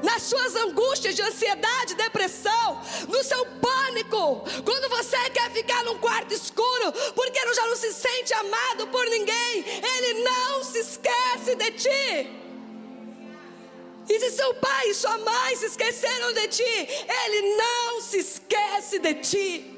nas 0.03 0.23
suas 0.23 0.55
angústias 0.55 1.15
de 1.15 1.21
ansiedade, 1.21 1.95
depressão, 1.95 2.81
no 3.07 3.23
seu 3.23 3.45
pânico, 3.45 4.43
quando 4.63 4.89
você 4.89 5.17
quer 5.31 5.49
ficar 5.51 5.83
num 5.83 5.97
quarto 5.97 6.33
escuro, 6.33 6.91
porque 7.15 7.39
já 7.53 7.67
não 7.67 7.75
se 7.75 7.91
sente 7.93 8.33
amado 8.33 8.87
por 8.87 9.05
ninguém, 9.05 9.65
Ele 9.65 10.23
não 10.23 10.63
se 10.63 10.79
esquece 10.79 11.55
de 11.55 11.71
ti. 11.71 12.44
E 14.07 14.19
se 14.19 14.31
seu 14.31 14.53
pai 14.55 14.89
e 14.89 14.93
sua 14.93 15.17
mãe 15.17 15.55
se 15.55 15.65
esqueceram 15.65 16.33
de 16.33 16.47
ti, 16.47 16.63
Ele 16.63 17.55
não 17.57 18.01
se 18.01 18.17
esquece 18.17 18.99
de 18.99 19.13
ti. 19.15 19.71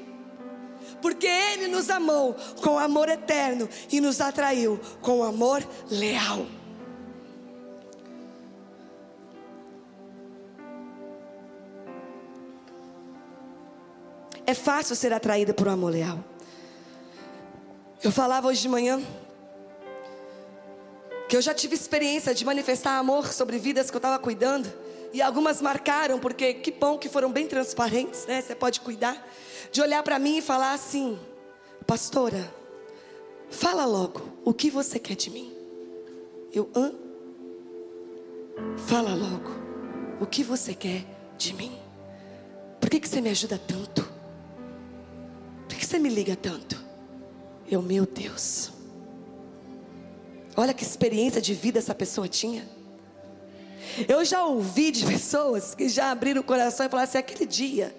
Porque 1.00 1.26
Ele 1.26 1.68
nos 1.68 1.88
amou 1.88 2.34
com 2.62 2.78
amor 2.78 3.08
eterno 3.08 3.68
e 3.90 4.00
nos 4.00 4.20
atraiu 4.20 4.80
com 5.00 5.22
amor 5.22 5.66
leal. 5.90 6.46
É 14.46 14.54
fácil 14.54 14.96
ser 14.96 15.12
atraída 15.12 15.52
por 15.52 15.68
um 15.68 15.72
amor 15.72 15.92
leal. 15.92 16.18
Eu 18.02 18.10
falava 18.10 18.48
hoje 18.48 18.62
de 18.62 18.68
manhã 18.68 18.98
que 21.28 21.36
eu 21.36 21.42
já 21.42 21.52
tive 21.52 21.74
experiência 21.74 22.34
de 22.34 22.44
manifestar 22.44 22.98
amor 22.98 23.32
sobre 23.32 23.58
vidas 23.58 23.90
que 23.90 23.96
eu 23.96 23.98
estava 23.98 24.18
cuidando. 24.18 24.72
E 25.12 25.20
algumas 25.20 25.60
marcaram, 25.60 26.18
porque 26.18 26.54
que 26.54 26.72
bom 26.72 26.98
que 26.98 27.08
foram 27.08 27.30
bem 27.30 27.46
transparentes, 27.46 28.26
né? 28.26 28.40
Você 28.40 28.54
pode 28.54 28.80
cuidar. 28.80 29.28
De 29.70 29.82
olhar 29.82 30.02
para 30.02 30.18
mim 30.18 30.38
e 30.38 30.42
falar 30.42 30.72
assim: 30.72 31.18
Pastora, 31.86 32.52
fala 33.50 33.84
logo, 33.84 34.22
o 34.44 34.54
que 34.54 34.70
você 34.70 34.98
quer 34.98 35.16
de 35.16 35.30
mim? 35.30 35.52
Eu, 36.52 36.70
hã? 36.74 36.92
Fala 38.86 39.14
logo, 39.14 39.50
o 40.20 40.26
que 40.26 40.42
você 40.42 40.74
quer 40.74 41.04
de 41.36 41.52
mim? 41.52 41.78
Por 42.80 42.88
que, 42.88 43.00
que 43.00 43.08
você 43.08 43.20
me 43.20 43.28
ajuda 43.28 43.58
tanto? 43.58 44.10
Por 45.68 45.76
que 45.76 45.84
você 45.84 45.98
me 45.98 46.08
liga 46.08 46.34
tanto? 46.34 46.82
Eu, 47.70 47.82
meu 47.82 48.06
Deus. 48.06 48.77
Olha 50.58 50.74
que 50.74 50.82
experiência 50.82 51.40
de 51.40 51.54
vida 51.54 51.78
essa 51.78 51.94
pessoa 51.94 52.26
tinha. 52.26 52.68
Eu 54.08 54.24
já 54.24 54.44
ouvi 54.44 54.90
de 54.90 55.06
pessoas 55.06 55.72
que 55.72 55.88
já 55.88 56.10
abriram 56.10 56.40
o 56.40 56.44
coração 56.44 56.84
e 56.84 56.88
falaram 56.88 57.08
assim: 57.08 57.18
aquele 57.18 57.46
dia 57.46 57.94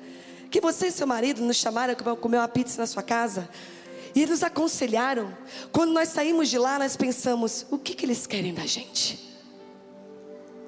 que 0.52 0.60
você 0.60 0.88
e 0.88 0.92
seu 0.92 1.08
marido 1.08 1.42
nos 1.42 1.56
chamaram 1.56 1.96
para 1.96 2.18
comer 2.18 2.36
uma 2.36 2.50
pizza 2.50 2.82
na 2.82 2.86
sua 2.86 3.02
casa, 3.02 3.48
e 4.14 4.26
nos 4.26 4.44
aconselharam. 4.44 5.34
Quando 5.72 5.94
nós 5.94 6.10
saímos 6.10 6.50
de 6.50 6.58
lá, 6.58 6.78
nós 6.78 6.98
pensamos: 6.98 7.66
o 7.72 7.78
que, 7.78 7.94
que 7.94 8.06
eles 8.06 8.28
querem 8.28 8.54
da 8.54 8.66
gente? 8.66 9.18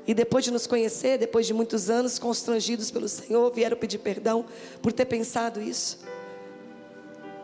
E 0.08 0.14
depois 0.14 0.46
de 0.46 0.52
nos 0.52 0.66
conhecer, 0.66 1.18
depois 1.18 1.46
de 1.46 1.54
muitos 1.54 1.90
anos 1.90 2.18
constrangidos 2.18 2.90
pelo 2.90 3.10
Senhor, 3.10 3.52
vieram 3.52 3.76
pedir 3.76 3.98
perdão 3.98 4.46
por 4.82 4.94
ter 4.94 5.04
pensado 5.04 5.62
isso. 5.62 6.00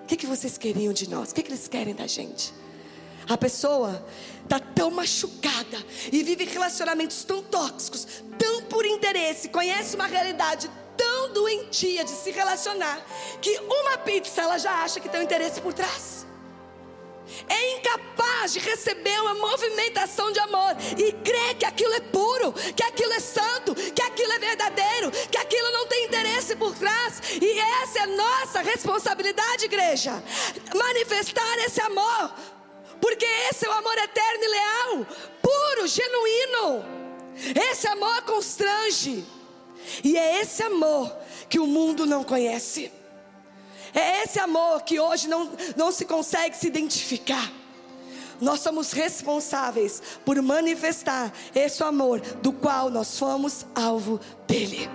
O 0.04 0.08
que, 0.08 0.16
que 0.16 0.26
vocês 0.26 0.58
queriam 0.58 0.94
de 0.94 1.10
nós? 1.10 1.32
O 1.32 1.36
que, 1.36 1.44
que 1.44 1.50
eles 1.50 1.68
querem 1.68 1.94
da 1.94 2.08
gente? 2.08 2.54
A 3.28 3.38
pessoa 3.38 4.06
está 4.44 4.60
tão 4.60 4.90
machucada 4.90 5.78
e 6.12 6.24
vive 6.24 6.46
relacionamentos 6.46 7.24
tão 7.24 7.44
tóxicos, 7.44 8.08
tão 8.38 8.64
por 8.64 8.86
interesse, 8.86 9.50
conhece 9.50 9.96
uma 9.96 10.08
realidade 10.08 10.70
tão 10.96 11.34
doentia 11.34 12.04
de 12.04 12.12
se 12.12 12.32
relacionar, 12.32 13.06
que 13.42 13.60
uma 13.60 13.98
pizza 13.98 14.42
ela 14.42 14.58
já 14.58 14.84
acha 14.84 15.00
que 15.00 15.10
tem 15.10 15.20
um 15.20 15.24
interesse 15.24 15.62
por 15.62 15.74
trás 15.74 16.28
é 17.50 17.78
incapaz 17.78 18.54
de 18.54 18.60
receber 18.60 19.20
uma 19.22 19.34
movimentação 19.34 20.32
de 20.32 20.40
amor 20.40 20.76
e 20.98 21.12
crê 21.12 21.56
que 21.56 21.66
aquilo 21.66 21.94
é 21.94 22.00
puro, 22.00 22.54
que 22.54 22.84
aquilo 22.84 23.14
é 23.14 23.20
santo, 23.20 23.76
que 23.76 24.02
aquilo 24.02 24.32
é 24.34 24.40
verdadeiro, 24.40 25.12
que 25.30 25.38
aquilo 25.38 25.72
não 25.72 25.88
tem 25.88 26.06
interesse 26.06 26.56
por 26.56 26.74
trás. 26.76 27.22
E 27.42 27.60
essa 27.60 28.00
é 28.00 28.06
nossa 28.08 28.62
responsabilidade, 28.62 29.66
igreja, 29.66 30.24
manifestar 30.74 31.58
esse 31.66 31.82
amor, 31.82 32.32
porque 33.02 33.26
esse 33.50 33.66
é 33.66 33.70
o 33.70 33.74
amor 33.74 33.98
eterno 33.98 34.44
e 34.44 34.48
leal, 34.48 35.08
puro, 35.42 35.88
genuíno. 35.88 36.86
Esse 37.70 37.88
amor 37.88 38.24
constrange, 38.24 39.24
e 40.04 40.18
é 40.18 40.42
esse 40.42 40.64
amor 40.64 41.16
que 41.50 41.60
o 41.60 41.68
mundo 41.68 42.06
não 42.06 42.24
conhece. 42.24 42.92
É 43.94 44.24
esse 44.24 44.40
amor 44.40 44.82
que 44.82 45.00
hoje 45.00 45.28
não, 45.28 45.52
não 45.76 45.92
se 45.92 46.06
consegue 46.06 46.56
se 46.56 46.68
identificar. 46.68 47.52
Nós 48.40 48.60
somos 48.60 48.92
responsáveis 48.92 50.02
por 50.24 50.40
manifestar 50.42 51.34
esse 51.56 51.82
amor 51.84 52.20
do 52.20 52.52
qual 52.52 52.90
nós 52.90 53.18
fomos 53.18 53.66
alvo 53.74 54.20
dele. 54.48 54.90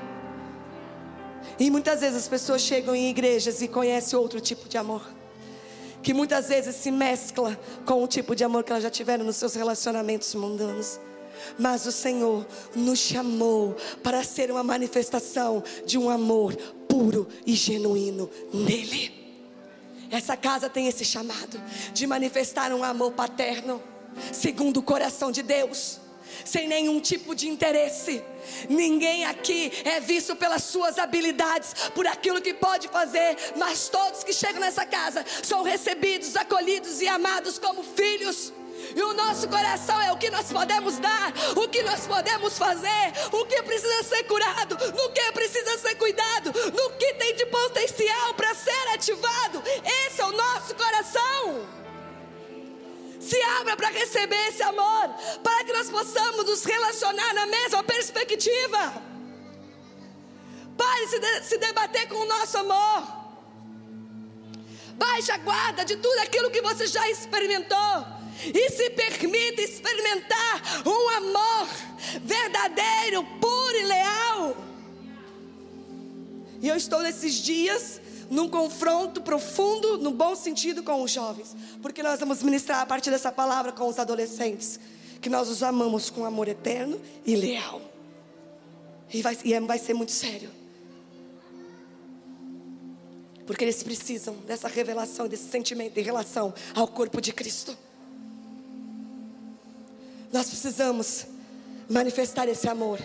E 1.59 1.71
muitas 1.71 2.01
vezes 2.01 2.19
as 2.19 2.29
pessoas 2.29 2.63
chegam 2.63 2.95
em 2.95 3.11
igrejas 3.11 3.61
e 3.61 3.69
conhecem 3.69 4.19
outro 4.19 4.41
tipo 4.41 4.69
de 4.69 4.79
amor. 4.79 5.03
Que 6.03 6.13
muitas 6.13 6.49
vezes 6.49 6.75
se 6.77 6.91
mescla 6.91 7.59
com 7.87 8.03
o 8.03 8.09
tipo 8.09 8.35
de 8.35 8.45
amor 8.45 8.65
que 8.65 8.73
elas 8.73 8.83
já 8.83 8.91
tiveram 8.91 9.25
nos 9.25 9.37
seus 9.37 9.55
relacionamentos 9.55 10.35
mundanos. 10.35 10.99
Mas 11.59 11.87
o 11.87 11.93
Senhor 11.93 12.47
nos 12.75 12.99
chamou 12.99 13.77
para 14.03 14.23
ser 14.23 14.51
uma 14.51 14.63
manifestação 14.63 15.63
de 15.87 15.99
um 15.99 16.11
amor 16.11 16.55
puro 16.89 17.29
e 17.47 17.55
genuíno 17.55 18.29
nele. 18.53 19.23
Essa 20.11 20.37
casa 20.37 20.69
tem 20.69 20.89
esse 20.89 21.07
chamado 21.07 21.59
de 21.95 22.07
manifestar 22.07 22.71
um 22.73 22.85
amor 22.85 23.13
paterno, 23.13 23.83
segundo 24.31 24.77
o 24.79 24.83
coração 24.83 25.33
de 25.33 25.43
Deus, 25.43 26.02
sem 26.45 26.69
nenhum 26.69 27.01
tipo 27.01 27.35
de 27.35 27.49
interesse. 27.49 28.23
Ninguém 28.69 29.25
aqui 29.25 29.73
é 29.85 30.01
visto 30.01 30.35
pelas 30.37 30.65
suas 30.65 30.99
habilidades, 30.99 31.75
por 31.95 32.07
aquilo 32.07 32.41
que 32.41 32.55
pode 32.55 32.89
fazer, 32.89 33.37
mas 33.57 33.89
todos 33.89 34.25
que 34.25 34.33
chegam 34.33 34.61
nessa 34.61 34.85
casa 34.85 35.25
são 35.43 35.63
recebidos, 35.63 36.37
acolhidos 36.37 37.01
e 37.01 37.09
amados 37.09 37.59
como 37.59 37.83
filhos. 37.83 38.53
E 38.95 39.03
o 39.03 39.15
nosso 39.15 39.49
coração 39.49 40.01
é 40.01 40.13
o 40.13 40.17
que 40.17 40.31
nós 40.31 40.51
podemos 40.53 40.99
dar, 40.99 41.33
o 41.57 41.69
que 41.69 41.83
nós 41.83 42.07
podemos 42.07 42.59
fazer, 42.59 43.13
o 43.31 43.47
que 43.47 43.63
precisa 43.63 44.03
ser 44.03 44.25
curado, 44.25 44.77
no 44.93 45.11
que 45.11 45.33
precisa 45.33 45.79
ser 45.79 45.95
cuidado, 45.95 46.53
no 46.73 46.91
que 46.99 47.15
tem 47.15 47.35
de 47.35 47.47
potencial 47.47 48.35
para 48.35 48.55
ser 48.55 48.89
ativado. 48.93 49.63
Esse 50.07 50.21
é 50.21 50.25
o 50.25 50.33
nosso 50.33 50.75
coração. 50.75 51.83
Se 53.23 53.41
abra 53.61 53.77
para 53.77 53.89
receber 53.89 54.49
esse 54.49 54.63
amor, 54.63 55.09
para 55.43 55.65
que 55.65 55.73
nós 55.73 55.89
possamos 55.89 56.45
nos 56.45 56.65
relacionar 56.65 57.33
na 57.35 57.47
mesma 57.47 57.83
perspectiva. 57.85 59.03
Pare 60.77 61.07
de 61.07 61.45
se 61.45 61.57
debater 61.59 62.09
com 62.09 62.17
o 62.17 62.27
nosso 62.27 62.59
amor. 62.59 63.23
Baixe 64.97 65.31
a 65.31 65.39
guarda 65.39 65.85
de 65.85 65.97
tudo 65.97 66.19
aquilo 66.19 66.51
que 66.51 66.61
você 66.61 66.87
já 66.87 67.09
experimentou 67.11 68.07
e 68.45 68.71
se 68.71 68.91
permita 68.91 69.63
experimentar 69.63 70.63
um 70.85 71.09
amor 71.11 71.69
verdadeiro, 72.23 73.23
puro 73.41 73.77
e 73.77 73.85
leal. 73.85 74.57
E 76.61 76.69
eu 76.69 76.77
estou 76.77 77.01
nesses 77.03 77.35
dias 77.35 78.01
num 78.33 78.49
confronto 78.49 79.21
profundo, 79.21 79.99
no 79.99 80.11
bom 80.11 80.35
sentido, 80.35 80.83
com 80.83 81.03
os 81.03 81.11
jovens, 81.11 81.55
porque 81.83 82.03
nós 82.03 82.19
vamos 82.19 82.43
ministrar 82.43 82.81
a 82.81 82.87
partir 82.87 83.11
dessa 83.11 83.31
palavra 83.31 83.73
com 83.73 83.87
os 83.87 83.99
adolescentes, 83.99 84.81
que 85.21 85.29
nós 85.29 85.51
os 85.51 85.63
amamos 85.63 86.09
com 86.09 86.25
amor 86.25 86.49
eterno 86.49 86.99
e 87.27 87.37
leal. 87.37 87.83
E 89.13 89.21
vai, 89.21 89.37
e 89.45 89.53
é, 89.53 89.61
vai 89.61 89.79
ser 89.79 89.93
muito 89.93 90.13
sério. 90.13 90.49
Porque 93.47 93.65
eles 93.65 93.83
precisam 93.83 94.35
dessa 94.47 94.67
revelação, 94.67 95.29
desse 95.29 95.51
sentimento 95.51 95.99
em 95.99 96.03
relação 96.03 96.55
ao 96.75 96.89
corpo 96.89 97.21
de 97.21 97.35
Cristo. 97.35 97.77
Nós 100.33 100.49
precisamos 100.49 101.27
manifestar 101.87 102.49
esse 102.49 102.67
amor. 102.67 102.99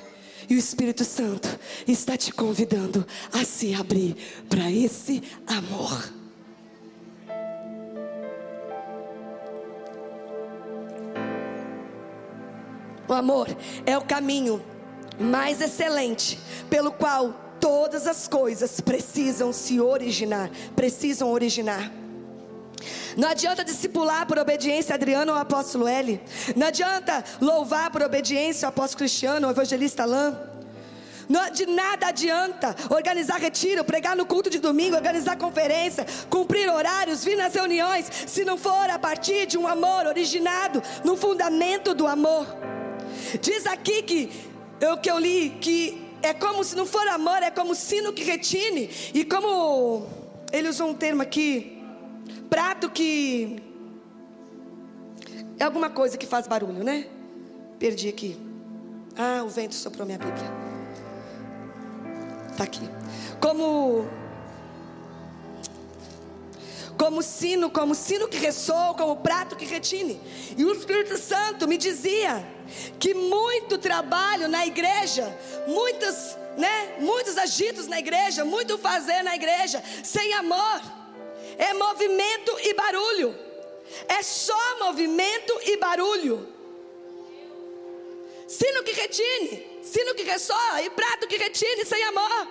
E 0.49 0.55
o 0.55 0.57
Espírito 0.57 1.03
Santo 1.03 1.59
está 1.87 2.15
te 2.15 2.31
convidando 2.31 3.05
a 3.33 3.43
se 3.43 3.73
abrir 3.73 4.15
para 4.47 4.71
esse 4.71 5.21
amor. 5.45 6.13
O 13.09 13.13
amor 13.13 13.47
é 13.85 13.97
o 13.97 14.01
caminho 14.01 14.61
mais 15.19 15.61
excelente 15.61 16.39
pelo 16.69 16.91
qual 16.91 17.33
todas 17.59 18.05
as 18.05 18.27
coisas 18.27 18.79
precisam 18.79 19.51
se 19.51 19.79
originar, 19.79 20.49
precisam 20.75 21.31
originar. 21.31 21.91
Não 23.15 23.29
adianta 23.29 23.63
discipular 23.63 24.25
por 24.27 24.37
obediência 24.37 24.95
Adriano 24.95 25.33
ou 25.33 25.37
apóstolo 25.37 25.87
L. 25.87 26.21
Não 26.55 26.67
adianta 26.67 27.23
louvar 27.41 27.89
por 27.91 28.01
obediência 28.01 28.67
o 28.67 28.69
apóstolo 28.69 28.99
Cristiano 28.99 29.47
ou 29.47 29.51
evangelista 29.51 30.03
Alain. 30.03 30.35
De 31.53 31.65
nada 31.65 32.07
adianta 32.07 32.73
organizar 32.89 33.37
retiro, 33.37 33.83
pregar 33.83 34.15
no 34.15 34.25
culto 34.25 34.49
de 34.49 34.59
domingo, 34.59 34.95
organizar 34.95 35.35
conferência, 35.35 36.05
cumprir 36.29 36.69
horários, 36.69 37.23
vir 37.25 37.35
nas 37.35 37.53
reuniões, 37.53 38.09
se 38.27 38.45
não 38.45 38.57
for 38.57 38.89
a 38.89 38.97
partir 38.97 39.45
de 39.45 39.57
um 39.57 39.67
amor 39.67 40.05
originado 40.05 40.81
no 41.03 41.17
fundamento 41.17 41.93
do 41.93 42.07
amor. 42.07 42.47
Diz 43.41 43.65
aqui 43.67 44.03
que 44.03 44.31
o 44.93 44.97
que 44.97 45.11
eu 45.11 45.19
li 45.19 45.57
que 45.59 46.01
é 46.21 46.33
como 46.33 46.63
se 46.63 46.75
não 46.75 46.85
for 46.85 47.05
amor, 47.09 47.43
é 47.43 47.51
como 47.51 47.75
sino 47.75 48.13
que 48.13 48.23
retine 48.23 48.89
e 49.13 49.25
como 49.25 50.07
ele 50.51 50.69
usou 50.69 50.89
um 50.89 50.93
termo 50.93 51.21
aqui, 51.21 51.76
prato 52.49 52.89
que 52.89 53.61
é 55.59 55.63
alguma 55.63 55.89
coisa 55.89 56.17
que 56.17 56.25
faz 56.25 56.47
barulho, 56.47 56.83
né? 56.83 57.07
Perdi 57.79 58.09
aqui. 58.09 58.37
Ah, 59.17 59.43
o 59.43 59.49
vento 59.49 59.75
soprou 59.75 60.05
minha 60.05 60.17
Bíblia. 60.17 60.51
Está 62.51 62.63
aqui. 62.63 62.87
Como 63.39 64.07
como 66.97 67.21
sino, 67.21 67.69
como 67.69 67.93
sino 67.93 68.27
que 68.27 68.37
ressoa, 68.37 68.95
como 68.95 69.17
prato 69.17 69.55
que 69.55 69.65
retine. 69.65 70.19
E 70.57 70.65
o 70.65 70.73
Espírito 70.73 71.15
Santo 71.17 71.67
me 71.67 71.77
dizia 71.77 72.43
que 72.99 73.13
muito 73.13 73.77
trabalho 73.77 74.47
na 74.47 74.65
igreja, 74.65 75.31
muitos, 75.67 76.35
né, 76.57 76.95
muitos 76.99 77.37
agitos 77.37 77.87
na 77.87 77.99
igreja, 77.99 78.43
muito 78.43 78.77
fazer 78.79 79.21
na 79.21 79.35
igreja, 79.35 79.83
sem 80.03 80.33
amor, 80.33 80.81
é 81.57 81.73
movimento 81.73 82.57
e 82.59 82.73
barulho. 82.73 83.35
É 84.07 84.21
só 84.21 84.79
movimento 84.79 85.59
e 85.65 85.77
barulho. 85.77 86.47
Sino 88.47 88.83
que 88.83 88.91
retine, 88.91 89.79
sino 89.81 90.15
que 90.15 90.23
ressoa 90.23 90.81
e 90.81 90.89
prato 90.89 91.27
que 91.27 91.37
retine 91.37 91.83
sem 91.85 92.03
amor. 92.05 92.47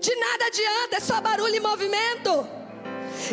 De 0.00 0.14
nada 0.14 0.46
adianta, 0.46 0.96
é 0.96 1.00
só 1.00 1.20
barulho 1.20 1.54
e 1.54 1.60
movimento. 1.60 2.48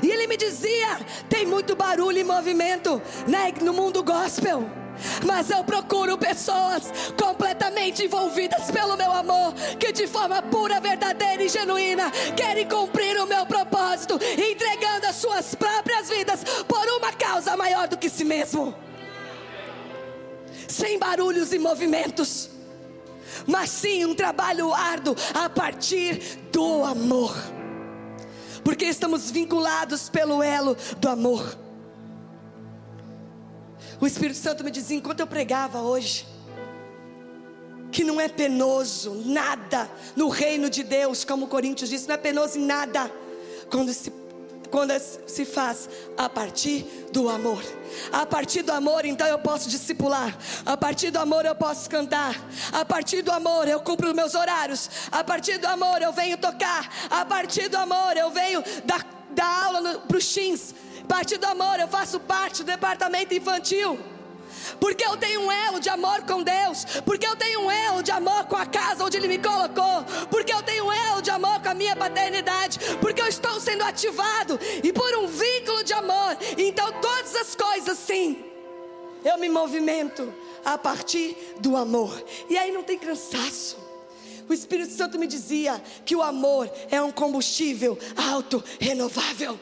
E 0.04 0.12
ele 0.12 0.28
me 0.28 0.36
dizia: 0.36 1.00
tem 1.30 1.46
muito 1.46 1.76
barulho 1.76 2.18
e 2.18 2.24
movimento 2.24 3.02
né, 3.28 3.54
no 3.62 3.74
mundo 3.74 4.04
gospel. 4.04 4.77
Mas 5.26 5.50
eu 5.50 5.64
procuro 5.64 6.18
pessoas 6.18 6.92
completamente 7.20 8.04
envolvidas 8.04 8.72
pelo 8.72 8.98
meu 8.98 9.12
amor, 9.12 9.54
que 9.80 9.92
de 9.92 10.08
forma 10.08 10.42
pura, 10.42 10.80
verdadeira 10.80 11.44
e 11.44 11.50
genuína 11.50 12.12
querem 12.36 12.68
cumprir 12.68 13.18
o 13.18 13.26
meu 13.26 13.46
propósito, 13.46 14.20
entregando 14.34 15.08
as 15.08 15.16
suas 15.16 15.56
próprias 15.56 16.10
vidas 16.10 16.44
por 16.68 16.88
uma 16.98 17.12
causa 17.14 17.56
maior 17.56 17.88
do 17.88 17.98
que 17.98 18.10
si 18.10 18.24
mesmo 18.24 18.76
sem 20.68 21.00
barulhos 21.00 21.54
e 21.54 21.60
movimentos, 21.60 22.50
mas 23.46 23.70
sim 23.70 24.06
um 24.06 24.14
trabalho 24.14 24.74
árduo 24.74 25.16
a 25.34 25.50
partir 25.50 26.40
do 26.52 26.84
amor, 26.84 27.36
porque 28.64 28.86
estamos 28.86 29.32
vinculados 29.32 30.10
pelo 30.10 30.44
elo 30.44 30.76
do 31.00 31.08
amor. 31.08 31.67
O 34.00 34.06
Espírito 34.06 34.38
Santo 34.38 34.64
me 34.64 34.72
dizia 34.72 34.98
enquanto 34.98 35.22
eu 35.22 35.28
pregava 35.28 35.82
hoje, 35.82 36.28
que 37.92 38.04
não 38.04 38.22
é 38.22 38.28
penoso 38.28 39.24
nada 39.26 39.90
no 40.16 40.30
reino 40.30 40.70
de 40.70 40.84
Deus, 40.84 41.24
como 41.24 41.48
Coríntios 41.48 41.90
disse, 41.90 42.08
não 42.08 42.16
é 42.16 42.18
penoso 42.18 42.60
em 42.60 42.66
nada 42.66 43.12
quando 43.70 43.92
se 43.94 44.12
quando 44.68 44.92
se 45.00 45.46
faz 45.46 45.90
a 46.18 46.28
partir 46.30 46.84
do 47.12 47.30
amor. 47.30 47.64
A 48.12 48.26
partir 48.26 48.62
do 48.62 48.72
amor, 48.72 49.06
então 49.06 49.26
eu 49.26 49.40
posso 49.40 49.70
discipular. 49.70 50.38
A 50.66 50.76
partir 50.76 51.10
do 51.10 51.20
amor 51.20 51.46
eu 51.46 51.56
posso 51.56 51.90
cantar. 51.90 52.36
A 52.72 52.84
partir 52.84 53.22
do 53.22 53.32
amor 53.32 53.68
eu 53.68 53.80
cumpro 53.80 54.14
meus 54.14 54.36
horários. 54.36 54.90
A 55.12 55.24
partir 55.24 55.58
do 55.58 55.68
amor 55.68 56.02
eu 56.02 56.12
venho 56.12 56.38
tocar. 56.38 56.90
A 57.10 57.26
partir 57.26 57.70
do 57.70 57.78
amor 57.78 58.16
eu 58.18 58.30
venho 58.30 58.64
dar, 58.84 59.06
dar 59.32 59.66
aula 59.66 60.00
para 60.00 60.18
os 60.18 60.34
teens. 60.34 60.76
A 61.08 61.14
partir 61.18 61.38
do 61.38 61.46
amor 61.48 61.80
eu 61.80 61.88
faço 61.88 62.20
parte 62.20 62.64
do 62.64 62.66
departamento 62.66 63.34
infantil 63.34 63.98
porque 64.78 65.06
eu 65.06 65.16
tenho 65.16 65.42
um 65.42 65.52
elo 65.52 65.80
de 65.80 65.90
amor 65.90 66.24
com 66.24 66.44
Deus, 66.44 66.84
porque 67.06 67.26
eu 67.26 67.38
tenho 67.38 67.62
um 67.62 67.72
elo 67.72 68.04
de 68.04 68.12
amor 68.12 68.46
com 68.46 68.58
a 68.58 68.66
casa 68.66 69.06
onde 69.06 69.16
Ele 69.16 69.30
me 69.30 69.38
colocou, 69.38 70.04
porque 70.30 70.54
eu 70.54 70.62
tenho 70.62 70.86
um 70.86 70.92
elo 70.92 71.22
de 71.22 71.32
amor 71.32 71.62
com 71.62 71.70
a 71.70 71.74
minha 71.74 71.96
paternidade, 71.96 72.78
porque 73.00 73.22
eu 73.22 73.28
estou 73.28 73.58
sendo 73.62 73.84
ativado 73.84 74.60
e 74.84 74.92
por 74.92 75.16
um 75.16 75.28
vínculo 75.28 75.84
de 75.86 75.94
amor. 75.94 76.38
Então, 76.58 76.92
todas 77.02 77.36
as 77.36 77.56
coisas, 77.56 77.98
sim, 77.98 78.44
eu 79.24 79.38
me 79.38 79.48
movimento 79.48 80.34
a 80.66 80.78
partir 80.78 81.56
do 81.62 81.78
amor, 81.78 82.22
e 82.50 82.58
aí 82.58 82.72
não 82.72 82.84
tem 82.84 83.00
cansaço. 83.00 83.78
O 84.50 84.54
Espírito 84.54 84.92
Santo 84.92 85.18
me 85.18 85.28
dizia 85.28 85.82
que 86.06 86.16
o 86.16 86.22
amor 86.22 86.70
é 86.92 87.02
um 87.02 87.12
combustível 87.12 87.98
auto-renovável. 88.16 89.58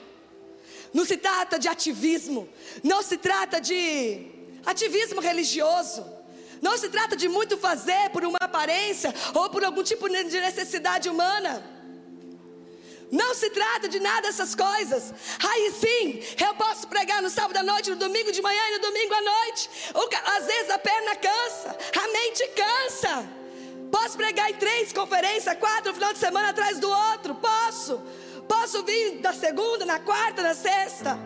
Não 0.95 1.03
se 1.03 1.17
trata 1.17 1.59
de 1.59 1.67
ativismo, 1.67 2.47
não 2.81 3.03
se 3.03 3.17
trata 3.17 3.59
de 3.59 4.27
ativismo 4.65 5.19
religioso. 5.19 6.01
Não 6.61 6.77
se 6.77 6.87
trata 6.87 7.17
de 7.17 7.27
muito 7.27 7.57
fazer 7.57 8.09
por 8.13 8.23
uma 8.23 8.37
aparência 8.39 9.13
ou 9.33 9.49
por 9.49 9.61
algum 9.65 9.83
tipo 9.83 10.07
de 10.07 10.39
necessidade 10.39 11.09
humana. 11.09 11.53
Não 13.11 13.35
se 13.35 13.49
trata 13.49 13.89
de 13.89 13.99
nada 13.99 14.21
dessas 14.27 14.55
coisas. 14.55 15.13
Aí 15.49 15.65
sim, 15.83 16.23
eu 16.47 16.53
posso 16.55 16.87
pregar 16.87 17.21
no 17.21 17.29
sábado 17.29 17.57
à 17.57 17.63
noite, 17.71 17.89
no 17.89 17.97
domingo 17.97 18.31
de 18.31 18.41
manhã 18.41 18.63
e 18.69 18.75
no 18.77 18.79
domingo 18.87 19.13
à 19.15 19.21
noite. 19.21 19.69
Às 20.37 20.45
vezes 20.45 20.69
a 20.71 20.79
perna 20.79 21.13
cansa, 21.17 21.77
a 22.03 22.07
mente 22.07 22.47
cansa. 22.61 23.29
Posso 23.91 24.15
pregar 24.15 24.49
em 24.49 24.55
três 24.55 24.93
conferências, 24.93 25.57
quatro, 25.59 25.89
no 25.89 25.93
final 25.93 26.13
de 26.13 26.19
semana 26.19 26.49
atrás 26.51 26.79
do 26.79 26.89
outro. 26.89 27.35
Posso. 27.35 28.01
Posso 28.47 28.83
vir 28.83 29.19
da 29.19 29.33
segunda, 29.33 29.85
na 29.85 29.99
quarta, 29.99 30.41
na 30.41 30.53
sexta. 30.53 31.17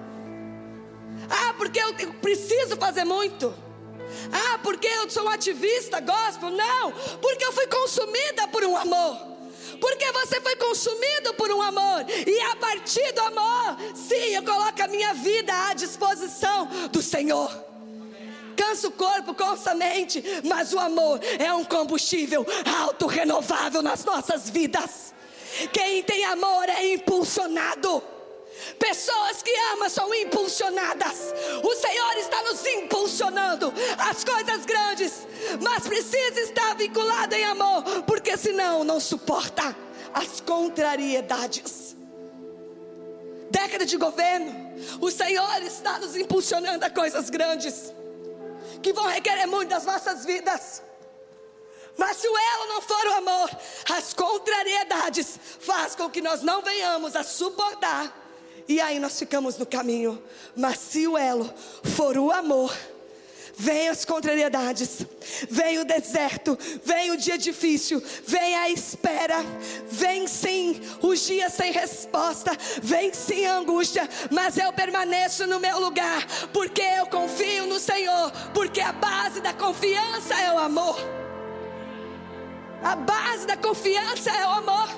Ah, 1.30 1.54
porque 1.58 1.80
eu 1.80 1.94
preciso 2.14 2.78
fazer 2.78 3.04
muito. 3.04 3.54
Ah, 4.32 4.60
porque 4.64 4.88
eu 4.88 5.10
sou 5.10 5.26
um 5.26 5.30
ativista 5.30 6.00
gospel. 6.00 6.50
Não, 6.52 6.92
porque 7.22 7.44
eu 7.44 7.52
fui 7.52 7.68
consumida 7.68 8.48
por 8.48 8.64
um 8.64 8.76
amor. 8.76 9.30
Porque 9.80 10.12
você 10.12 10.42
foi 10.42 10.56
consumido 10.56 11.34
por 11.36 11.50
um 11.52 11.62
amor. 11.62 12.06
E 12.10 12.40
a 12.52 12.56
partir 12.56 13.12
do 13.14 13.22
amor, 13.22 13.78
sim, 13.96 14.36
eu 14.36 14.44
coloco 14.44 14.82
a 14.82 14.88
minha 14.88 15.14
vida 15.14 15.54
à 15.70 15.74
disposição 15.74 16.68
do 16.92 17.02
Senhor. 17.02 17.70
Cansa 18.56 18.90
o 18.90 18.92
corpo, 18.92 19.34
cansa 19.34 19.72
a 19.72 19.76
mente, 19.76 20.22
mas 20.44 20.74
o 20.74 20.80
amor 20.80 21.22
é 21.40 21.54
um 21.54 21.64
combustível 21.64 22.46
auto-renovável 22.82 23.82
nas 23.82 24.04
nossas 24.04 24.50
vidas. 24.50 25.14
Quem 25.72 26.04
tem 26.04 26.26
amor 26.26 26.70
é 26.70 26.94
impulsionado. 26.94 28.04
Pessoas 28.78 29.42
que 29.42 29.54
amam 29.74 29.90
são 29.90 30.14
impulsionadas. 30.14 31.34
O 31.64 31.76
Senhor 31.76 32.18
está 32.18 32.42
nos 32.44 32.66
impulsionando 32.66 33.74
às 33.98 34.24
coisas 34.24 34.66
grandes, 34.66 35.28
mas 35.62 35.88
precisa 35.88 36.42
estar 36.42 36.76
vinculado 36.76 37.36
em 37.36 37.46
amor, 37.46 37.84
porque 38.06 38.36
senão 38.38 38.84
não 38.84 39.00
suporta 39.00 39.76
as 40.14 40.42
contrariedades. 40.42 41.96
Década 43.50 43.86
de 43.86 43.98
governo, 43.98 44.54
o 45.02 45.10
Senhor 45.10 45.64
está 45.64 46.00
nos 46.00 46.16
impulsionando 46.16 46.86
a 46.86 46.90
coisas 46.90 47.30
grandes 47.30 47.94
que 48.82 48.94
vão 48.94 49.08
requerer 49.08 49.48
muito 49.48 49.70
das 49.70 49.86
nossas 49.86 50.26
vidas. 50.26 50.82
Mas 52.00 52.16
se 52.16 52.30
o 52.30 52.38
elo 52.38 52.68
não 52.70 52.82
for 52.82 53.08
o 53.08 53.14
amor, 53.16 53.50
as 53.92 54.14
contrariedades 54.14 55.38
faz 55.60 55.96
com 55.96 56.10
que 56.10 56.22
nós 56.22 56.42
não 56.42 56.62
venhamos 56.62 57.14
a 57.14 57.24
suportar 57.24 58.16
e 58.70 58.80
aí 58.80 59.00
nós 59.00 59.20
ficamos 59.20 59.58
no 59.58 59.66
caminho. 59.66 60.24
Mas 60.56 60.80
se 60.80 61.06
o 61.06 61.18
elo 61.18 61.54
for 61.98 62.18
o 62.18 62.32
amor, 62.32 62.74
vem 63.54 63.90
as 63.90 64.06
contrariedades, 64.06 65.06
vem 65.50 65.80
o 65.80 65.84
deserto, 65.84 66.58
vem 66.86 67.12
o 67.12 67.18
dia 67.18 67.38
difícil, 67.38 68.02
vem 68.26 68.56
a 68.56 68.70
espera, 68.70 69.44
vem 69.90 70.26
sim 70.26 70.80
os 71.02 71.26
dias 71.26 71.52
sem 71.52 71.74
resposta, 71.74 72.54
vem 72.82 73.14
sim 73.14 73.46
a 73.46 73.58
angústia, 73.58 74.08
mas 74.32 74.56
eu 74.56 74.72
permaneço 74.72 75.46
no 75.48 75.60
meu 75.60 75.82
lugar, 75.82 76.26
porque 76.54 76.82
eu 76.82 77.08
confio 77.08 77.66
no 77.66 77.78
Senhor, 77.78 78.32
porque 78.54 78.80
a 78.80 78.94
base 78.94 79.42
da 79.42 79.52
confiança 79.52 80.34
é 80.40 80.54
o 80.54 80.58
amor. 80.58 81.20
A 82.82 82.96
base 82.96 83.46
da 83.46 83.58
confiança 83.58 84.30
é 84.30 84.48
o 84.48 84.52
amor. 84.52 84.90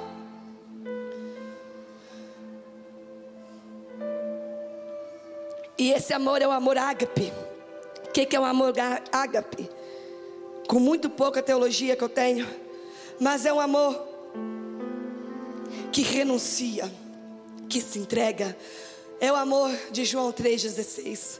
E 5.78 5.92
esse 5.92 6.14
amor 6.14 6.42
é 6.44 6.48
o 6.48 6.52
amor 6.52 6.78
ágape. 6.78 7.34
O 8.06 8.12
que, 8.12 8.36
é 8.36 8.40
o 8.40 8.44
amor 8.44 8.74
ágape? 9.12 9.68
Com 10.68 10.80
muito 10.80 11.10
pouca 11.10 11.42
teologia 11.42 11.96
que 11.96 12.04
eu 12.04 12.10
tenho, 12.10 12.48
mas 13.20 13.46
é 13.46 13.54
um 13.54 13.60
amor 13.60 14.08
que 15.92 16.04
renuncia, 16.04 16.92
que 17.68 17.82
se 17.82 17.98
entrega. 17.98 18.56
É 19.20 19.32
o 19.32 19.36
amor 19.36 19.72
de 19.92 20.06
João 20.06 20.32
3,16. 20.32 21.40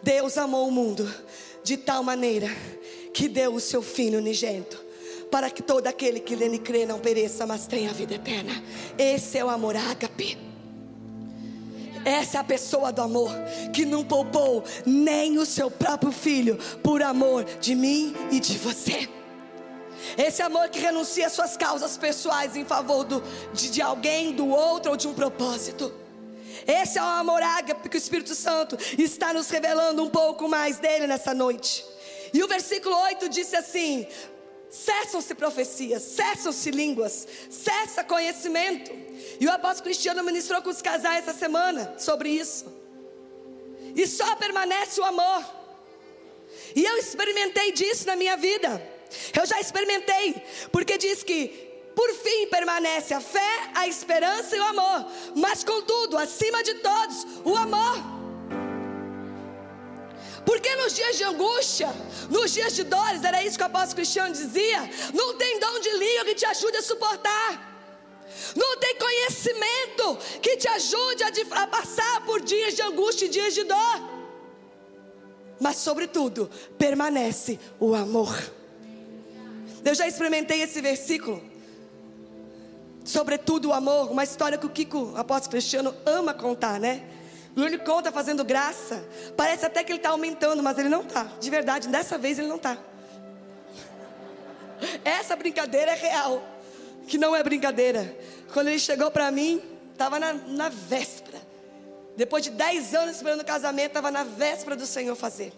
Deus 0.00 0.38
amou 0.38 0.68
o 0.68 0.70
mundo 0.70 1.12
de 1.64 1.76
tal 1.76 2.02
maneira 2.04 2.48
que 3.12 3.26
deu 3.26 3.54
o 3.54 3.60
seu 3.60 3.82
filho 3.82 4.18
unigênito 4.18 4.83
para 5.34 5.50
que 5.50 5.64
todo 5.64 5.88
aquele 5.88 6.20
que 6.20 6.36
nele 6.36 6.60
crê 6.60 6.86
não 6.86 7.00
pereça, 7.00 7.44
mas 7.44 7.66
tenha 7.66 7.92
vida 7.92 8.14
eterna. 8.14 8.52
Esse 8.96 9.36
é 9.36 9.44
o 9.44 9.48
amor 9.50 9.74
ágape. 9.74 10.38
Essa 12.04 12.38
é 12.38 12.40
a 12.40 12.44
pessoa 12.44 12.92
do 12.92 13.02
amor 13.02 13.32
que 13.72 13.84
não 13.84 14.04
poupou 14.04 14.62
nem 14.86 15.36
o 15.36 15.44
seu 15.44 15.68
próprio 15.68 16.12
filho 16.12 16.56
por 16.84 17.02
amor 17.02 17.42
de 17.58 17.74
mim 17.74 18.14
e 18.30 18.38
de 18.38 18.56
você. 18.56 19.08
Esse 20.16 20.40
amor 20.40 20.68
que 20.68 20.78
renuncia 20.78 21.28
suas 21.28 21.56
causas 21.56 21.96
pessoais 21.96 22.54
em 22.54 22.64
favor 22.64 23.02
do, 23.02 23.20
de, 23.52 23.70
de 23.70 23.82
alguém, 23.82 24.32
do 24.32 24.48
outro 24.48 24.92
ou 24.92 24.96
de 24.96 25.08
um 25.08 25.14
propósito. 25.14 25.92
Esse 26.64 26.96
é 26.96 27.02
o 27.02 27.06
amor 27.06 27.42
ágape 27.42 27.88
que 27.88 27.96
o 27.96 27.98
Espírito 27.98 28.36
Santo 28.36 28.78
está 28.96 29.34
nos 29.34 29.50
revelando 29.50 30.00
um 30.00 30.10
pouco 30.10 30.48
mais 30.48 30.78
dele 30.78 31.08
nessa 31.08 31.34
noite. 31.34 31.84
E 32.32 32.40
o 32.40 32.46
versículo 32.48 32.96
8 33.02 33.28
disse 33.28 33.56
assim: 33.56 34.06
Cessam-se 34.74 35.32
profecias, 35.36 36.02
cessam-se 36.02 36.68
línguas, 36.72 37.28
cessa 37.48 38.02
conhecimento. 38.02 38.90
E 39.38 39.46
o 39.46 39.52
apóstolo 39.52 39.84
Cristiano 39.84 40.20
ministrou 40.24 40.60
com 40.62 40.68
os 40.68 40.82
casais 40.82 41.28
essa 41.28 41.38
semana 41.38 41.94
sobre 41.96 42.28
isso. 42.30 42.66
E 43.94 44.04
só 44.04 44.34
permanece 44.34 45.00
o 45.00 45.04
amor. 45.04 45.44
E 46.74 46.84
eu 46.84 46.96
experimentei 46.96 47.70
disso 47.70 48.04
na 48.04 48.16
minha 48.16 48.36
vida. 48.36 48.82
Eu 49.32 49.46
já 49.46 49.60
experimentei, 49.60 50.42
porque 50.72 50.98
diz 50.98 51.22
que 51.22 51.46
por 51.94 52.12
fim 52.12 52.48
permanece 52.48 53.14
a 53.14 53.20
fé, 53.20 53.70
a 53.76 53.86
esperança 53.86 54.56
e 54.56 54.58
o 54.58 54.64
amor, 54.64 55.06
mas 55.36 55.62
contudo, 55.62 56.18
acima 56.18 56.64
de 56.64 56.74
todos, 56.74 57.24
o 57.44 57.56
amor. 57.56 58.23
Porque 60.44 60.74
nos 60.76 60.94
dias 60.94 61.16
de 61.16 61.24
angústia, 61.24 61.88
nos 62.28 62.52
dias 62.52 62.74
de 62.74 62.84
dores, 62.84 63.24
era 63.24 63.42
isso 63.42 63.56
que 63.56 63.62
o 63.62 63.66
apóstolo 63.66 63.96
Cristiano 63.96 64.32
dizia: 64.32 64.90
não 65.12 65.36
tem 65.36 65.58
dom 65.58 65.80
de 65.80 65.90
língua 65.90 66.24
que 66.24 66.34
te 66.34 66.46
ajude 66.46 66.76
a 66.76 66.82
suportar. 66.82 67.74
Não 68.56 68.76
tem 68.78 68.96
conhecimento 68.96 70.18
que 70.42 70.56
te 70.56 70.68
ajude 70.68 71.22
a, 71.24 71.62
a 71.62 71.66
passar 71.66 72.24
por 72.26 72.40
dias 72.40 72.74
de 72.74 72.82
angústia 72.82 73.26
e 73.26 73.28
dias 73.28 73.54
de 73.54 73.64
dor. 73.64 74.14
Mas, 75.60 75.76
sobretudo, 75.76 76.50
permanece 76.76 77.58
o 77.78 77.94
amor. 77.94 78.36
Eu 79.84 79.94
já 79.94 80.06
experimentei 80.06 80.62
esse 80.62 80.80
versículo. 80.80 81.42
Sobretudo 83.04 83.68
o 83.68 83.72
amor, 83.72 84.10
uma 84.10 84.24
história 84.24 84.58
que 84.58 84.66
o 84.66 84.70
Kiko, 84.70 85.12
apóstolo 85.14 85.52
Cristiano, 85.52 85.94
ama 86.04 86.34
contar, 86.34 86.80
né? 86.80 87.13
E 87.56 87.64
ele 87.64 87.78
conta 87.78 88.10
fazendo 88.10 88.44
graça. 88.44 89.04
Parece 89.36 89.64
até 89.64 89.84
que 89.84 89.92
ele 89.92 89.98
está 89.98 90.10
aumentando, 90.10 90.62
mas 90.62 90.76
ele 90.78 90.88
não 90.88 91.02
está. 91.02 91.24
De 91.40 91.50
verdade, 91.50 91.88
dessa 91.88 92.18
vez 92.18 92.38
ele 92.38 92.48
não 92.48 92.56
está. 92.56 92.76
Essa 95.04 95.36
brincadeira 95.36 95.92
é 95.92 95.94
real. 95.94 96.42
Que 97.06 97.16
não 97.16 97.34
é 97.34 97.42
brincadeira. 97.42 98.16
Quando 98.52 98.68
ele 98.68 98.78
chegou 98.78 99.10
para 99.10 99.30
mim, 99.30 99.62
estava 99.92 100.18
na, 100.18 100.32
na 100.32 100.68
véspera. 100.68 101.40
Depois 102.16 102.44
de 102.44 102.50
10 102.50 102.94
anos 102.94 103.16
esperando 103.16 103.40
o 103.40 103.44
casamento, 103.44 103.88
estava 103.88 104.10
na 104.10 104.24
véspera 104.24 104.76
do 104.76 104.86
Senhor 104.86 105.14
fazer. 105.14 105.52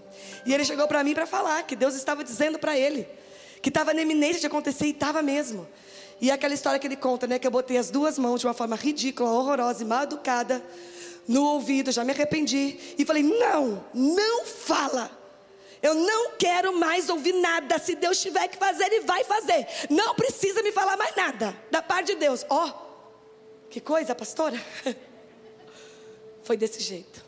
E 0.44 0.52
ele 0.52 0.64
chegou 0.64 0.86
para 0.86 1.02
mim 1.04 1.14
para 1.14 1.26
falar 1.26 1.62
que 1.62 1.76
Deus 1.76 1.94
estava 1.94 2.22
dizendo 2.24 2.58
para 2.58 2.78
ele 2.78 3.06
que 3.62 3.70
estava 3.70 3.92
na 3.92 4.02
iminência 4.02 4.40
de 4.40 4.46
acontecer 4.46 4.86
e 4.86 4.90
estava 4.90 5.22
mesmo. 5.22 5.66
E 6.20 6.30
é 6.30 6.32
aquela 6.32 6.54
história 6.54 6.78
que 6.78 6.86
ele 6.86 6.96
conta, 6.96 7.26
né? 7.26 7.38
Que 7.38 7.46
eu 7.46 7.50
botei 7.50 7.76
as 7.76 7.90
duas 7.90 8.18
mãos 8.18 8.40
de 8.40 8.46
uma 8.46 8.54
forma 8.54 8.76
ridícula, 8.76 9.30
horrorosa 9.30 9.82
e 9.82 9.86
mal 9.86 10.04
educada 10.04 10.62
no 11.26 11.44
ouvido, 11.44 11.90
já 11.90 12.04
me 12.04 12.12
arrependi. 12.12 12.78
E 12.98 13.04
falei: 13.04 13.22
não, 13.22 13.84
não 13.92 14.44
fala. 14.44 15.10
Eu 15.82 15.94
não 15.94 16.32
quero 16.32 16.72
mais 16.78 17.08
ouvir 17.08 17.34
nada. 17.34 17.78
Se 17.78 17.94
Deus 17.94 18.20
tiver 18.20 18.48
que 18.48 18.56
fazer, 18.56 18.84
Ele 18.84 19.00
vai 19.00 19.24
fazer. 19.24 19.66
Não 19.90 20.14
precisa 20.14 20.62
me 20.62 20.72
falar 20.72 20.96
mais 20.96 21.14
nada. 21.14 21.56
Da 21.70 21.82
parte 21.82 22.14
de 22.14 22.16
Deus. 22.16 22.44
Ó, 22.48 22.66
oh, 22.66 23.68
que 23.68 23.80
coisa, 23.80 24.14
pastora. 24.14 24.60
Foi 26.42 26.56
desse 26.56 26.80
jeito. 26.80 27.24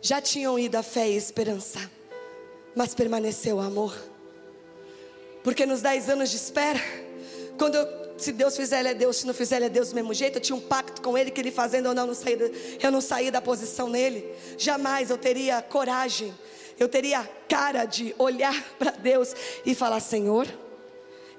Já 0.00 0.20
tinham 0.20 0.58
ido 0.58 0.76
a 0.76 0.82
fé 0.82 1.08
e 1.08 1.14
a 1.14 1.18
esperança, 1.18 1.78
mas 2.74 2.94
permaneceu 2.94 3.56
o 3.56 3.60
amor. 3.60 3.96
Porque 5.44 5.64
nos 5.66 5.80
dez 5.80 6.08
anos 6.08 6.30
de 6.30 6.36
espera, 6.36 6.80
quando 7.58 7.76
eu, 7.76 7.86
se 8.22 8.32
Deus 8.32 8.56
fizer, 8.56 8.80
Ele 8.80 8.88
é 8.88 8.94
Deus, 8.94 9.18
se 9.18 9.26
não 9.26 9.34
fizer, 9.34 9.56
Ele 9.56 9.66
é 9.66 9.68
Deus 9.68 9.90
do 9.90 9.94
mesmo 9.94 10.14
jeito, 10.14 10.36
eu 10.36 10.40
tinha 10.40 10.56
um 10.56 10.60
pacto 10.60 11.02
com 11.02 11.16
Ele 11.16 11.30
que 11.30 11.40
Ele 11.40 11.50
fazendo 11.50 11.86
ou 11.86 11.94
não, 11.94 12.06
não 12.06 12.14
eu 12.82 12.90
não 12.90 13.00
saía 13.00 13.30
da 13.32 13.40
posição 13.40 13.88
nele. 13.88 14.24
Jamais 14.56 15.10
eu 15.10 15.18
teria 15.18 15.60
coragem, 15.62 16.32
eu 16.78 16.88
teria 16.88 17.28
cara 17.48 17.84
de 17.84 18.14
olhar 18.18 18.54
para 18.78 18.92
Deus 18.92 19.34
e 19.64 19.74
falar: 19.74 20.00
Senhor, 20.00 20.46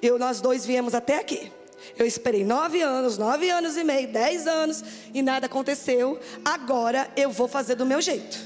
eu, 0.01 0.19
nós 0.19 0.41
dois 0.41 0.65
viemos 0.65 0.93
até 0.93 1.17
aqui. 1.17 1.51
Eu 1.97 2.05
esperei 2.05 2.45
nove 2.45 2.81
anos, 2.81 3.17
nove 3.17 3.49
anos 3.49 3.75
e 3.75 3.83
meio, 3.83 4.07
dez 4.07 4.47
anos 4.47 4.83
e 5.13 5.21
nada 5.21 5.47
aconteceu. 5.47 6.19
Agora 6.45 7.09
eu 7.15 7.29
vou 7.29 7.47
fazer 7.47 7.75
do 7.75 7.85
meu 7.85 8.01
jeito. 8.01 8.39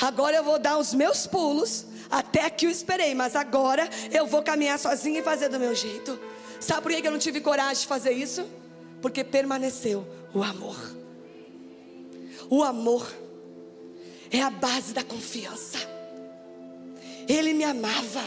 Agora 0.00 0.36
eu 0.36 0.44
vou 0.44 0.58
dar 0.58 0.78
os 0.78 0.94
meus 0.94 1.26
pulos 1.26 1.86
até 2.10 2.44
aqui 2.44 2.66
eu 2.66 2.70
esperei, 2.70 3.14
mas 3.14 3.36
agora 3.36 3.88
eu 4.10 4.26
vou 4.26 4.42
caminhar 4.42 4.78
sozinha 4.80 5.20
e 5.20 5.22
fazer 5.22 5.48
do 5.48 5.60
meu 5.60 5.74
jeito. 5.76 6.18
Sabe 6.60 6.82
por 6.82 6.92
que 6.92 7.06
eu 7.06 7.10
não 7.10 7.18
tive 7.18 7.40
coragem 7.40 7.80
de 7.80 7.86
fazer 7.86 8.12
isso? 8.12 8.46
Porque 9.00 9.24
permaneceu 9.24 10.06
o 10.34 10.42
amor. 10.42 10.76
O 12.50 12.62
amor 12.62 13.10
é 14.30 14.42
a 14.42 14.50
base 14.50 14.92
da 14.92 15.02
confiança. 15.02 15.78
Ele 17.26 17.54
me 17.54 17.64
amava, 17.64 18.24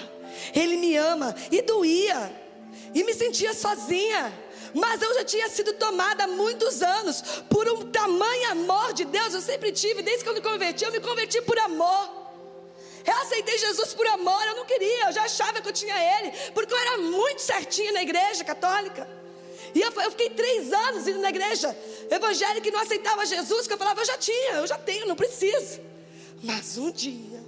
ele 0.53 0.77
me 0.77 0.95
ama 0.97 1.35
e 1.51 1.61
doía, 1.61 2.31
e 2.93 3.03
me 3.03 3.13
sentia 3.13 3.53
sozinha. 3.53 4.33
Mas 4.73 5.01
eu 5.01 5.13
já 5.13 5.23
tinha 5.23 5.47
sido 5.49 5.73
tomada 5.73 6.23
há 6.23 6.27
muitos 6.27 6.81
anos 6.81 7.21
por 7.49 7.69
um 7.69 7.91
tamanho 7.91 8.51
amor 8.51 8.93
de 8.93 9.05
Deus. 9.05 9.33
Eu 9.33 9.41
sempre 9.41 9.71
tive, 9.71 10.01
desde 10.01 10.23
que 10.23 10.29
eu 10.29 10.33
me 10.33 10.41
converti, 10.41 10.83
eu 10.83 10.91
me 10.91 10.99
converti 10.99 11.39
por 11.43 11.57
amor. 11.59 12.22
Eu 13.05 13.17
aceitei 13.17 13.57
Jesus 13.57 13.93
por 13.93 14.07
amor, 14.07 14.41
eu 14.47 14.55
não 14.55 14.65
queria, 14.65 15.07
eu 15.07 15.11
já 15.11 15.23
achava 15.23 15.61
que 15.61 15.67
eu 15.67 15.73
tinha 15.73 15.95
Ele, 16.19 16.31
porque 16.53 16.73
eu 16.73 16.77
era 16.77 16.97
muito 16.99 17.41
certinha 17.41 17.91
na 17.91 18.01
igreja 18.01 18.43
católica. 18.43 19.07
E 19.75 19.81
eu, 19.81 19.91
eu 19.91 20.11
fiquei 20.11 20.29
três 20.29 20.71
anos 20.71 21.07
indo 21.07 21.19
na 21.19 21.29
igreja 21.29 21.75
evangélica 22.09 22.67
e 22.67 22.71
não 22.71 22.79
aceitava 22.79 23.25
Jesus, 23.25 23.67
que 23.67 23.73
eu 23.73 23.77
falava, 23.77 24.01
eu 24.01 24.05
já 24.05 24.17
tinha, 24.17 24.53
eu 24.53 24.67
já 24.67 24.77
tenho, 24.77 25.07
não 25.07 25.15
preciso. 25.15 25.81
Mas 26.41 26.77
um 26.77 26.91
dia, 26.91 27.43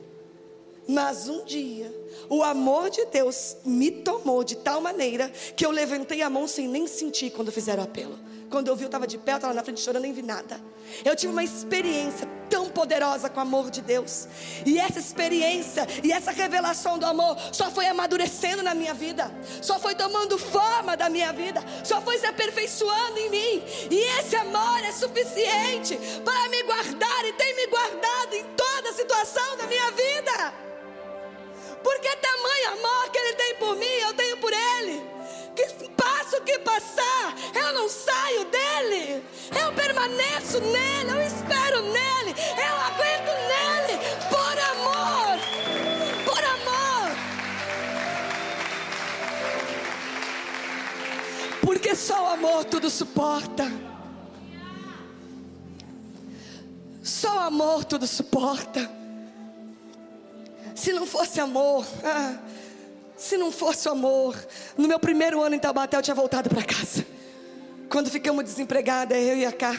mas 0.87 1.27
um 1.29 1.43
dia, 1.45 1.93
o 2.29 2.43
amor 2.43 2.89
de 2.89 3.05
Deus 3.05 3.57
me 3.63 3.91
tomou 3.91 4.43
de 4.43 4.55
tal 4.55 4.81
maneira 4.81 5.29
que 5.55 5.65
eu 5.65 5.71
levantei 5.71 6.21
a 6.21 6.29
mão 6.29 6.47
sem 6.47 6.67
nem 6.67 6.87
sentir 6.87 7.31
quando 7.31 7.51
fizeram 7.51 7.83
o 7.83 7.85
apelo. 7.85 8.17
Quando 8.55 8.69
eu 8.69 8.75
vi, 8.77 8.83
eu 8.83 8.87
estava 8.87 9.05
de 9.05 9.17
pé, 9.17 9.33
eu 9.33 9.35
estava 9.35 9.53
na 9.53 9.61
frente 9.61 9.81
chorando, 9.81 10.03
nem 10.03 10.13
vi 10.13 10.21
nada. 10.21 10.61
Eu 11.03 11.13
tive 11.13 11.33
uma 11.33 11.43
experiência 11.43 12.25
tão 12.49 12.69
poderosa 12.69 13.29
com 13.29 13.37
o 13.37 13.41
amor 13.41 13.69
de 13.69 13.81
Deus. 13.81 14.29
E 14.65 14.79
essa 14.79 14.97
experiência 14.97 15.85
e 16.01 16.09
essa 16.09 16.31
revelação 16.31 16.97
do 16.97 17.05
amor 17.05 17.37
só 17.51 17.69
foi 17.69 17.85
amadurecendo 17.87 18.63
na 18.63 18.73
minha 18.73 18.93
vida, 18.93 19.29
só 19.61 19.77
foi 19.77 19.93
tomando 19.93 20.37
forma 20.37 20.95
da 20.95 21.09
minha 21.09 21.33
vida, 21.33 21.61
só 21.83 21.99
foi 21.99 22.17
se 22.17 22.27
aperfeiçoando 22.27 23.17
em 23.17 23.29
mim. 23.29 23.63
E 23.91 24.19
esse 24.21 24.37
amor 24.37 24.81
é 24.85 24.91
suficiente 24.93 25.99
para 26.23 26.47
me 26.47 26.63
guardar 26.63 27.25
e 27.25 27.33
tem 27.33 27.53
me 27.57 27.67
guardado 27.67 28.35
em 28.35 28.45
toda 28.55 28.93
situação 28.93 29.57
da 29.57 29.67
minha 29.67 29.91
vida. 29.91 30.53
Porque 31.83 32.07
tamanho 32.15 32.71
amor 32.79 33.11
que 33.11 33.17
Ele 33.17 33.33
tem 33.33 33.55
por 33.55 33.75
mim, 33.75 33.95
eu 34.01 34.13
tenho 34.13 34.37
por 34.37 34.53
Ele 34.53 35.14
que 35.55 35.89
passo 35.91 36.41
que 36.41 36.59
passar, 36.59 37.33
eu 37.53 37.73
não 37.73 37.87
saio 37.89 38.45
dele, 38.45 39.23
eu 39.59 39.73
permaneço 39.73 40.59
nele, 40.59 41.11
eu 41.11 41.21
espero 41.21 41.81
nele, 41.81 42.35
eu 42.57 42.75
aguento 42.89 43.31
nele, 43.53 43.97
por 44.29 44.59
amor, 44.73 45.39
por 46.25 46.43
amor. 46.43 47.15
Porque 51.61 51.95
só 51.95 52.25
o 52.25 52.27
amor 52.33 52.65
tudo 52.65 52.89
suporta. 52.89 53.71
Só 57.01 57.35
o 57.37 57.39
amor 57.39 57.85
tudo 57.85 58.05
suporta. 58.05 58.91
Se 60.75 60.91
não 60.91 61.05
fosse 61.05 61.39
amor, 61.39 61.85
ah, 62.03 62.37
se 63.17 63.37
não 63.37 63.51
fosse 63.51 63.87
o 63.87 63.91
amor, 63.91 64.35
no 64.77 64.87
meu 64.87 64.99
primeiro 64.99 65.41
ano 65.41 65.55
em 65.55 65.59
Taubaté 65.59 65.97
eu 65.97 66.01
tinha 66.01 66.15
voltado 66.15 66.49
para 66.49 66.63
casa. 66.63 67.05
Quando 67.89 68.09
ficamos 68.09 68.43
desempregadas, 68.43 69.17
eu 69.17 69.37
e 69.37 69.45
a 69.45 69.51
Cá. 69.51 69.77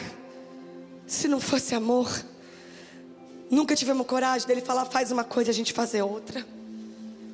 Se 1.05 1.27
não 1.27 1.39
fosse 1.39 1.75
amor, 1.75 2.09
nunca 3.49 3.75
tivemos 3.75 4.05
coragem 4.07 4.47
dele 4.47 4.61
falar, 4.61 4.85
faz 4.85 5.11
uma 5.11 5.23
coisa, 5.23 5.51
a 5.51 5.53
gente 5.53 5.71
fazer 5.71 6.01
outra. 6.01 6.45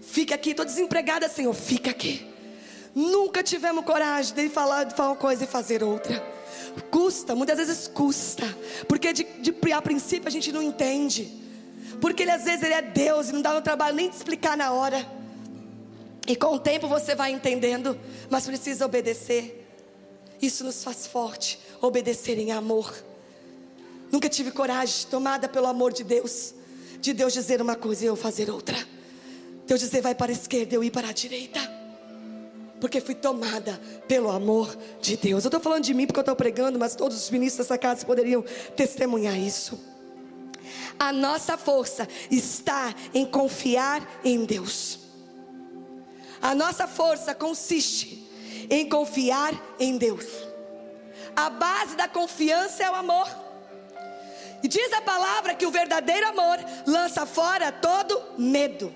Fica 0.01 0.35
aqui, 0.35 0.51
estou 0.51 0.65
desempregada, 0.65 1.27
Senhor, 1.29 1.53
fica 1.53 1.89
aqui. 1.89 2.27
Nunca 2.93 3.41
tivemos 3.41 3.83
coragem 3.83 4.35
dele 4.35 4.49
falar, 4.49 4.91
falar 4.91 5.09
uma 5.09 5.15
coisa 5.15 5.45
e 5.45 5.47
fazer 5.47 5.83
outra. 5.83 6.23
Custa, 6.91 7.33
muitas 7.33 7.57
vezes 7.57 7.87
custa, 7.87 8.45
porque 8.87 9.13
de, 9.13 9.23
de, 9.23 9.73
a 9.73 9.81
princípio 9.81 10.27
a 10.27 10.31
gente 10.31 10.51
não 10.51 10.61
entende. 10.61 11.31
Porque 11.99 12.23
ele 12.23 12.31
às 12.31 12.43
vezes 12.43 12.61
ele 12.63 12.73
é 12.73 12.81
Deus 12.81 13.29
e 13.29 13.31
não 13.31 13.41
dá 13.41 13.53
no 13.53 13.61
trabalho 13.61 13.95
nem 13.95 14.09
de 14.09 14.15
explicar 14.15 14.57
na 14.57 14.71
hora. 14.71 15.22
E 16.27 16.35
com 16.35 16.55
o 16.55 16.59
tempo 16.59 16.87
você 16.87 17.15
vai 17.15 17.31
entendendo, 17.31 17.99
mas 18.29 18.45
precisa 18.45 18.85
obedecer. 18.85 19.67
Isso 20.41 20.63
nos 20.63 20.83
faz 20.83 21.05
forte, 21.05 21.59
obedecer 21.81 22.37
em 22.37 22.51
amor. 22.51 22.93
Nunca 24.11 24.29
tive 24.29 24.51
coragem, 24.51 25.07
tomada 25.09 25.49
pelo 25.49 25.67
amor 25.67 25.91
de 25.91 26.03
Deus, 26.03 26.53
de 26.99 27.13
Deus 27.13 27.33
dizer 27.33 27.61
uma 27.61 27.75
coisa 27.75 28.03
e 28.03 28.07
eu 28.07 28.15
fazer 28.15 28.49
outra. 28.49 28.77
Deus 29.65 29.79
dizer 29.79 30.01
vai 30.01 30.13
para 30.13 30.31
a 30.31 30.35
esquerda, 30.35 30.75
eu 30.75 30.83
ir 30.83 30.91
para 30.91 31.09
a 31.09 31.11
direita. 31.11 31.59
Porque 32.79 32.99
fui 32.99 33.15
tomada 33.15 33.79
pelo 34.07 34.29
amor 34.29 34.77
de 35.01 35.15
Deus. 35.15 35.43
Eu 35.43 35.47
estou 35.47 35.61
falando 35.61 35.83
de 35.83 35.93
mim 35.93 36.05
porque 36.05 36.19
eu 36.19 36.23
estou 36.23 36.35
pregando, 36.35 36.77
mas 36.77 36.95
todos 36.95 37.17
os 37.17 37.29
ministros 37.29 37.65
dessa 37.65 37.77
casa 37.77 38.05
poderiam 38.05 38.43
testemunhar 38.75 39.37
isso. 39.37 39.79
A 40.99 41.11
nossa 41.11 41.57
força 41.57 42.07
está 42.29 42.93
em 43.13 43.25
confiar 43.25 44.21
em 44.23 44.45
Deus. 44.45 45.02
A 46.43 46.53
nossa 46.53 46.85
força 46.89 47.33
consiste 47.33 48.21
em 48.69 48.87
confiar 48.89 49.53
em 49.79 49.97
Deus. 49.97 50.25
A 51.33 51.49
base 51.49 51.95
da 51.95 52.05
confiança 52.05 52.83
é 52.83 52.91
o 52.91 52.95
amor. 52.95 53.27
E 54.61 54.67
diz 54.67 54.91
a 54.91 55.01
palavra 55.01 55.55
que 55.55 55.65
o 55.65 55.71
verdadeiro 55.71 56.27
amor 56.27 56.57
lança 56.85 57.25
fora 57.25 57.71
todo 57.71 58.21
medo. 58.37 58.93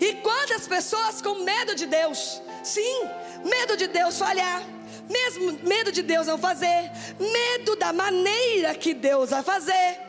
E 0.00 0.14
quantas 0.22 0.66
pessoas 0.66 1.20
com 1.20 1.44
medo 1.44 1.74
de 1.74 1.84
Deus, 1.84 2.40
sim, 2.64 3.02
medo 3.44 3.76
de 3.76 3.86
Deus 3.86 4.18
falhar, 4.18 4.62
mesmo 5.10 5.58
medo 5.68 5.92
de 5.92 6.02
Deus 6.02 6.26
não 6.26 6.38
fazer, 6.38 6.90
medo 7.20 7.76
da 7.76 7.92
maneira 7.92 8.74
que 8.74 8.94
Deus 8.94 9.28
vai 9.28 9.42
fazer 9.42 10.07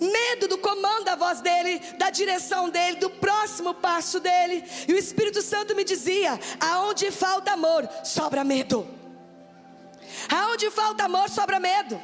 medo 0.00 0.48
do 0.48 0.58
comando 0.58 1.04
da 1.04 1.14
voz 1.14 1.40
dele, 1.40 1.80
da 1.98 2.10
direção 2.10 2.68
dele, 2.68 2.96
do 2.96 3.10
próximo 3.10 3.74
passo 3.74 4.20
dele. 4.20 4.64
E 4.86 4.92
o 4.92 4.98
Espírito 4.98 5.42
Santo 5.42 5.74
me 5.74 5.84
dizia: 5.84 6.38
aonde 6.60 7.10
falta 7.10 7.52
amor, 7.52 7.88
sobra 8.04 8.44
medo. 8.44 8.86
Aonde 10.28 10.70
falta 10.70 11.04
amor, 11.04 11.28
sobra 11.28 11.60
medo. 11.60 12.00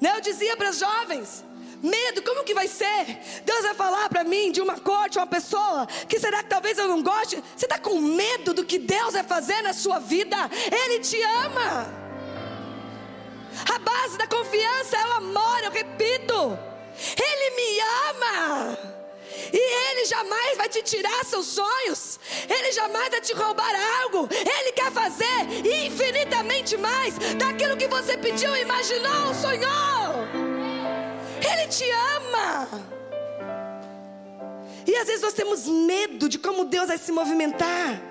Né, 0.00 0.12
eu 0.16 0.20
dizia 0.20 0.56
para 0.56 0.70
os 0.70 0.78
jovens: 0.78 1.44
medo, 1.82 2.22
como 2.22 2.44
que 2.44 2.54
vai 2.54 2.68
ser? 2.68 3.18
Deus 3.44 3.62
vai 3.62 3.74
falar 3.74 4.08
para 4.08 4.24
mim 4.24 4.50
de 4.50 4.60
uma 4.60 4.78
corte, 4.78 5.18
uma 5.18 5.26
pessoa 5.26 5.86
que 6.08 6.18
será 6.18 6.42
que 6.42 6.48
talvez 6.48 6.78
eu 6.78 6.88
não 6.88 7.02
goste? 7.02 7.42
Você 7.56 7.66
está 7.66 7.78
com 7.78 8.00
medo 8.00 8.54
do 8.54 8.64
que 8.64 8.78
Deus 8.78 9.12
vai 9.14 9.24
fazer 9.24 9.62
na 9.62 9.72
sua 9.72 9.98
vida? 9.98 10.36
Ele 10.72 11.00
te 11.00 11.20
ama. 11.22 11.99
A 13.68 13.78
base 13.78 14.18
da 14.18 14.26
confiança 14.26 14.96
é 14.96 15.06
o 15.06 15.12
amor, 15.12 15.64
eu 15.64 15.70
repito. 15.70 16.58
Ele 17.16 17.50
me 17.56 17.80
ama. 18.08 18.78
E 19.52 19.56
Ele 19.56 20.04
jamais 20.04 20.56
vai 20.56 20.68
te 20.68 20.82
tirar 20.82 21.24
seus 21.24 21.46
sonhos. 21.46 22.18
Ele 22.48 22.72
jamais 22.72 23.10
vai 23.10 23.20
te 23.20 23.32
roubar 23.32 23.72
algo. 24.02 24.28
Ele 24.30 24.72
quer 24.72 24.92
fazer 24.92 25.46
infinitamente 25.86 26.76
mais 26.76 27.18
daquilo 27.36 27.76
que 27.76 27.88
você 27.88 28.16
pediu, 28.16 28.54
imaginou, 28.56 29.34
sonhou. 29.34 30.26
Ele 31.40 31.68
te 31.68 31.84
ama. 32.16 32.68
E 34.86 34.96
às 34.96 35.06
vezes 35.06 35.22
nós 35.22 35.34
temos 35.34 35.66
medo 35.66 36.28
de 36.28 36.38
como 36.38 36.64
Deus 36.64 36.88
vai 36.88 36.98
se 36.98 37.12
movimentar. 37.12 38.09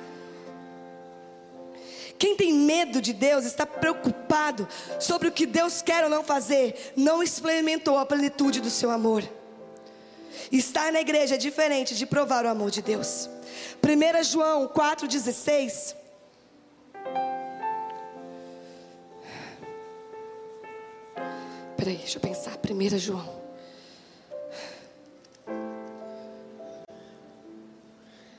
Quem 2.19 2.35
tem 2.35 2.51
medo 2.51 3.01
de 3.01 3.13
Deus, 3.13 3.45
está 3.45 3.65
preocupado 3.65 4.67
sobre 4.99 5.29
o 5.29 5.31
que 5.31 5.45
Deus 5.45 5.81
quer 5.81 6.03
ou 6.03 6.09
não 6.09 6.21
fazer, 6.21 6.91
não 6.97 7.23
experimentou 7.23 7.97
a 7.97 8.05
plenitude 8.05 8.59
do 8.59 8.69
seu 8.69 8.91
amor. 8.91 9.23
Estar 10.51 10.91
na 10.91 10.99
igreja 10.99 11.35
é 11.35 11.37
diferente 11.37 11.95
de 11.95 12.05
provar 12.05 12.45
o 12.45 12.49
amor 12.49 12.71
de 12.71 12.81
Deus. 12.81 13.29
1 13.81 14.23
João 14.23 14.67
4,16. 14.67 15.95
Peraí, 21.77 21.95
deixa 21.95 22.17
eu 22.17 22.21
pensar. 22.21 22.57
1 22.57 22.97
João. 22.97 23.39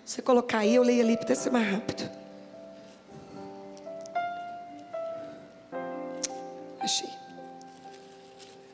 Você 0.05 0.21
colocar 0.21 0.59
aí, 0.59 0.75
eu 0.75 0.83
leio 0.83 1.03
ali 1.03 1.17
para 1.17 1.35
ser 1.35 1.51
mais 1.51 1.67
rápido. 1.67 2.20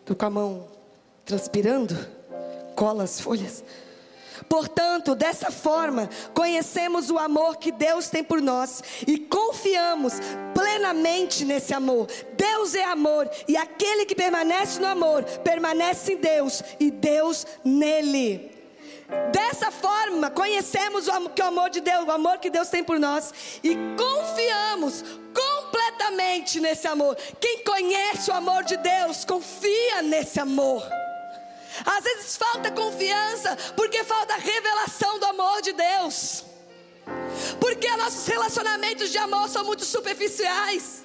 Estou 0.06 0.14
com 0.14 0.26
a 0.26 0.30
mão 0.30 0.68
transpirando, 1.24 1.98
cola 2.76 3.02
as 3.02 3.18
folhas. 3.18 3.64
Portanto, 4.48 5.16
dessa 5.16 5.50
forma, 5.50 6.08
conhecemos 6.32 7.10
o 7.10 7.18
amor 7.18 7.56
que 7.56 7.72
Deus 7.72 8.08
tem 8.08 8.22
por 8.22 8.40
nós 8.40 8.84
e 9.04 9.18
confiamos 9.18 10.14
plenamente 10.54 11.44
nesse 11.44 11.74
amor. 11.74 12.06
Deus 12.36 12.76
é 12.76 12.84
amor 12.84 13.28
e 13.48 13.56
aquele 13.56 14.06
que 14.06 14.14
permanece 14.14 14.78
no 14.78 14.86
amor 14.86 15.24
permanece 15.42 16.12
em 16.12 16.18
Deus 16.18 16.62
e 16.78 16.88
Deus 16.88 17.44
nele. 17.64 18.52
Dessa 19.32 19.72
forma, 19.72 20.30
conhecemos 20.30 21.08
o 21.08 21.30
que 21.30 21.42
o 21.42 21.46
amor 21.46 21.68
de 21.68 21.80
Deus, 21.80 22.06
o 22.06 22.12
amor 22.12 22.38
que 22.38 22.48
Deus 22.48 22.68
tem 22.68 22.84
por 22.84 23.00
nós 23.00 23.34
e 23.60 23.76
confiamos 23.98 25.04
completamente 26.06 26.60
nesse 26.60 26.86
amor. 26.86 27.16
Quem 27.40 27.62
conhece 27.64 28.30
o 28.30 28.34
amor 28.34 28.64
de 28.64 28.76
Deus, 28.76 29.24
confia 29.24 30.02
nesse 30.02 30.40
amor. 30.40 30.82
Às 31.84 32.04
vezes 32.04 32.36
falta 32.36 32.70
confiança 32.70 33.56
porque 33.74 34.02
falta 34.04 34.34
revelação 34.36 35.18
do 35.18 35.26
amor 35.26 35.60
de 35.62 35.72
Deus. 35.72 36.44
Porque 37.60 37.88
nossos 37.96 38.26
relacionamentos 38.26 39.10
de 39.10 39.18
amor 39.18 39.48
são 39.48 39.64
muito 39.64 39.84
superficiais. 39.84 41.04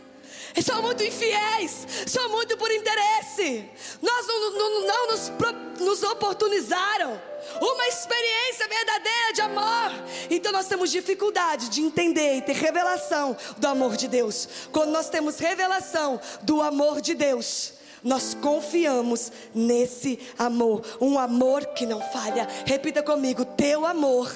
São 0.62 0.82
muito 0.82 1.02
infiéis, 1.02 1.88
são 2.06 2.28
muito 2.28 2.58
por 2.58 2.70
interesse. 2.70 3.70
Nós 4.02 4.28
não, 4.28 4.52
não, 4.52 4.82
não 4.86 5.08
nos, 5.08 5.32
nos 5.80 6.04
oportunizaram 6.04 7.22
uma 7.60 7.88
experiência 7.88 8.68
verdadeira 8.68 9.34
de 9.34 9.42
amor. 9.42 9.92
Então 10.30 10.52
nós 10.52 10.68
temos 10.68 10.92
dificuldade 10.92 11.70
de 11.70 11.82
entender 11.82 12.38
e 12.38 12.42
ter 12.42 12.54
revelação 12.54 13.36
do 13.58 13.68
amor 13.68 13.96
de 13.98 14.08
Deus. 14.08 14.48
Quando 14.72 14.92
nós 14.92 15.10
temos 15.10 15.40
revelação 15.40 16.20
do 16.44 16.62
amor 16.62 17.02
de 17.02 17.14
Deus, 17.14 17.74
nós 18.04 18.34
confiamos 18.34 19.32
nesse 19.54 20.20
amor, 20.38 20.84
um 21.00 21.20
amor 21.20 21.66
que 21.68 21.86
não 21.86 22.02
falha. 22.02 22.48
Repita 22.66 23.04
comigo: 23.04 23.46
teu 23.46 23.86
amor 23.86 24.32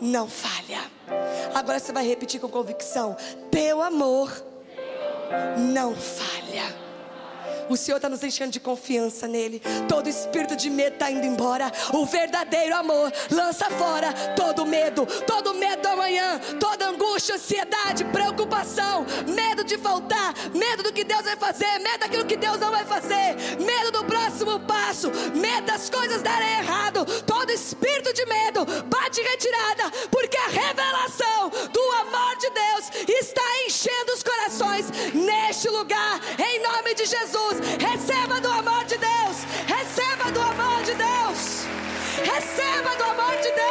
não 0.00 0.28
falha. 0.28 0.80
Agora 1.54 1.78
você 1.78 1.92
vai 1.92 2.06
repetir 2.06 2.40
com 2.40 2.48
convicção: 2.48 3.16
teu 3.50 3.80
amor 3.82 4.44
não 5.72 5.94
falha. 5.94 6.87
O 7.68 7.76
Senhor 7.76 7.98
está 7.98 8.08
nos 8.08 8.22
enchendo 8.22 8.52
de 8.52 8.60
confiança 8.60 9.28
nele. 9.28 9.60
Todo 9.88 10.08
espírito 10.08 10.56
de 10.56 10.70
medo 10.70 10.94
está 10.94 11.10
indo 11.10 11.26
embora. 11.26 11.70
O 11.92 12.06
verdadeiro 12.06 12.74
amor 12.74 13.12
lança 13.30 13.66
fora 13.70 14.12
todo 14.36 14.64
medo, 14.64 15.06
todo 15.26 15.54
medo 15.54 15.82
do 15.82 15.88
amanhã, 15.88 16.40
toda 16.58 16.88
angústia, 16.88 17.34
ansiedade, 17.34 18.04
preocupação, 18.06 19.04
medo 19.26 19.64
de 19.64 19.76
faltar, 19.76 20.34
medo 20.54 20.82
do 20.82 20.92
que 20.92 21.04
Deus 21.04 21.22
vai 21.22 21.36
fazer, 21.36 21.78
medo 21.78 22.00
daquilo 22.00 22.24
que 22.24 22.36
Deus 22.36 22.58
não 22.58 22.70
vai 22.70 22.84
fazer, 22.84 23.36
medo 23.60 23.92
do 23.92 24.04
próximo 24.04 24.60
passo, 24.60 25.10
medo 25.34 25.66
das 25.66 25.90
coisas 25.90 26.22
darem 26.22 26.58
errado. 26.58 27.04
Todo 27.24 27.50
espírito 27.50 28.12
de 28.12 28.24
medo 28.26 28.64
bate 28.86 29.20
retirada, 29.20 29.90
porque 30.10 30.36
a 30.36 30.48
revelação 30.48 31.50
do 31.72 31.87
neste 35.14 35.68
lugar, 35.68 36.20
em 36.38 36.62
nome 36.62 36.94
de 36.94 37.06
Jesus. 37.06 37.58
Receba 37.80 38.40
do 38.40 38.48
amor 38.48 38.84
de 38.84 38.96
Deus. 38.98 39.36
Receba 39.66 40.30
do 40.30 40.40
amor 40.40 40.82
de 40.82 40.94
Deus. 40.94 41.66
Receba 42.24 42.96
do 42.96 43.04
amor 43.04 43.36
de 43.36 43.50
Deus. 43.52 43.68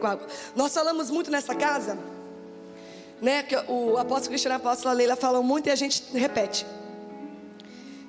Com 0.00 0.06
água. 0.06 0.26
Nós 0.56 0.72
falamos 0.72 1.10
muito 1.10 1.30
nessa 1.30 1.54
casa, 1.54 1.98
né? 3.20 3.42
Que 3.42 3.54
o 3.68 3.98
apóstolo 3.98 4.30
Cristiano 4.30 4.54
e 4.54 4.56
a 4.56 4.56
apóstola 4.56 4.94
Leila 4.94 5.16
falam 5.16 5.42
muito 5.42 5.66
e 5.66 5.70
a 5.70 5.74
gente 5.74 6.02
repete. 6.14 6.64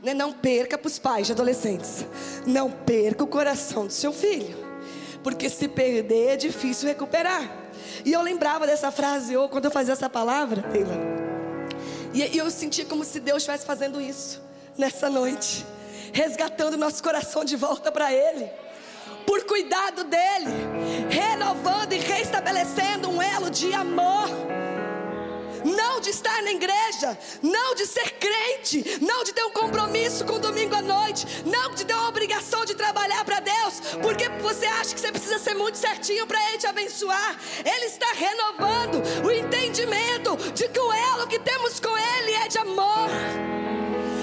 Né? 0.04 0.14
Não 0.14 0.34
perca 0.34 0.78
para 0.78 0.88
os 0.88 0.99
pais 0.99 1.28
de 1.28 1.32
adolescentes. 1.32 2.06
Não 2.45 2.70
perca 2.70 3.24
o 3.24 3.28
coração 3.28 3.88
do 3.88 3.93
seu 3.93 4.12
filho. 4.12 4.56
Porque 5.24 5.49
se 5.49 5.70
perder 5.70 6.34
é 6.34 6.36
difícil 6.36 6.89
recuperar. 6.89 7.49
E 8.04 8.12
eu 8.12 8.22
lembrava 8.22 8.68
dessa 8.68 8.91
frase, 8.91 9.36
ou 9.38 9.47
quando 9.47 9.66
eu 9.66 9.72
fazia 9.72 9.93
essa 9.93 10.10
palavra, 10.10 10.70
Leila. 10.70 10.93
E 12.14 12.38
eu 12.38 12.51
sentia 12.51 12.86
como 12.86 13.04
se 13.06 13.20
Deus 13.20 13.38
estivesse 13.38 13.66
fazendo 13.66 14.01
isso 14.01 14.41
nessa 14.78 15.10
noite. 15.10 15.66
Resgatando 16.12 16.78
nosso 16.78 17.01
coração 17.01 17.45
de 17.45 17.56
volta 17.56 17.91
para 17.91 18.12
Ele. 18.12 18.51
Por 19.26 19.45
cuidado 19.45 20.04
dEle. 20.04 20.51
Renovando 21.10 21.93
e 21.93 21.97
restabelecendo 21.97 23.10
um 23.10 23.22
elo 23.22 23.49
de 23.49 23.74
amor 23.74 24.30
não 25.64 25.99
de 25.99 26.09
estar 26.09 26.41
na 26.41 26.51
igreja, 26.51 27.18
não 27.41 27.76
de 27.76 27.86
ser 27.86 28.11
crente, 28.20 28.99
não 29.01 29.24
de 29.24 29.34
ter 29.34 29.43
um 29.43 29.51
compromisso 29.51 30.26
com 30.26 30.39
domingo 30.39 30.76
à 30.76 30.82
noite, 30.82 31.26
não 31.45 31.74
de 31.74 31.86
ter 31.86 31.93
uma 31.93 32.09
obrigação 32.09 32.66
de 32.66 32.76
trabalhar 32.76 33.24
para 33.26 33.39
Deus, 33.39 33.82
porque 34.01 34.30
você 34.41 34.66
acha 34.66 34.93
que 34.93 34.99
você 34.99 35.11
precisa 35.11 35.39
ser 35.39 35.53
muito 35.53 35.78
certinho 35.78 36.28
para 36.28 36.41
Ele 36.49 36.57
te 36.57 36.68
abençoar. 36.68 37.38
Ele 37.64 37.86
está 37.86 38.07
renovando 38.14 39.01
o 39.26 39.32
entendimento 39.32 40.36
de 40.53 40.68
que 40.68 40.80
o 40.80 40.93
elo 40.93 41.28
que 41.28 41.39
temos 41.39 41.80
com 41.80 41.97
Ele 41.97 42.32
é 42.34 42.47
de 42.47 42.57
amor. 42.57 43.09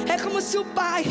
É 0.09 0.19
como 0.21 0.41
se 0.41 0.59
o 0.59 0.65
pai 0.65 1.05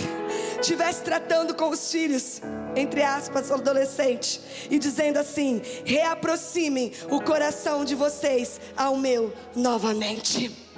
estivesse 0.59 1.01
tratando 1.03 1.55
com 1.55 1.69
os 1.69 1.91
filhos, 1.91 2.41
entre 2.75 3.01
aspas, 3.01 3.51
adolescente, 3.51 4.41
e 4.69 4.77
dizendo 4.77 5.17
assim: 5.17 5.61
reaproximem 5.85 6.91
o 7.09 7.21
coração 7.21 7.83
de 7.85 7.95
vocês 7.95 8.59
ao 8.75 8.95
meu 8.95 9.33
novamente 9.55 10.68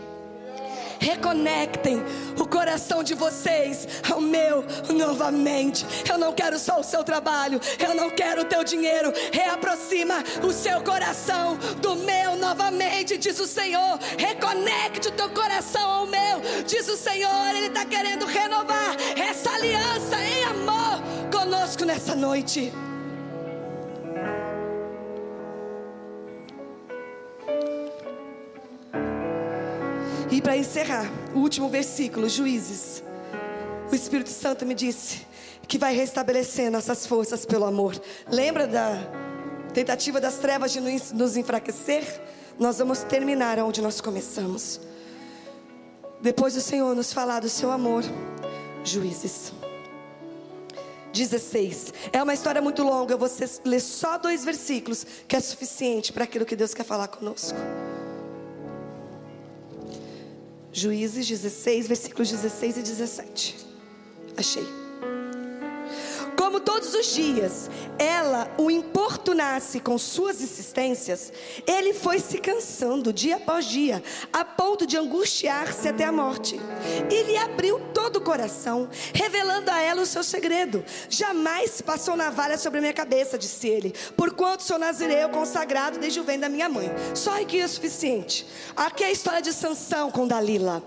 reconectem 1.02 2.02
o 2.40 2.48
coração 2.48 3.04
de 3.04 3.16
vocês 3.16 3.88
ao 4.10 4.22
meu 4.22 4.64
novamente. 4.94 5.86
Eu 6.10 6.18
não 6.18 6.32
quero 6.32 6.60
só 6.60 6.80
o 6.80 6.84
seu 6.84 7.04
trabalho, 7.04 7.60
eu 7.80 7.96
não 7.96 8.10
quero 8.12 8.44
o 8.44 8.46
teu 8.46 8.64
dinheiro. 8.64 9.12
Reaproxima 9.34 10.24
o 10.44 10.54
seu 10.54 10.82
coração 10.82 11.58
do 11.82 11.96
meu 11.96 12.36
novamente, 12.36 13.18
diz 13.18 13.40
o 13.40 13.48
Senhor. 13.48 14.00
Reconecte 14.18 15.08
o 15.08 15.12
teu 15.12 15.30
coração 15.32 15.90
ao 15.90 16.08
meu, 16.08 16.40
diz 16.68 16.88
o 16.88 16.96
Senhor. 16.96 17.56
Ele 17.56 17.68
está 17.68 17.84
querendo 17.84 18.26
renovar 18.26 18.96
essa 19.18 19.50
aliança 19.52 20.18
em 20.24 20.44
amor 20.46 21.02
conosco 21.32 21.84
nessa 21.84 22.16
noite. 22.16 22.72
E 30.32 30.42
para 30.42 30.56
encerrar, 30.56 31.12
o 31.36 31.40
último 31.40 31.68
versículo, 31.68 32.30
Juízes. 32.30 33.04
O 33.92 33.94
Espírito 33.94 34.30
Santo 34.30 34.66
me 34.66 34.74
disse 34.74 35.28
que 35.68 35.78
vai 35.78 35.94
restabelecer 35.94 36.72
nossas 36.72 37.06
forças 37.06 37.46
pelo 37.46 37.66
amor. 37.66 38.02
Lembra 38.30 38.66
da 38.66 38.98
tentativa 39.74 40.22
das 40.22 40.38
trevas 40.38 40.72
de 40.72 40.80
nos 40.80 41.36
enfraquecer? 41.36 42.06
Nós 42.58 42.78
vamos 42.78 43.00
terminar 43.04 43.60
onde 43.60 43.82
nós 43.82 44.00
começamos. 44.00 44.80
Depois 46.22 46.54
do 46.54 46.62
Senhor 46.62 46.96
nos 46.96 47.12
falar 47.12 47.42
do 47.42 47.50
seu 47.50 47.70
amor, 47.70 48.06
Juízes. 48.86 49.52
16. 51.12 51.94
É 52.14 52.24
uma 52.24 52.34
história 52.34 52.62
muito 52.62 52.84
longa, 52.84 53.18
vou 53.18 53.30
ler 53.66 53.82
só 53.82 54.18
dois 54.18 54.46
versículos, 54.46 55.06
que 55.28 55.36
é 55.36 55.42
suficiente 55.42 56.14
para 56.14 56.24
aquilo 56.24 56.46
que 56.46 56.56
Deus 56.56 56.74
quer 56.74 56.86
falar 56.86 57.10
conosco. 57.10 57.58
Juízes 60.74 61.28
16, 61.28 61.88
versículos 61.88 62.30
16 62.30 62.78
e 62.78 62.82
17. 62.82 63.56
Achei 64.38 64.81
como 66.42 66.60
todos 66.60 66.96
os 66.96 67.14
dias 67.14 67.70
ela 68.00 68.52
o 68.58 68.72
importunasse 68.72 69.80
com 69.80 69.96
suas 70.00 70.42
insistências, 70.42 71.32
ele 71.68 71.94
foi 71.94 72.18
se 72.18 72.40
cansando 72.40 73.14
dia 73.14 73.36
após 73.36 73.64
dia, 73.66 74.04
a 74.34 74.44
ponto 74.44 74.88
de 74.88 74.98
angustiar-se 74.98 75.88
até 75.88 76.04
a 76.04 76.12
morte. 76.12 76.60
E 77.12 77.24
lhe 77.24 77.38
abriu 77.38 77.80
todo 77.94 78.16
o 78.16 78.22
coração, 78.22 78.90
revelando 79.14 79.70
a 79.70 79.82
ela 79.82 80.02
o 80.02 80.06
seu 80.06 80.24
segredo. 80.24 80.84
Jamais 81.08 81.80
passou 81.80 82.16
navalha 82.16 82.58
sobre 82.58 82.80
a 82.80 82.82
minha 82.82 82.94
cabeça, 82.94 83.38
disse 83.38 83.68
ele, 83.68 83.94
porquanto 84.18 84.64
sou 84.64 84.80
nazireu 84.80 85.30
consagrado 85.30 86.00
desde 86.00 86.20
o 86.20 86.24
ventre 86.24 86.42
da 86.42 86.50
minha 86.50 86.68
mãe. 86.68 86.90
Só 87.14 87.40
aqui 87.40 87.62
é 87.62 87.66
o 87.66 87.70
suficiente. 87.70 88.48
Aqui 88.76 89.04
é 89.04 89.08
a 89.08 89.12
história 89.12 89.44
de 89.44 89.54
Sansão 89.54 90.10
com 90.10 90.26
Dalila. 90.26 90.82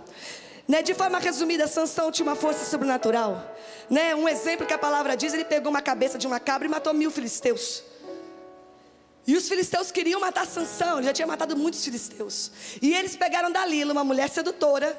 Né? 0.67 0.83
De 0.83 0.95
forma 0.95 1.19
resumida, 1.19 1.67
Sansão 1.67 2.11
tinha 2.11 2.27
uma 2.27 2.37
força 2.37 2.65
sobrenatural. 2.65 3.55
Né? 3.89 4.15
Um 4.15 4.29
exemplo 4.29 4.67
que 4.67 4.73
a 4.73 4.79
palavra 4.79 5.17
diz: 5.17 5.35
ele 5.35 5.45
pegou 5.45 5.71
uma 5.71 5.83
cabeça 5.83 6.19
de 6.19 6.27
uma 6.27 6.41
cabra 6.41 6.67
e 6.67 6.71
matou 6.71 6.95
mil 6.95 7.11
filisteus. 7.11 7.83
E 9.27 9.37
os 9.37 9.49
filisteus 9.49 9.91
queriam 9.91 10.21
matar 10.21 10.47
Sansão, 10.47 10.99
ele 10.99 11.07
já 11.07 11.13
tinha 11.13 11.27
matado 11.27 11.57
muitos 11.57 11.83
filisteus. 11.83 12.51
E 12.83 12.95
eles 12.95 13.17
pegaram 13.17 13.51
Dalila, 13.51 13.93
uma 13.93 14.05
mulher 14.05 14.29
sedutora, 14.29 14.95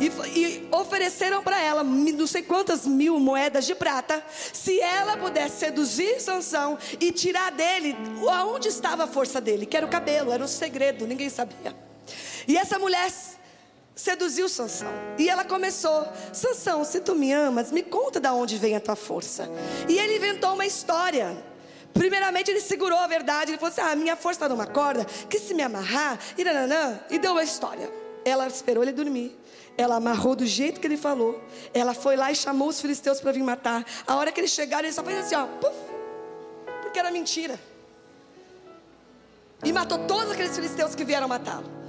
e, 0.00 0.06
e 0.38 0.68
ofereceram 0.72 1.42
para 1.42 1.60
ela 1.62 1.84
não 1.84 2.26
sei 2.26 2.42
quantas 2.42 2.86
mil 2.86 3.20
moedas 3.20 3.66
de 3.66 3.74
prata, 3.74 4.24
se 4.52 4.80
ela 4.80 5.18
pudesse 5.18 5.58
seduzir 5.58 6.20
Sansão 6.20 6.78
e 6.98 7.12
tirar 7.12 7.52
dele 7.52 7.94
aonde 8.30 8.68
estava 8.68 9.04
a 9.04 9.06
força 9.06 9.42
dele, 9.42 9.66
que 9.66 9.76
era 9.76 9.84
o 9.84 9.90
cabelo, 9.90 10.32
era 10.32 10.42
um 10.42 10.48
segredo, 10.48 11.06
ninguém 11.06 11.28
sabia. 11.28 11.76
E 12.48 12.56
essa 12.56 12.78
mulher 12.78 13.10
seduziu 13.96 14.46
Sansão. 14.46 14.92
E 15.18 15.28
ela 15.28 15.44
começou: 15.44 16.06
Sansão, 16.32 16.84
se 16.84 17.00
tu 17.00 17.14
me 17.14 17.32
amas, 17.32 17.72
me 17.72 17.82
conta 17.82 18.20
de 18.20 18.28
onde 18.28 18.58
vem 18.58 18.76
a 18.76 18.80
tua 18.80 18.94
força. 18.94 19.48
E 19.88 19.98
ele 19.98 20.16
inventou 20.16 20.52
uma 20.52 20.66
história. 20.66 21.34
Primeiramente 21.94 22.50
ele 22.50 22.60
segurou 22.60 22.98
a 22.98 23.06
verdade, 23.06 23.52
ele 23.52 23.58
falou 23.58 23.72
assim: 23.72 23.80
Ah, 23.80 23.96
minha 23.96 24.14
força 24.14 24.36
está 24.36 24.48
numa 24.48 24.66
corda, 24.66 25.04
que 25.28 25.38
se 25.38 25.54
me 25.54 25.62
amarrar, 25.62 26.18
e 26.36 26.44
nananã, 26.44 27.00
e 27.08 27.18
deu 27.18 27.32
uma 27.32 27.42
história. 27.42 27.90
Ela 28.24 28.46
esperou 28.46 28.82
ele 28.82 28.92
dormir. 28.92 29.36
Ela 29.78 29.96
amarrou 29.96 30.34
do 30.34 30.46
jeito 30.46 30.80
que 30.80 30.86
ele 30.86 30.96
falou. 30.96 31.40
Ela 31.72 31.94
foi 31.94 32.16
lá 32.16 32.30
e 32.30 32.34
chamou 32.34 32.68
os 32.68 32.80
filisteus 32.80 33.20
para 33.20 33.32
vir 33.32 33.42
matar. 33.42 33.84
A 34.06 34.16
hora 34.16 34.32
que 34.32 34.40
eles 34.40 34.50
chegaram, 34.50 34.84
ele 34.84 34.92
só 34.92 35.02
fez 35.02 35.18
assim, 35.18 35.34
ó, 35.34 35.46
porque 36.82 36.98
era 36.98 37.10
mentira. 37.10 37.58
E 39.62 39.72
matou 39.72 39.98
todos 40.06 40.32
aqueles 40.32 40.54
filisteus 40.54 40.94
que 40.94 41.04
vieram 41.04 41.28
matá-lo. 41.28 41.85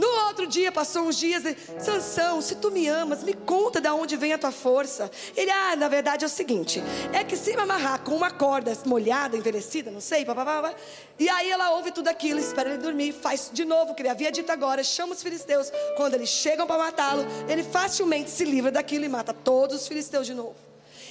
No 0.00 0.28
outro 0.28 0.46
dia, 0.46 0.72
passou 0.72 1.02
uns 1.02 1.16
dias, 1.16 1.42
Sansão, 1.78 2.40
se 2.40 2.54
tu 2.54 2.70
me 2.70 2.88
amas, 2.88 3.22
me 3.22 3.34
conta 3.34 3.82
de 3.82 3.88
onde 3.90 4.16
vem 4.16 4.32
a 4.32 4.38
tua 4.38 4.50
força. 4.50 5.10
Ele, 5.36 5.50
ah, 5.50 5.76
na 5.76 5.88
verdade 5.88 6.24
é 6.24 6.26
o 6.26 6.30
seguinte: 6.30 6.82
é 7.12 7.22
que 7.22 7.36
se 7.36 7.54
me 7.54 7.60
amarrar 7.60 8.00
com 8.00 8.16
uma 8.16 8.30
corda 8.30 8.72
molhada, 8.86 9.36
envelhecida, 9.36 9.90
não 9.90 10.00
sei, 10.00 10.24
papapá, 10.24 10.74
e 11.18 11.28
aí 11.28 11.50
ela 11.50 11.72
ouve 11.72 11.92
tudo 11.92 12.08
aquilo, 12.08 12.40
espera 12.40 12.70
ele 12.70 12.78
dormir, 12.78 13.12
faz 13.12 13.50
de 13.52 13.66
novo 13.66 13.92
o 13.92 13.94
que 13.94 14.00
ele 14.00 14.08
havia 14.08 14.32
dito 14.32 14.50
agora, 14.50 14.82
chama 14.82 15.12
os 15.12 15.22
filisteus. 15.22 15.70
Quando 15.98 16.14
eles 16.14 16.30
chegam 16.30 16.66
para 16.66 16.78
matá-lo, 16.82 17.26
ele 17.46 17.62
facilmente 17.62 18.30
se 18.30 18.46
livra 18.46 18.70
daquilo 18.70 19.04
e 19.04 19.08
mata 19.08 19.34
todos 19.34 19.82
os 19.82 19.86
filisteus 19.86 20.26
de 20.26 20.32
novo. 20.32 20.69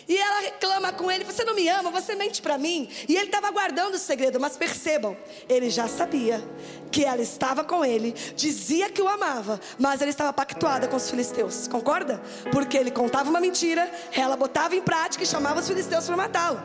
E 0.10 0.18
ela 0.18 0.42
reclama 0.42 0.92
com 0.92 1.12
ele: 1.12 1.24
Você 1.24 1.44
não 1.44 1.54
me 1.54 1.70
ama, 1.70 1.92
você 1.92 2.16
mente 2.16 2.42
para 2.42 2.58
mim. 2.58 2.90
E 3.08 3.16
ele 3.16 3.28
estava 3.28 3.52
guardando 3.52 3.94
o 3.94 4.00
segredo, 4.00 4.40
mas 4.40 4.58
percebam, 4.58 5.16
ele 5.48 5.70
já 5.70 5.88
sabia 5.88 6.44
que 6.92 7.06
ela 7.06 7.22
estava 7.22 7.64
com 7.64 7.86
ele, 7.86 8.14
dizia 8.36 8.90
que 8.90 9.00
o 9.04 9.08
amava, 9.08 9.62
mas 9.78 10.02
ele 10.02 10.10
estava 10.10 10.34
pactuada 10.34 10.88
com 10.88 10.96
os 10.96 11.08
filisteus. 11.08 11.68
Concorda? 11.68 12.20
Porque 12.52 12.76
ele 12.76 12.90
contava 12.90 13.30
uma 13.30 13.40
mentira, 13.40 13.90
ela 14.12 14.36
botava 14.36 14.76
em 14.76 14.82
prática 14.82 15.24
e 15.24 15.28
chamava 15.28 15.60
os 15.60 15.68
filisteus 15.68 16.08
para 16.08 16.18
matá-lo. 16.18 16.60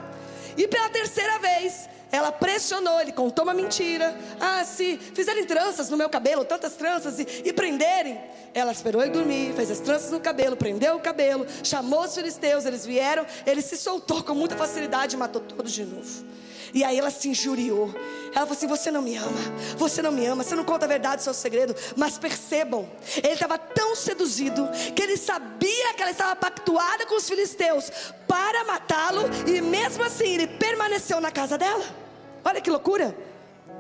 E 0.57 0.67
pela 0.67 0.89
terceira 0.89 1.39
vez, 1.39 1.87
ela 2.15 2.31
pressionou, 2.31 3.01
ele 3.01 3.11
contou 3.11 3.45
uma 3.45 3.53
mentira. 3.53 4.17
Ah, 4.41 4.65
se 4.65 4.97
fizerem 4.97 5.45
tranças 5.45 5.91
no 5.91 5.97
meu 5.97 6.09
cabelo, 6.09 6.45
tantas 6.45 6.75
tranças, 6.75 7.19
e, 7.19 7.27
e 7.45 7.53
prenderem. 7.53 8.21
Ela 8.55 8.71
esperou 8.71 9.03
ele 9.03 9.11
dormir, 9.11 9.53
fez 9.55 9.69
as 9.69 9.81
tranças 9.81 10.13
no 10.13 10.21
cabelo, 10.21 10.57
prendeu 10.57 10.95
o 10.95 11.01
cabelo, 11.01 11.45
chamou 11.65 12.05
os 12.05 12.15
filisteus, 12.15 12.65
eles 12.67 12.87
vieram, 12.87 13.27
ele 13.45 13.61
se 13.61 13.77
soltou 13.77 14.23
com 14.23 14.33
muita 14.33 14.57
facilidade 14.57 15.17
e 15.17 15.19
matou 15.19 15.41
todos 15.41 15.73
de 15.73 15.85
novo. 15.85 16.25
E 16.73 16.85
aí 16.85 16.97
ela 16.97 17.11
se 17.11 17.29
injuriou. 17.29 17.93
Ela 18.27 18.47
falou 18.47 18.53
assim: 18.53 18.69
Você 18.69 18.93
não 18.93 19.03
me 19.03 19.17
ama, 19.17 19.41
você 19.77 20.01
não 20.01 20.13
me 20.13 20.25
ama, 20.25 20.45
você 20.45 20.55
não 20.55 20.65
conta 20.65 20.85
a 20.85 20.89
verdade, 20.89 21.23
seu 21.23 21.35
segredo. 21.35 21.75
Mas 21.97 22.17
percebam, 22.17 22.89
ele 23.17 23.33
estava 23.33 23.59
tão 23.59 23.97
seduzido 23.97 24.69
que 24.95 25.03
ele 25.03 25.17
sabia 25.17 25.95
que 25.95 26.03
ela 26.03 26.13
estava 26.13 26.37
pactuada 26.37 27.07
com 27.07 27.17
os 27.17 27.29
filisteus 27.29 27.91
para 28.29 28.65
matá-lo, 28.65 29.23
e 29.49 29.61
mesmo 29.61 30.05
assim 30.05 30.35
ele 30.35 30.47
permaneceu 30.47 31.21
na 31.21 31.33
casa 31.33 31.59
dela. 31.59 32.04
Olha 32.45 32.61
que 32.61 32.71
loucura! 32.71 33.17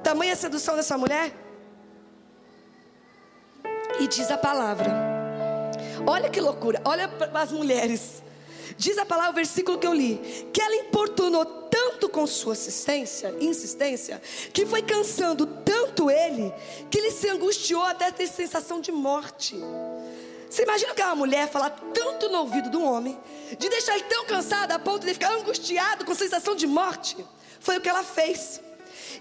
Tamanha 0.03 0.37
sedução 0.37 0.77
dessa 0.77 0.97
mulher. 0.99 1.33
E 4.01 4.07
diz 4.07 4.31
a 4.31 4.39
palavra. 4.39 4.91
Olha 6.07 6.29
que 6.29 6.41
loucura, 6.41 6.81
olha 6.85 7.11
as 7.35 7.53
mulheres. 7.53 8.23
Diz 8.77 8.99
a 8.99 9.07
palavra, 9.07 9.33
o 9.33 9.35
versículo 9.35 9.79
que 9.79 9.87
eu 9.87 9.93
li, 9.93 10.19
que 10.53 10.61
ela 10.61 10.75
importunou 10.77 11.45
tanto 11.45 12.09
com 12.09 12.27
sua 12.27 12.55
assistência, 12.55 13.35
insistência, 13.41 14.21
que 14.53 14.67
foi 14.67 14.83
cansando 14.83 15.47
tanto 15.47 16.11
ele, 16.11 16.53
que 16.91 16.99
ele 16.99 17.11
se 17.11 17.29
angustiou 17.29 17.83
até 17.83 18.11
ter 18.11 18.27
sensação 18.27 18.81
de 18.81 18.91
morte. 18.91 19.57
Você 20.51 20.63
imagina 20.63 20.93
aquela 20.93 21.15
mulher 21.15 21.49
falar 21.49 21.71
tanto 21.93 22.29
no 22.29 22.39
ouvido 22.39 22.71
do 22.71 22.83
homem, 22.83 23.19
de 23.59 23.69
deixar 23.69 23.95
ele 23.95 24.05
tão 24.05 24.25
cansado 24.25 24.73
a 24.73 24.79
ponto 24.79 25.07
de 25.07 25.13
ficar 25.13 25.33
angustiado 25.33 26.05
com 26.05 26.15
sensação 26.15 26.55
de 26.55 26.67
morte? 26.67 27.17
Foi 27.65 27.79
o 27.79 27.81
que 27.81 27.89
ela 27.89 28.05
fez. 28.05 28.61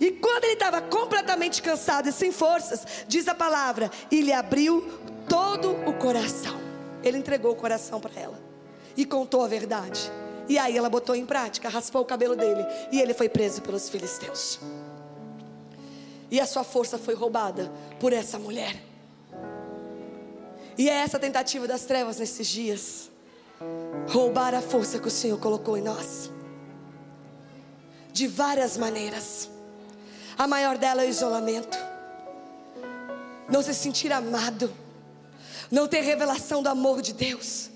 E 0.01 0.11
quando 0.11 0.43
ele 0.43 0.53
estava 0.53 0.81
completamente 0.81 1.61
cansado 1.61 2.09
e 2.09 2.11
sem 2.11 2.29
forças, 2.29 2.85
diz 3.07 3.25
a 3.29 3.33
palavra, 3.33 3.89
e 4.11 4.19
lhe 4.19 4.33
abriu 4.33 4.85
todo 5.29 5.71
o 5.87 5.93
coração. 5.93 6.59
Ele 7.01 7.17
entregou 7.17 7.53
o 7.53 7.55
coração 7.55 8.01
para 8.01 8.19
ela 8.19 8.37
e 8.97 9.05
contou 9.05 9.45
a 9.45 9.47
verdade. 9.47 10.11
E 10.49 10.57
aí 10.59 10.77
ela 10.77 10.89
botou 10.89 11.15
em 11.15 11.25
prática, 11.25 11.69
raspou 11.69 12.01
o 12.01 12.05
cabelo 12.05 12.35
dele 12.35 12.65
e 12.91 12.99
ele 12.99 13.13
foi 13.13 13.29
preso 13.29 13.61
pelos 13.61 13.87
filisteus. 13.87 14.59
E 16.29 16.41
a 16.41 16.45
sua 16.45 16.65
força 16.65 16.97
foi 16.97 17.13
roubada 17.13 17.71
por 17.97 18.11
essa 18.11 18.37
mulher. 18.37 18.75
E 20.77 20.89
é 20.89 20.95
essa 20.95 21.17
tentativa 21.17 21.65
das 21.65 21.85
trevas 21.85 22.19
nesses 22.19 22.45
dias 22.47 23.09
roubar 24.09 24.53
a 24.53 24.61
força 24.61 24.99
que 24.99 25.07
o 25.07 25.11
Senhor 25.11 25.39
colocou 25.39 25.77
em 25.77 25.81
nós. 25.81 26.29
De 28.13 28.27
várias 28.27 28.77
maneiras. 28.77 29.49
A 30.37 30.47
maior 30.47 30.77
dela 30.77 31.03
é 31.03 31.07
o 31.07 31.09
isolamento. 31.09 31.77
Não 33.49 33.61
se 33.61 33.73
sentir 33.73 34.11
amado. 34.11 34.71
Não 35.69 35.87
ter 35.87 36.01
revelação 36.01 36.61
do 36.61 36.69
amor 36.69 37.01
de 37.01 37.11
Deus. 37.11 37.69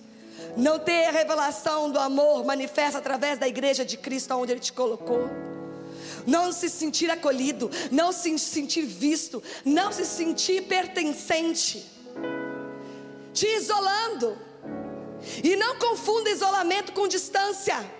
Não 0.55 0.79
ter 0.79 1.05
a 1.05 1.11
revelação 1.11 1.91
do 1.91 1.99
amor 1.99 2.45
manifesta 2.45 2.99
através 2.99 3.39
da 3.39 3.47
igreja 3.47 3.83
de 3.83 3.97
Cristo 3.97 4.33
onde 4.35 4.51
Ele 4.51 4.59
te 4.59 4.71
colocou. 4.71 5.29
Não 6.25 6.51
se 6.51 6.69
sentir 6.69 7.09
acolhido, 7.09 7.71
não 7.91 8.11
se 8.11 8.37
sentir 8.37 8.85
visto, 8.85 9.41
não 9.63 9.91
se 9.91 10.05
sentir 10.05 10.63
pertencente. 10.63 11.85
Te 13.33 13.47
isolando. 13.47 14.37
E 15.43 15.55
não 15.55 15.77
confunda 15.77 16.29
isolamento 16.29 16.91
com 16.91 17.07
distância. 17.07 17.96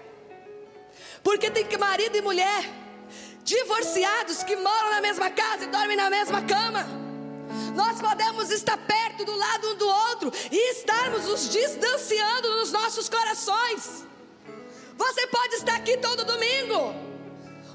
Porque 1.28 1.52
tem 1.52 1.66
que 1.66 1.78
marido 1.78 2.16
e 2.16 2.22
mulher 2.22 2.64
divorciados 3.44 4.44
que 4.44 4.56
moram 4.56 4.92
na 4.92 5.02
mesma 5.02 5.30
casa 5.30 5.66
e 5.66 5.68
dormem 5.68 5.98
na 5.98 6.10
mesma 6.10 6.42
cama. 6.42 6.88
Nós 7.76 8.00
podemos 8.00 8.50
estar 8.50 8.78
perto 8.78 9.26
do 9.26 9.36
lado 9.36 9.72
um 9.72 9.76
do 9.76 9.88
outro 9.90 10.32
e 10.50 10.72
estarmos 10.72 11.26
nos 11.26 11.50
distanciando 11.50 12.50
nos 12.56 12.72
nossos 12.72 13.10
corações. 13.10 14.06
Você 14.96 15.28
pode 15.28 15.56
estar 15.56 15.76
aqui 15.76 15.98
todo 15.98 16.24
domingo, 16.24 16.96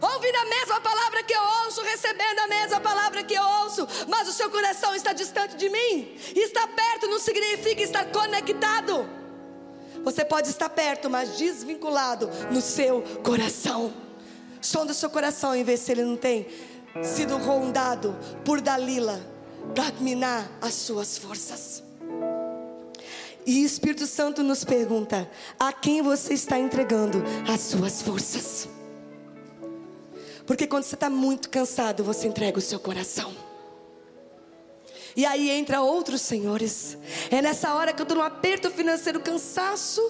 ouvindo 0.01 0.37
a 0.37 0.45
mesma 0.47 0.81
palavra 0.81 1.23
que 1.23 1.35
eu 1.35 1.43
ouço, 1.67 1.83
recebendo 1.83 2.39
a 2.39 2.47
mesma 2.47 2.81
palavra 2.81 3.23
que 3.23 3.35
eu 3.35 3.45
ouço, 3.45 3.87
mas 4.09 4.29
o 4.29 4.33
seu 4.33 4.49
coração 4.49 4.95
está 4.95 5.13
distante 5.13 5.57
de 5.57 5.69
mim. 5.69 6.19
Estar 6.35 6.69
perto 6.69 7.07
não 7.07 7.19
significa 7.19 7.83
estar 7.83 8.07
conectado. 8.07 9.22
Você 10.05 10.25
pode 10.25 10.49
estar 10.49 10.69
perto, 10.69 11.09
mas 11.09 11.37
desvinculado 11.37 12.29
no 12.51 12.61
seu 12.61 13.03
coração. 13.23 13.93
Sonda 14.61 14.93
o 14.93 14.95
seu 14.95 15.11
coração 15.11 15.55
e 15.55 15.65
vê 15.65 15.77
se 15.77 15.93
ele 15.93 16.05
não 16.05 16.17
tem 16.17 16.47
sido 17.03 17.37
rondado 17.37 18.17
por 18.45 18.61
Dalila 18.61 19.21
para 19.75 19.93
minar 20.01 20.51
as 20.61 20.75
suas 20.75 21.19
forças. 21.19 21.83
E 23.45 23.63
o 23.63 23.67
Espírito 23.67 24.07
Santo 24.07 24.43
nos 24.43 24.65
pergunta: 24.65 25.29
a 25.59 25.73
quem 25.73 26.03
você 26.03 26.35
está 26.35 26.59
entregando 26.59 27.23
as 27.53 27.61
suas 27.61 28.03
forças? 28.03 28.69
Porque 30.47 30.67
quando 30.67 30.85
você 30.85 30.95
está 30.95 31.09
muito 31.09 31.49
cansado, 31.49 32.05
você 32.05 32.27
entrega 32.27 32.59
o 32.59 32.63
seu 32.63 32.79
coração. 32.79 33.33
E 35.17 35.27
aí 35.27 35.51
entra 35.51 35.81
outros 35.83 36.21
senhores. 36.23 36.97
É 37.31 37.43
nessa 37.43 37.75
hora 37.75 37.93
que 37.93 38.01
eu 38.01 38.05
estou 38.05 38.19
num 38.19 38.25
aperto 38.25 38.71
financeiro, 38.71 39.21
cansaço, 39.21 40.01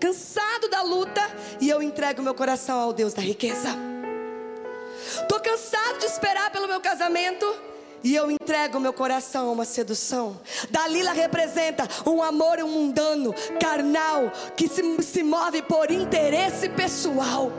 cansado 0.00 0.68
da 0.70 0.82
luta, 0.82 1.20
e 1.60 1.68
eu 1.68 1.82
entrego 1.82 2.22
meu 2.22 2.34
coração 2.34 2.78
ao 2.78 2.92
Deus 2.92 3.12
da 3.12 3.22
riqueza. 3.22 3.68
Estou 5.20 5.40
cansado 5.40 5.98
de 5.98 6.06
esperar 6.06 6.50
pelo 6.50 6.68
meu 6.68 6.80
casamento. 6.80 7.46
E 8.02 8.14
eu 8.14 8.30
entrego 8.30 8.78
meu 8.78 8.92
coração 8.92 9.48
a 9.48 9.52
uma 9.52 9.64
sedução. 9.64 10.40
Dalila 10.70 11.12
representa 11.12 11.88
um 12.06 12.22
amor 12.22 12.58
mundano, 12.58 13.34
carnal, 13.60 14.30
que 14.56 14.68
se, 14.68 15.02
se 15.02 15.22
move 15.24 15.62
por 15.62 15.90
interesse 15.90 16.68
pessoal. 16.68 17.50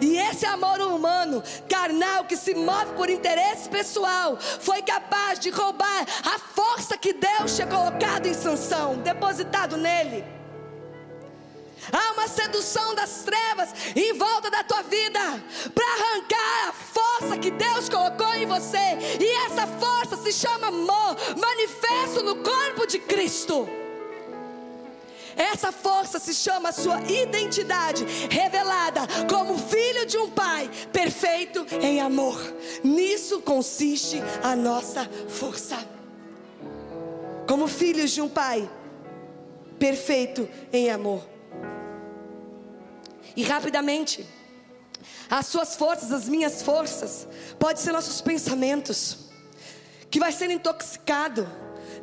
E 0.00 0.16
esse 0.16 0.46
amor 0.46 0.80
humano, 0.80 1.42
carnal, 1.68 2.24
que 2.24 2.36
se 2.36 2.54
move 2.54 2.92
por 2.96 3.10
interesse 3.10 3.68
pessoal, 3.68 4.38
foi 4.38 4.82
capaz 4.82 5.38
de 5.38 5.50
roubar 5.50 6.06
a 6.24 6.38
força 6.38 6.96
que 6.96 7.12
Deus 7.12 7.54
tinha 7.54 7.66
colocado 7.66 8.26
em 8.26 8.34
Sansão, 8.34 8.96
depositado 8.96 9.76
nele. 9.76 10.24
Há 11.92 12.12
uma 12.12 12.28
sedução 12.28 12.94
das 12.94 13.22
trevas 13.22 13.70
em 13.94 14.14
volta 14.14 14.50
da 14.50 14.64
tua 14.64 14.82
vida 14.82 15.20
para 15.74 15.86
arrancar 15.86 16.68
a 16.68 16.72
força 16.72 17.36
que 17.36 17.50
Deus 17.50 17.88
colocou 17.88 18.34
em 18.34 18.46
você. 18.46 19.18
E 19.20 19.46
essa 19.46 19.66
força 19.66 20.16
se 20.16 20.32
chama 20.32 20.68
amor, 20.68 21.16
manifesto 21.38 22.22
no 22.22 22.36
corpo 22.36 22.86
de 22.86 22.98
Cristo. 22.98 23.83
Essa 25.36 25.72
força 25.72 26.18
se 26.18 26.34
chama 26.34 26.68
a 26.68 26.72
sua 26.72 27.00
identidade 27.02 28.04
revelada 28.30 29.00
como 29.28 29.58
filho 29.58 30.06
de 30.06 30.16
um 30.16 30.30
pai 30.30 30.70
perfeito 30.92 31.66
em 31.80 32.00
amor. 32.00 32.38
Nisso 32.82 33.40
consiste 33.40 34.22
a 34.42 34.54
nossa 34.54 35.08
força. 35.28 35.76
Como 37.48 37.66
filhos 37.66 38.10
de 38.10 38.20
um 38.20 38.28
pai 38.28 38.68
perfeito 39.78 40.48
em 40.72 40.90
amor. 40.90 41.26
E 43.36 43.42
rapidamente, 43.42 44.24
as 45.28 45.46
suas 45.46 45.74
forças, 45.74 46.12
as 46.12 46.28
minhas 46.28 46.62
forças, 46.62 47.26
pode 47.58 47.80
ser 47.80 47.92
nossos 47.92 48.20
pensamentos, 48.20 49.30
que 50.10 50.20
vai 50.20 50.30
ser 50.30 50.50
intoxicado, 50.50 51.48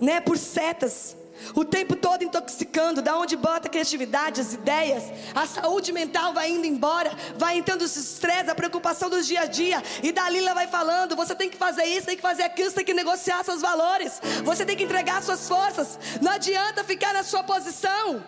né, 0.02 0.20
por 0.20 0.38
setas 0.38 1.16
o 1.56 1.64
tempo 1.66 1.96
todo 1.96 2.24
intoxicando, 2.24 3.02
da 3.02 3.18
onde 3.18 3.36
bota 3.36 3.68
a 3.68 3.72
criatividade, 3.72 4.42
as 4.42 4.54
ideias, 4.54 5.04
a 5.34 5.46
saúde 5.46 5.92
mental 5.92 6.34
vai 6.34 6.52
indo 6.52 6.66
embora, 6.66 7.12
vai 7.38 7.58
entrando 7.58 7.82
o 7.82 7.86
estresse, 7.86 8.50
a 8.50 8.56
preocupação 8.56 9.10
do 9.10 9.22
dia 9.22 9.42
a 9.42 9.46
dia, 9.46 9.84
e 10.02 10.12
Dalila 10.12 10.54
vai 10.54 10.68
falando: 10.68 11.16
você 11.16 11.36
tem 11.36 11.50
que 11.50 11.58
fazer 11.58 11.84
isso, 11.86 12.06
tem 12.08 12.16
que 12.16 12.22
fazer 12.22 12.44
aquilo, 12.44 12.70
você 12.70 12.76
tem 12.76 12.86
que 12.86 12.94
negociar 12.94 13.44
seus 13.44 13.62
valores, 13.62 14.22
você 14.44 14.66
tem 14.66 14.76
que 14.76 14.84
entregar 14.84 15.22
suas 15.22 15.48
forças, 15.48 16.00
não 16.22 16.32
adianta 16.32 16.84
ficar 16.84 17.14
na 17.14 17.24
sua 17.24 17.44
posição. 17.44 18.24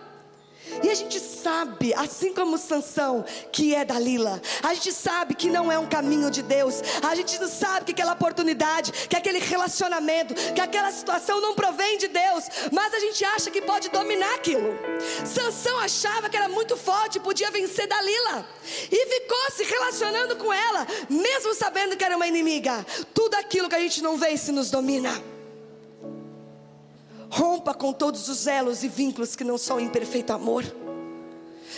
E 0.83 0.89
a 0.89 0.95
gente 0.95 1.19
sabe, 1.19 1.93
assim 1.93 2.33
como 2.33 2.57
Sansão, 2.57 3.23
que 3.51 3.75
é 3.75 3.85
Dalila, 3.85 4.41
a 4.61 4.73
gente 4.73 4.91
sabe 4.91 5.35
que 5.35 5.49
não 5.49 5.71
é 5.71 5.77
um 5.77 5.87
caminho 5.87 6.31
de 6.31 6.41
Deus. 6.41 6.81
A 7.01 7.15
gente 7.15 7.37
sabe 7.47 7.85
que 7.85 7.91
aquela 7.91 8.13
oportunidade, 8.13 8.91
que 8.91 9.15
aquele 9.15 9.39
relacionamento, 9.39 10.33
que 10.53 10.61
aquela 10.61 10.91
situação 10.91 11.41
não 11.41 11.53
provém 11.53 11.97
de 11.97 12.07
Deus, 12.07 12.45
mas 12.71 12.93
a 12.93 12.99
gente 12.99 13.23
acha 13.23 13.51
que 13.51 13.61
pode 13.61 13.89
dominar 13.89 14.33
aquilo. 14.35 14.73
Sansão 15.25 15.77
achava 15.79 16.29
que 16.29 16.37
era 16.37 16.47
muito 16.47 16.77
forte, 16.77 17.19
podia 17.19 17.51
vencer 17.51 17.87
Dalila. 17.87 18.47
E 18.91 19.05
ficou 19.07 19.51
se 19.51 19.63
relacionando 19.63 20.35
com 20.37 20.51
ela, 20.51 20.87
mesmo 21.09 21.53
sabendo 21.53 21.97
que 21.97 22.03
era 22.03 22.15
uma 22.15 22.27
inimiga. 22.27 22.85
Tudo 23.13 23.35
aquilo 23.35 23.69
que 23.69 23.75
a 23.75 23.79
gente 23.79 24.01
não 24.01 24.17
se 24.37 24.51
nos 24.51 24.71
domina. 24.71 25.32
Rompa 27.35 27.73
com 27.73 27.91
todos 27.91 28.29
os 28.29 28.45
elos 28.45 28.83
e 28.83 28.87
vínculos 28.87 29.35
que 29.35 29.43
não 29.43 29.57
são 29.57 29.79
em 29.79 29.89
perfeito 29.89 30.31
amor, 30.31 30.63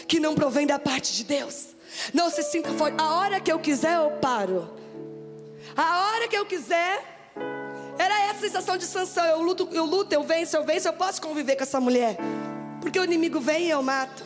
que 0.06 0.20
não 0.20 0.36
provém 0.36 0.68
da 0.68 0.78
parte 0.78 1.14
de 1.14 1.24
Deus. 1.24 1.68
Não 2.14 2.30
se 2.30 2.43
sinta 2.43 2.74
forte. 2.74 2.97
A 2.99 3.16
hora 3.16 3.39
que 3.39 3.49
eu 3.49 3.58
quiser, 3.58 3.95
eu 3.95 4.12
paro. 4.20 4.70
A 5.74 6.08
hora 6.08 6.28
que 6.28 6.38
eu 6.38 6.45
quiser, 6.45 7.32
era 7.97 8.20
essa 8.25 8.42
sensação 8.42 8.75
de 8.75 8.84
sanção. 8.84 9.24
Eu 9.24 9.42
luto, 9.42 9.70
eu 9.71 9.86
luto, 9.86 10.13
eu 10.13 10.24
venço, 10.24 10.58
eu 10.58 10.66
venço, 10.66 10.89
eu 10.89 10.93
posso 10.93 11.21
conviver 11.21 11.55
com 11.55 11.63
essa 11.63 11.80
mulher. 11.80 12.17
Porque 12.82 13.00
o 13.00 13.05
inimigo 13.05 13.39
vem 13.39 13.67
e 13.67 13.70
eu 13.70 13.82
mato. 13.82 14.25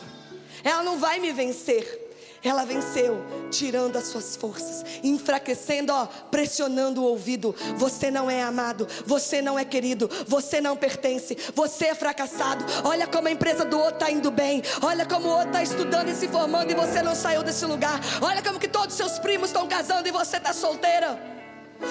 Ela 0.64 0.82
não 0.82 0.98
vai 0.98 1.20
me 1.20 1.30
vencer. 1.30 2.09
Ela 2.42 2.64
venceu, 2.64 3.22
tirando 3.50 3.96
as 3.96 4.06
suas 4.06 4.34
forças, 4.34 4.82
enfraquecendo, 5.02 5.92
ó, 5.92 6.06
pressionando 6.06 7.02
o 7.02 7.04
ouvido. 7.04 7.54
Você 7.76 8.10
não 8.10 8.30
é 8.30 8.42
amado, 8.42 8.88
você 9.04 9.42
não 9.42 9.58
é 9.58 9.64
querido, 9.64 10.08
você 10.26 10.58
não 10.60 10.74
pertence, 10.74 11.36
você 11.54 11.86
é 11.86 11.94
fracassado. 11.94 12.64
Olha 12.84 13.06
como 13.06 13.28
a 13.28 13.30
empresa 13.30 13.64
do 13.64 13.78
outro 13.78 13.94
está 13.94 14.10
indo 14.10 14.30
bem. 14.30 14.62
Olha 14.80 15.04
como 15.04 15.28
o 15.28 15.32
outro 15.32 15.48
está 15.48 15.62
estudando 15.62 16.08
e 16.08 16.14
se 16.14 16.28
formando 16.28 16.70
e 16.70 16.74
você 16.74 17.02
não 17.02 17.14
saiu 17.14 17.42
desse 17.42 17.66
lugar. 17.66 18.00
Olha 18.22 18.42
como 18.42 18.58
que 18.58 18.68
todos 18.68 18.96
seus 18.96 19.18
primos 19.18 19.50
estão 19.50 19.68
casando 19.68 20.08
e 20.08 20.12
você 20.12 20.38
está 20.38 20.54
solteira. 20.54 21.20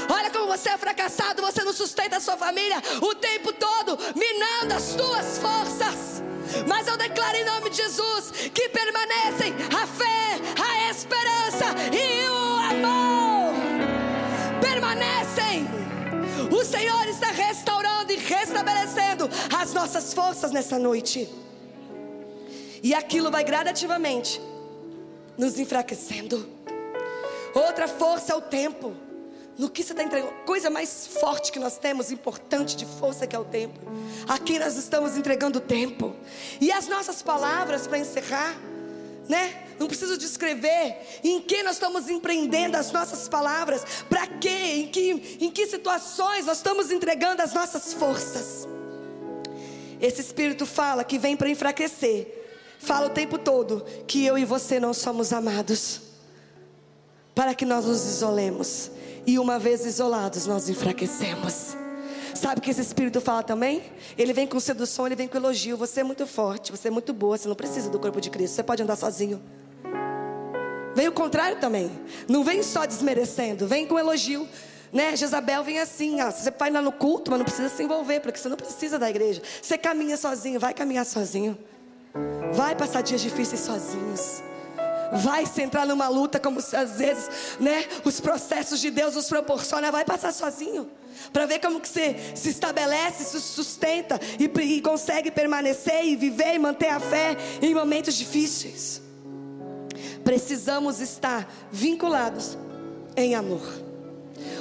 Olha 0.10 0.32
como 0.32 0.48
você 0.48 0.70
é 0.70 0.78
fracassado, 0.78 1.42
você 1.42 1.64
não 1.64 1.74
sustenta 1.74 2.18
a 2.18 2.20
sua 2.20 2.38
família 2.38 2.82
o 3.02 3.16
tempo 3.16 3.54
todo, 3.54 3.98
minando 4.16 4.74
as 4.74 4.84
suas 4.84 5.38
forças. 5.38 6.29
Mas 6.68 6.88
eu 6.88 6.98
declaro 6.98 7.38
em 7.38 7.46
nome 7.46 7.70
de 7.70 7.78
Jesus 7.78 8.32
que 8.54 8.70
permanecem 8.70 9.54
a 9.76 9.88
fé, 9.88 10.40
a 10.62 10.90
esperança 10.90 11.66
e 11.94 12.30
o 12.30 12.56
amor. 12.72 13.54
Permanecem. 14.62 15.68
O 16.52 16.64
Senhor 16.64 17.08
está 17.08 17.32
restaurando 17.32 18.12
e 18.12 18.18
restabelecendo 18.18 19.30
as 19.56 19.74
nossas 19.74 20.14
forças 20.14 20.52
nessa 20.52 20.80
noite. 20.80 21.30
E 22.82 22.94
aquilo 22.94 23.30
vai 23.30 23.44
gradativamente 23.44 24.42
nos 25.38 25.60
enfraquecendo. 25.60 26.48
Outra 27.54 27.88
força 27.88 28.34
é 28.34 28.36
o 28.36 28.42
tempo 28.42 28.96
no 29.60 29.70
que 29.70 29.84
você 29.84 29.92
está 29.92 30.02
entregando. 30.02 30.32
Coisa 30.46 30.70
mais 30.70 31.06
forte 31.06 31.52
que 31.52 31.60
nós 31.60 31.78
temos, 31.78 32.14
importante 32.14 32.78
de 32.78 32.86
força 32.86 33.28
que 33.28 33.36
é 33.36 33.40
o 33.40 33.44
tempo. 33.44 33.78
Aqui 34.26 34.58
nós 34.58 34.78
estamos 34.78 35.18
entregando 35.18 35.60
tempo. 35.60 36.16
E 36.62 36.72
as 36.72 36.88
nossas 36.88 37.22
palavras 37.22 37.86
para 37.86 38.00
encerrar, 38.00 38.58
né? 39.28 39.66
Não 39.78 39.86
preciso 39.88 40.18
descrever 40.18 40.98
em 41.26 41.42
que 41.42 41.62
nós 41.62 41.74
estamos 41.74 42.10
empreendendo 42.10 42.78
as 42.78 42.90
nossas 42.94 43.28
palavras, 43.28 43.84
para 44.10 44.26
quê, 44.28 44.48
em 44.48 44.88
que, 44.88 45.38
em 45.42 45.52
que 45.52 45.68
situações 45.68 46.46
nós 46.46 46.60
estamos 46.60 46.90
entregando 46.90 47.42
as 47.42 47.54
nossas 47.54 47.94
forças. 47.94 48.66
esse 50.00 50.22
espírito 50.22 50.66
fala 50.66 51.04
que 51.04 51.20
vem 51.20 51.36
para 51.36 51.50
enfraquecer. 51.50 52.46
Fala 52.80 53.08
o 53.08 53.10
tempo 53.10 53.38
todo 53.38 53.86
que 54.08 54.26
eu 54.26 54.38
e 54.38 54.46
você 54.46 54.80
não 54.80 54.94
somos 54.94 55.34
amados. 55.34 56.00
Para 57.36 57.54
que 57.54 57.66
nós 57.66 57.84
nos 57.84 58.06
isolemos. 58.06 58.92
E 59.30 59.38
uma 59.38 59.60
vez 59.60 59.86
isolados, 59.86 60.48
nós 60.48 60.70
enfraquecemos. 60.70 61.78
Sabe 62.34 62.58
o 62.58 62.62
que 62.64 62.72
esse 62.72 62.82
espírito 62.82 63.22
fala 63.22 63.44
também? 63.44 63.84
Ele 64.18 64.34
vem 64.34 64.48
com 64.48 64.60
sedução, 64.60 65.06
ele 65.06 65.16
vem 65.16 65.28
com 65.28 65.38
elogio. 65.38 65.78
Você 65.78 66.00
é 66.00 66.04
muito 66.04 66.26
forte, 66.26 66.72
você 66.72 66.88
é 66.88 66.92
muito 66.92 67.14
boa, 67.14 67.38
você 67.38 67.48
não 67.48 67.54
precisa 67.54 67.92
do 67.92 68.00
corpo 68.00 68.20
de 68.20 68.32
Cristo, 68.32 68.56
você 68.56 68.64
pode 68.64 68.82
andar 68.82 68.96
sozinho. 68.96 69.40
Vem 70.96 71.08
o 71.08 71.12
contrário 71.12 71.60
também. 71.60 71.92
Não 72.28 72.44
vem 72.44 72.64
só 72.64 72.88
desmerecendo, 72.88 73.68
vem 73.68 73.86
com 73.86 74.00
elogio. 74.00 74.48
Né? 74.92 75.16
Jezabel 75.16 75.64
vem 75.64 75.78
assim, 75.80 76.20
ó, 76.22 76.32
você 76.32 76.50
vai 76.50 76.72
lá 76.72 76.82
no 76.82 76.92
culto, 76.92 77.30
mas 77.30 77.38
não 77.38 77.46
precisa 77.46 77.70
se 77.70 77.84
envolver, 77.84 78.22
porque 78.22 78.40
você 78.40 78.50
não 78.50 78.58
precisa 78.58 78.98
da 78.98 79.12
igreja. 79.12 79.44
Você 79.62 79.78
caminha 79.78 80.18
sozinho, 80.18 80.60
vai 80.60 80.74
caminhar 80.74 81.06
sozinho. 81.06 81.56
Vai 82.52 82.76
passar 82.76 83.04
dias 83.04 83.22
difíceis 83.22 83.62
sozinhos. 83.62 84.42
Vai 85.12 85.46
se 85.46 85.62
entrar 85.62 85.86
numa 85.86 86.08
luta 86.08 86.40
como 86.40 86.60
às 86.60 86.98
vezes, 86.98 87.30
né, 87.60 87.86
os 88.04 88.20
processos 88.20 88.80
de 88.80 88.92
Deus 88.92 89.16
nos 89.16 89.28
proporcionam, 89.28 89.92
vai 89.92 90.06
passar 90.06 90.32
sozinho. 90.32 90.90
Para 91.34 91.46
ver 91.46 91.60
como 91.60 91.80
que 91.80 91.88
você 91.88 92.16
se 92.36 92.50
estabelece, 92.50 93.24
se 93.24 93.42
sustenta 93.42 94.20
e, 94.40 94.46
e 94.62 94.82
consegue 94.82 95.32
permanecer 95.32 96.06
e 96.06 96.16
viver 96.16 96.56
e 96.56 96.60
manter 96.60 96.90
a 96.90 97.00
fé 97.00 97.36
em 97.62 97.74
momentos 97.74 98.16
difíceis. 98.16 99.02
Precisamos 100.24 101.00
estar 101.00 101.52
vinculados 101.72 102.58
em 103.16 103.36
amor. 103.36 103.62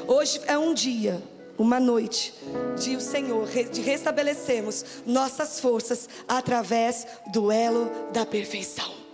Hoje 0.07 0.41
é 0.47 0.57
um 0.57 0.73
dia, 0.73 1.23
uma 1.59 1.79
noite 1.79 2.35
de 2.79 2.97
o 2.97 3.01
Senhor 3.01 3.47
de 3.47 3.81
restabelecermos 3.81 4.85
nossas 5.07 5.61
forças 5.61 6.09
através 6.27 7.07
do 7.33 7.53
elo 7.53 7.91
da 8.13 8.25
perfeição. 8.25 9.08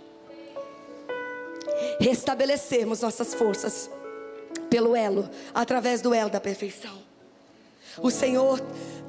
Restabelecermos 1.99 3.01
nossas 3.01 3.33
forças 3.33 3.89
pelo 4.69 4.95
elo, 4.95 5.29
através 5.53 6.01
do 6.01 6.13
elo 6.13 6.29
da 6.29 6.39
perfeição. 6.39 6.97
O 8.01 8.09
Senhor 8.09 8.59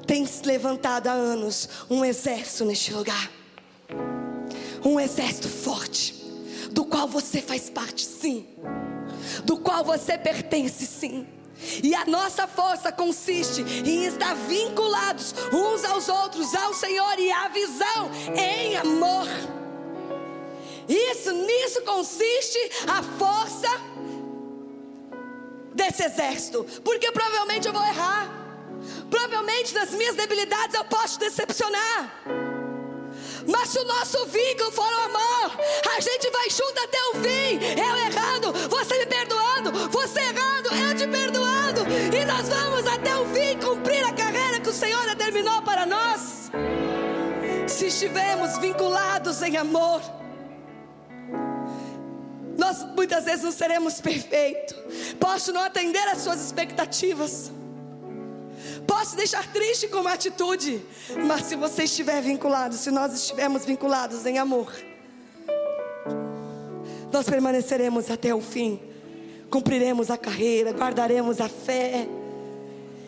tem 0.05 0.25
levantado 0.45 1.07
há 1.07 1.11
anos 1.11 1.67
um 1.89 2.05
exército 2.05 2.65
neste 2.65 2.93
lugar. 2.93 3.29
Um 4.83 4.99
exército 4.99 5.49
forte, 5.49 6.13
do 6.71 6.85
qual 6.85 7.07
você 7.07 7.41
faz 7.41 7.69
parte, 7.69 8.05
sim. 8.05 8.47
Do 9.43 9.57
qual 9.57 9.83
você 9.83 10.17
pertence, 10.17 10.85
sim. 10.85 11.27
E 11.83 11.93
a 11.95 12.05
nossa 12.05 12.47
força 12.47 12.91
consiste 12.91 13.61
em 13.61 14.05
estar 14.05 14.35
vinculados 14.35 15.33
uns 15.51 15.83
aos 15.83 16.07
outros, 16.07 16.55
ao 16.55 16.73
Senhor 16.73 17.19
e 17.19 17.31
à 17.31 17.47
visão 17.49 18.11
em 18.35 18.77
amor. 18.77 19.27
Isso, 20.87 21.31
nisso 21.31 21.81
consiste 21.81 22.59
a 22.87 23.03
força 23.03 23.69
desse 25.73 26.03
exército. 26.03 26.65
Porque 26.83 27.11
provavelmente 27.11 27.67
eu 27.67 27.73
vou 27.73 27.83
errar. 27.83 28.29
Provavelmente 29.09 29.73
nas 29.73 29.91
minhas 29.91 30.15
debilidades 30.15 30.75
eu 30.75 30.85
posso 30.85 31.19
decepcionar. 31.19 32.23
Mas 33.47 33.69
se 33.69 33.79
o 33.79 33.85
nosso 33.85 34.25
vínculo 34.25 34.71
for 34.71 34.91
o 34.91 34.99
amor, 35.05 35.51
a 35.95 36.01
gente 36.01 36.29
vai 36.29 36.49
junto 36.49 36.79
até 36.83 37.01
o 37.01 37.13
fim. 37.15 37.59
Eu 37.79 37.95
errando, 37.95 38.51
você 38.69 38.97
me 38.97 39.05
perdoando, 39.05 39.71
você 39.89 40.19
errando, 40.19 40.69
eu 40.69 40.95
te 40.95 41.07
perdoando. 41.07 41.81
E 42.13 42.25
nós 42.25 42.49
vamos 42.49 42.85
até 42.85 43.17
o 43.17 43.25
fim 43.27 43.57
cumprir 43.57 44.03
a 44.03 44.13
carreira 44.13 44.59
que 44.59 44.69
o 44.69 44.73
Senhor 44.73 45.01
determinou 45.05 45.61
para 45.61 45.85
nós. 45.85 46.51
Se 47.67 47.87
estivermos 47.87 48.57
vinculados 48.57 49.41
em 49.41 49.55
amor, 49.55 50.01
nós 52.57 52.83
muitas 52.95 53.25
vezes 53.25 53.43
não 53.43 53.51
seremos 53.51 54.01
perfeitos. 54.01 54.75
Posso 55.19 55.53
não 55.53 55.61
atender 55.61 56.05
às 56.09 56.19
suas 56.19 56.43
expectativas. 56.43 57.51
Posso 58.87 59.15
deixar 59.15 59.45
triste 59.51 59.87
com 59.87 59.99
uma 59.99 60.13
atitude, 60.13 60.81
mas 61.25 61.43
se 61.43 61.55
você 61.55 61.83
estiver 61.83 62.21
vinculado, 62.21 62.75
se 62.75 62.89
nós 62.89 63.13
estivermos 63.13 63.65
vinculados 63.65 64.25
em 64.25 64.39
amor, 64.39 64.73
nós 67.11 67.29
permaneceremos 67.29 68.09
até 68.09 68.33
o 68.33 68.41
fim, 68.41 68.79
cumpriremos 69.49 70.09
a 70.09 70.17
carreira, 70.17 70.71
guardaremos 70.71 71.39
a 71.39 71.47
fé, 71.47 72.07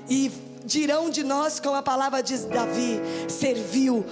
e 0.10 0.32
dirão 0.66 1.10
de 1.10 1.24
nós, 1.24 1.60
como 1.60 1.76
a 1.76 1.84
palavra 1.84 2.22
diz 2.22 2.46
Davi: 2.46 3.00
serviu 3.28 4.06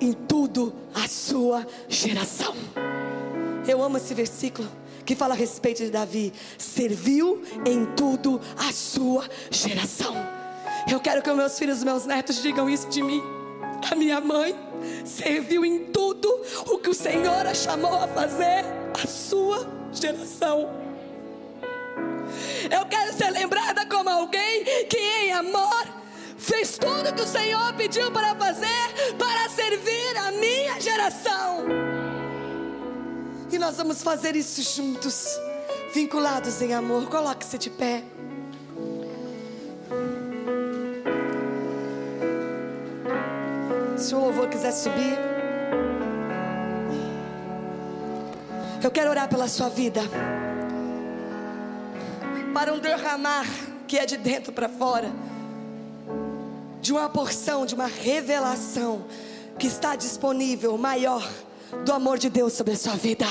em 0.00 0.12
tudo 0.12 0.74
a 0.94 1.08
sua 1.08 1.66
geração. 1.88 2.54
Eu 3.68 3.82
amo 3.82 3.96
esse 3.96 4.14
versículo 4.14 4.68
que 5.04 5.14
fala 5.14 5.34
a 5.34 5.36
respeito 5.36 5.84
de 5.84 5.90
Davi: 5.90 6.32
serviu 6.58 7.42
em 7.64 7.86
tudo 7.94 8.40
a 8.56 8.72
sua 8.72 9.28
geração. 9.50 10.14
Eu 10.90 11.00
quero 11.00 11.22
que 11.22 11.32
meus 11.32 11.58
filhos 11.58 11.82
meus 11.82 12.06
netos 12.06 12.40
digam 12.42 12.68
isso 12.70 12.88
de 12.88 13.02
mim. 13.02 13.22
A 13.90 13.94
minha 13.94 14.20
mãe 14.20 14.54
serviu 15.04 15.64
em 15.64 15.86
tudo 15.86 16.28
o 16.66 16.78
que 16.78 16.90
o 16.90 16.94
Senhor 16.94 17.46
a 17.46 17.54
chamou 17.54 17.94
a 17.94 18.08
fazer, 18.08 18.64
a 19.02 19.06
sua 19.06 19.66
geração. 19.92 20.70
Eu 22.70 22.84
quero 22.86 23.12
ser 23.12 23.30
lembrada 23.30 23.86
como 23.86 24.08
alguém 24.08 24.64
que 24.88 24.98
em 24.98 25.32
amor 25.32 25.86
fez 26.36 26.78
tudo 26.78 27.14
que 27.14 27.22
o 27.22 27.26
Senhor 27.26 27.72
pediu 27.74 28.10
para 28.10 28.34
fazer 28.34 29.14
para 29.18 29.48
servir 29.48 30.16
a 30.16 30.32
minha 30.32 30.80
geração. 30.80 31.64
E 33.50 33.58
nós 33.58 33.76
vamos 33.76 34.02
fazer 34.02 34.34
isso 34.34 34.60
juntos, 34.62 35.38
vinculados 35.94 36.60
em 36.60 36.74
amor. 36.74 37.08
Coloque-se 37.08 37.56
de 37.56 37.70
pé. 37.70 38.02
Se 43.96 44.14
o 44.14 44.18
louvor 44.18 44.48
quiser 44.48 44.72
subir. 44.72 45.16
Eu 48.82 48.90
quero 48.90 49.10
orar 49.10 49.28
pela 49.28 49.48
sua 49.48 49.68
vida. 49.68 50.00
Para 52.52 52.72
um 52.72 52.78
derramar 52.80 53.46
que 53.86 53.96
é 53.96 54.04
de 54.04 54.16
dentro 54.16 54.52
para 54.52 54.68
fora. 54.68 55.10
De 56.80 56.92
uma 56.92 57.08
porção, 57.08 57.64
de 57.64 57.74
uma 57.74 57.86
revelação 57.86 59.06
que 59.56 59.68
está 59.68 59.94
disponível 59.94 60.76
maior 60.76 61.26
do 61.84 61.92
amor 61.92 62.18
de 62.18 62.28
Deus 62.28 62.52
sobre 62.52 62.74
a 62.74 62.76
sua 62.76 62.94
vida. 62.94 63.26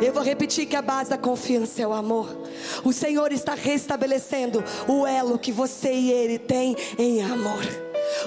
Eu 0.00 0.12
vou 0.12 0.22
repetir 0.22 0.66
que 0.66 0.76
a 0.76 0.82
base 0.82 1.10
da 1.10 1.18
confiança 1.18 1.82
é 1.82 1.86
o 1.86 1.92
amor. 1.92 2.28
O 2.84 2.92
Senhor 2.92 3.32
está 3.32 3.54
restabelecendo 3.54 4.62
o 4.86 5.06
elo 5.06 5.38
que 5.38 5.52
você 5.52 5.92
e 5.92 6.10
Ele 6.10 6.38
têm 6.38 6.76
em 6.98 7.22
amor. 7.22 7.62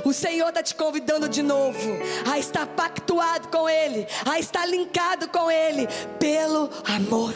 O 0.06 0.14
Senhor 0.14 0.50
está 0.50 0.62
te 0.62 0.76
convidando 0.76 1.28
de 1.28 1.42
novo 1.42 1.90
a 2.30 2.38
estar 2.38 2.68
pactuado 2.68 3.48
com 3.48 3.68
Ele, 3.68 4.08
a 4.26 4.40
estar 4.40 4.66
linkado 4.66 5.28
com 5.28 5.50
Ele 5.50 5.88
pelo 6.20 6.70
amor. 6.86 7.34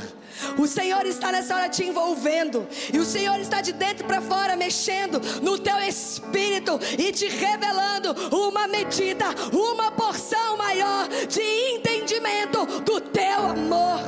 O 0.57 0.67
Senhor 0.67 1.05
está 1.05 1.31
nessa 1.31 1.55
hora 1.55 1.69
te 1.69 1.83
envolvendo, 1.83 2.67
e 2.93 2.99
o 2.99 3.05
Senhor 3.05 3.39
está 3.39 3.61
de 3.61 3.73
dentro 3.73 4.05
para 4.05 4.21
fora 4.21 4.55
mexendo 4.55 5.21
no 5.41 5.57
teu 5.57 5.79
espírito 5.79 6.79
e 6.97 7.11
te 7.11 7.27
revelando 7.27 8.13
uma 8.35 8.67
medida, 8.67 9.25
uma 9.51 9.91
porção 9.91 10.57
maior 10.57 11.07
de 11.27 11.41
entendimento 11.75 12.65
do 12.81 12.99
teu 12.99 13.47
amor. 13.47 13.99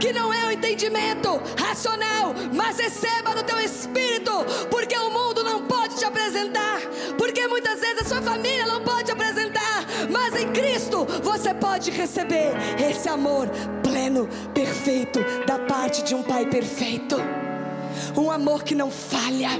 Que 0.00 0.12
não 0.12 0.32
é 0.32 0.46
um 0.46 0.50
entendimento 0.50 1.40
racional, 1.58 2.34
mas 2.52 2.78
receba 2.78 3.34
no 3.34 3.42
teu 3.42 3.58
espírito, 3.60 4.32
porque 4.70 4.96
o 4.96 5.10
mundo 5.10 5.42
não 5.42 5.66
pode 5.66 5.96
te 5.96 6.04
apresentar, 6.04 6.80
porque 7.18 7.46
muitas 7.48 7.80
vezes 7.80 8.02
a 8.02 8.04
sua 8.04 8.22
família 8.22 8.66
não 8.66 8.82
em 10.44 10.52
Cristo 10.52 11.06
você 11.22 11.54
pode 11.54 11.90
receber 11.90 12.52
esse 12.78 13.08
amor 13.08 13.48
pleno, 13.82 14.28
perfeito, 14.52 15.20
da 15.46 15.58
parte 15.58 16.02
de 16.02 16.14
um 16.14 16.22
Pai 16.22 16.46
perfeito. 16.46 17.16
Um 18.16 18.30
amor 18.30 18.62
que 18.62 18.74
não 18.74 18.90
falha. 18.90 19.50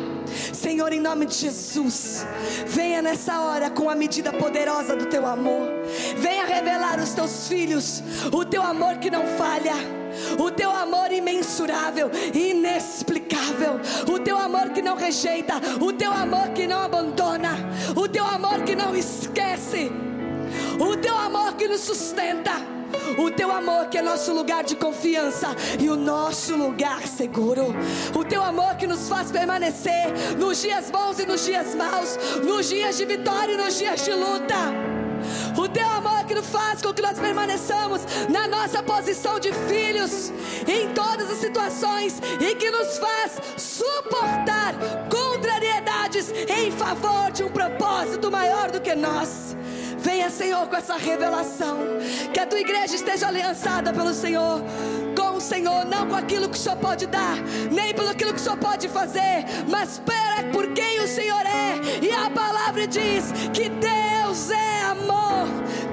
Senhor, 0.53 0.93
em 0.93 1.01
nome 1.01 1.27
de 1.27 1.35
Jesus, 1.35 2.27
venha 2.67 3.01
nessa 3.01 3.41
hora 3.41 3.71
com 3.71 3.89
a 3.89 3.95
medida 3.95 4.33
poderosa 4.33 4.97
do 4.97 5.07
teu 5.07 5.27
amor. 5.27 5.69
Venha 6.17 6.45
revelar 6.45 6.99
aos 6.99 7.11
teus 7.11 7.49
filhos 7.49 8.03
o 8.33 8.45
teu 8.45 8.63
amor 8.63 8.99
que 8.99 9.11
não 9.11 9.27
falha. 9.39 9.75
O 10.39 10.51
teu 10.51 10.71
amor 10.71 11.13
imensurável, 11.13 12.11
inexplicável, 12.33 13.81
o 14.09 14.19
teu 14.19 14.39
amor 14.39 14.71
que 14.71 14.81
não 14.81 14.97
rejeita, 14.97 15.55
o 15.81 15.93
teu 15.93 16.13
amor 16.13 16.51
que 16.51 16.69
não 16.69 16.83
abandona, 16.83 17.51
o 17.97 18.09
teu 18.09 18.25
amor 18.25 18.63
que 18.63 18.77
não 18.77 18.95
esquece, 18.95 19.91
o 20.79 20.97
teu 20.97 21.17
amor 21.17 21.55
que 21.55 21.69
nos 21.69 21.81
sustenta, 21.81 22.53
O 23.19 23.31
teu 23.31 23.51
amor 23.51 23.89
que 23.89 23.99
é 23.99 24.03
nosso 24.03 24.33
lugar 24.33 24.63
de 24.65 24.77
confiança 24.77 25.49
e 25.81 25.89
o 25.89 25.97
nosso 25.97 26.57
lugar 26.57 27.07
seguro. 27.07 27.75
O 28.15 28.25
teu 28.25 28.43
amor 28.43 28.77
que 28.77 28.87
nos 28.87 29.09
faz 29.09 29.31
permanecer 29.31 30.13
nos 30.39 30.63
dias 30.63 30.91
bons 30.91 31.19
e 31.19 31.27
nos 31.27 31.45
dias 31.45 31.75
maus, 31.75 32.17
nos 32.45 32.69
dias 32.69 32.97
de 32.97 33.05
vitória 33.05 33.55
e 33.55 33.57
nos 33.57 33.77
dias 33.77 34.05
de 34.05 34.13
luta. 34.13 34.55
O 35.57 35.69
teu 35.69 35.89
amor 35.89 36.25
que 36.27 36.35
nos 36.35 36.47
faz 36.47 36.83
com 36.83 36.93
que 36.93 37.03
nós 37.03 37.19
permaneçamos 37.19 38.03
na 38.29 38.47
nossa 38.47 38.83
posição 38.83 39.39
de 39.41 39.53
filhos 39.53 40.33
em 40.67 40.93
todas 40.93 41.31
as 41.31 41.39
situações 41.39 42.21
e 42.41 42.55
que 42.55 42.71
nos 42.71 42.99
faz 42.99 43.41
suportar 43.57 44.75
contrariedades 45.11 46.31
em 46.31 46.71
favor 46.71 47.31
de 47.33 47.43
um 47.43 47.51
propósito 47.51 48.31
maior 48.31 48.71
do 48.71 48.81
que 48.81 48.95
nós. 48.95 49.57
Venha, 50.05 50.29
Senhor, 50.29 50.67
com 50.69 50.77
essa 50.77 50.97
revelação. 50.99 51.79
Que 52.31 52.39
a 52.39 52.47
tua 52.47 52.61
igreja 52.61 52.95
esteja 52.95 53.27
aliançada 53.27 53.91
pelo 53.91 54.13
Senhor. 54.13 54.63
Com 55.17 55.39
o 55.39 55.41
Senhor, 55.41 55.87
não 55.87 56.07
com 56.07 56.15
aquilo 56.15 56.47
que 56.47 56.59
o 56.59 56.61
Senhor 56.61 56.77
pode 56.77 57.07
dar, 57.07 57.37
nem 57.73 57.95
pelo 57.95 58.11
aquilo 58.11 58.35
que 58.35 58.41
o 58.41 58.43
Senhor 58.43 58.59
pode 58.59 58.87
fazer, 58.89 59.47
mas 59.67 59.99
para 59.99 60.43
por 60.53 60.67
quem 60.75 61.01
o 61.01 61.09
Senhor 61.09 61.41
é. 61.41 61.81
E 62.03 62.11
a 62.13 62.29
palavra 62.29 62.87
diz 62.87 63.33
que 63.55 63.71
Deus 63.71 64.51
é 64.51 64.83
amor. 64.83 65.47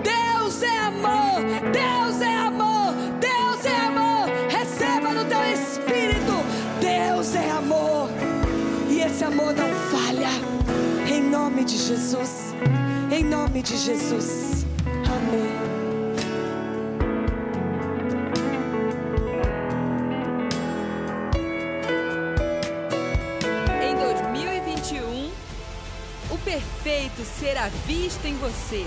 Deus 0.03 0.61
é 0.61 0.77
amor. 0.79 1.39
Deus 1.71 2.21
é 2.21 2.35
amor. 2.35 2.93
Deus 3.19 3.65
é 3.65 3.77
amor. 3.77 4.27
Receba 4.49 5.13
no 5.13 5.23
teu 5.23 5.41
espírito. 5.53 6.33
Deus 6.81 7.33
é 7.33 7.49
amor. 7.51 8.09
E 8.89 8.99
esse 8.99 9.23
amor 9.23 9.53
não 9.53 9.90
nome 11.51 11.65
de 11.65 11.77
Jesus. 11.77 12.55
Em 13.11 13.25
nome 13.25 13.61
de 13.61 13.77
Jesus. 13.77 14.65
Amém. 14.87 15.51
Em 23.83 23.95
2021, 23.95 25.29
o 26.29 26.37
perfeito 26.37 27.21
será 27.25 27.67
visto 27.85 28.25
em 28.25 28.35
você. 28.37 28.85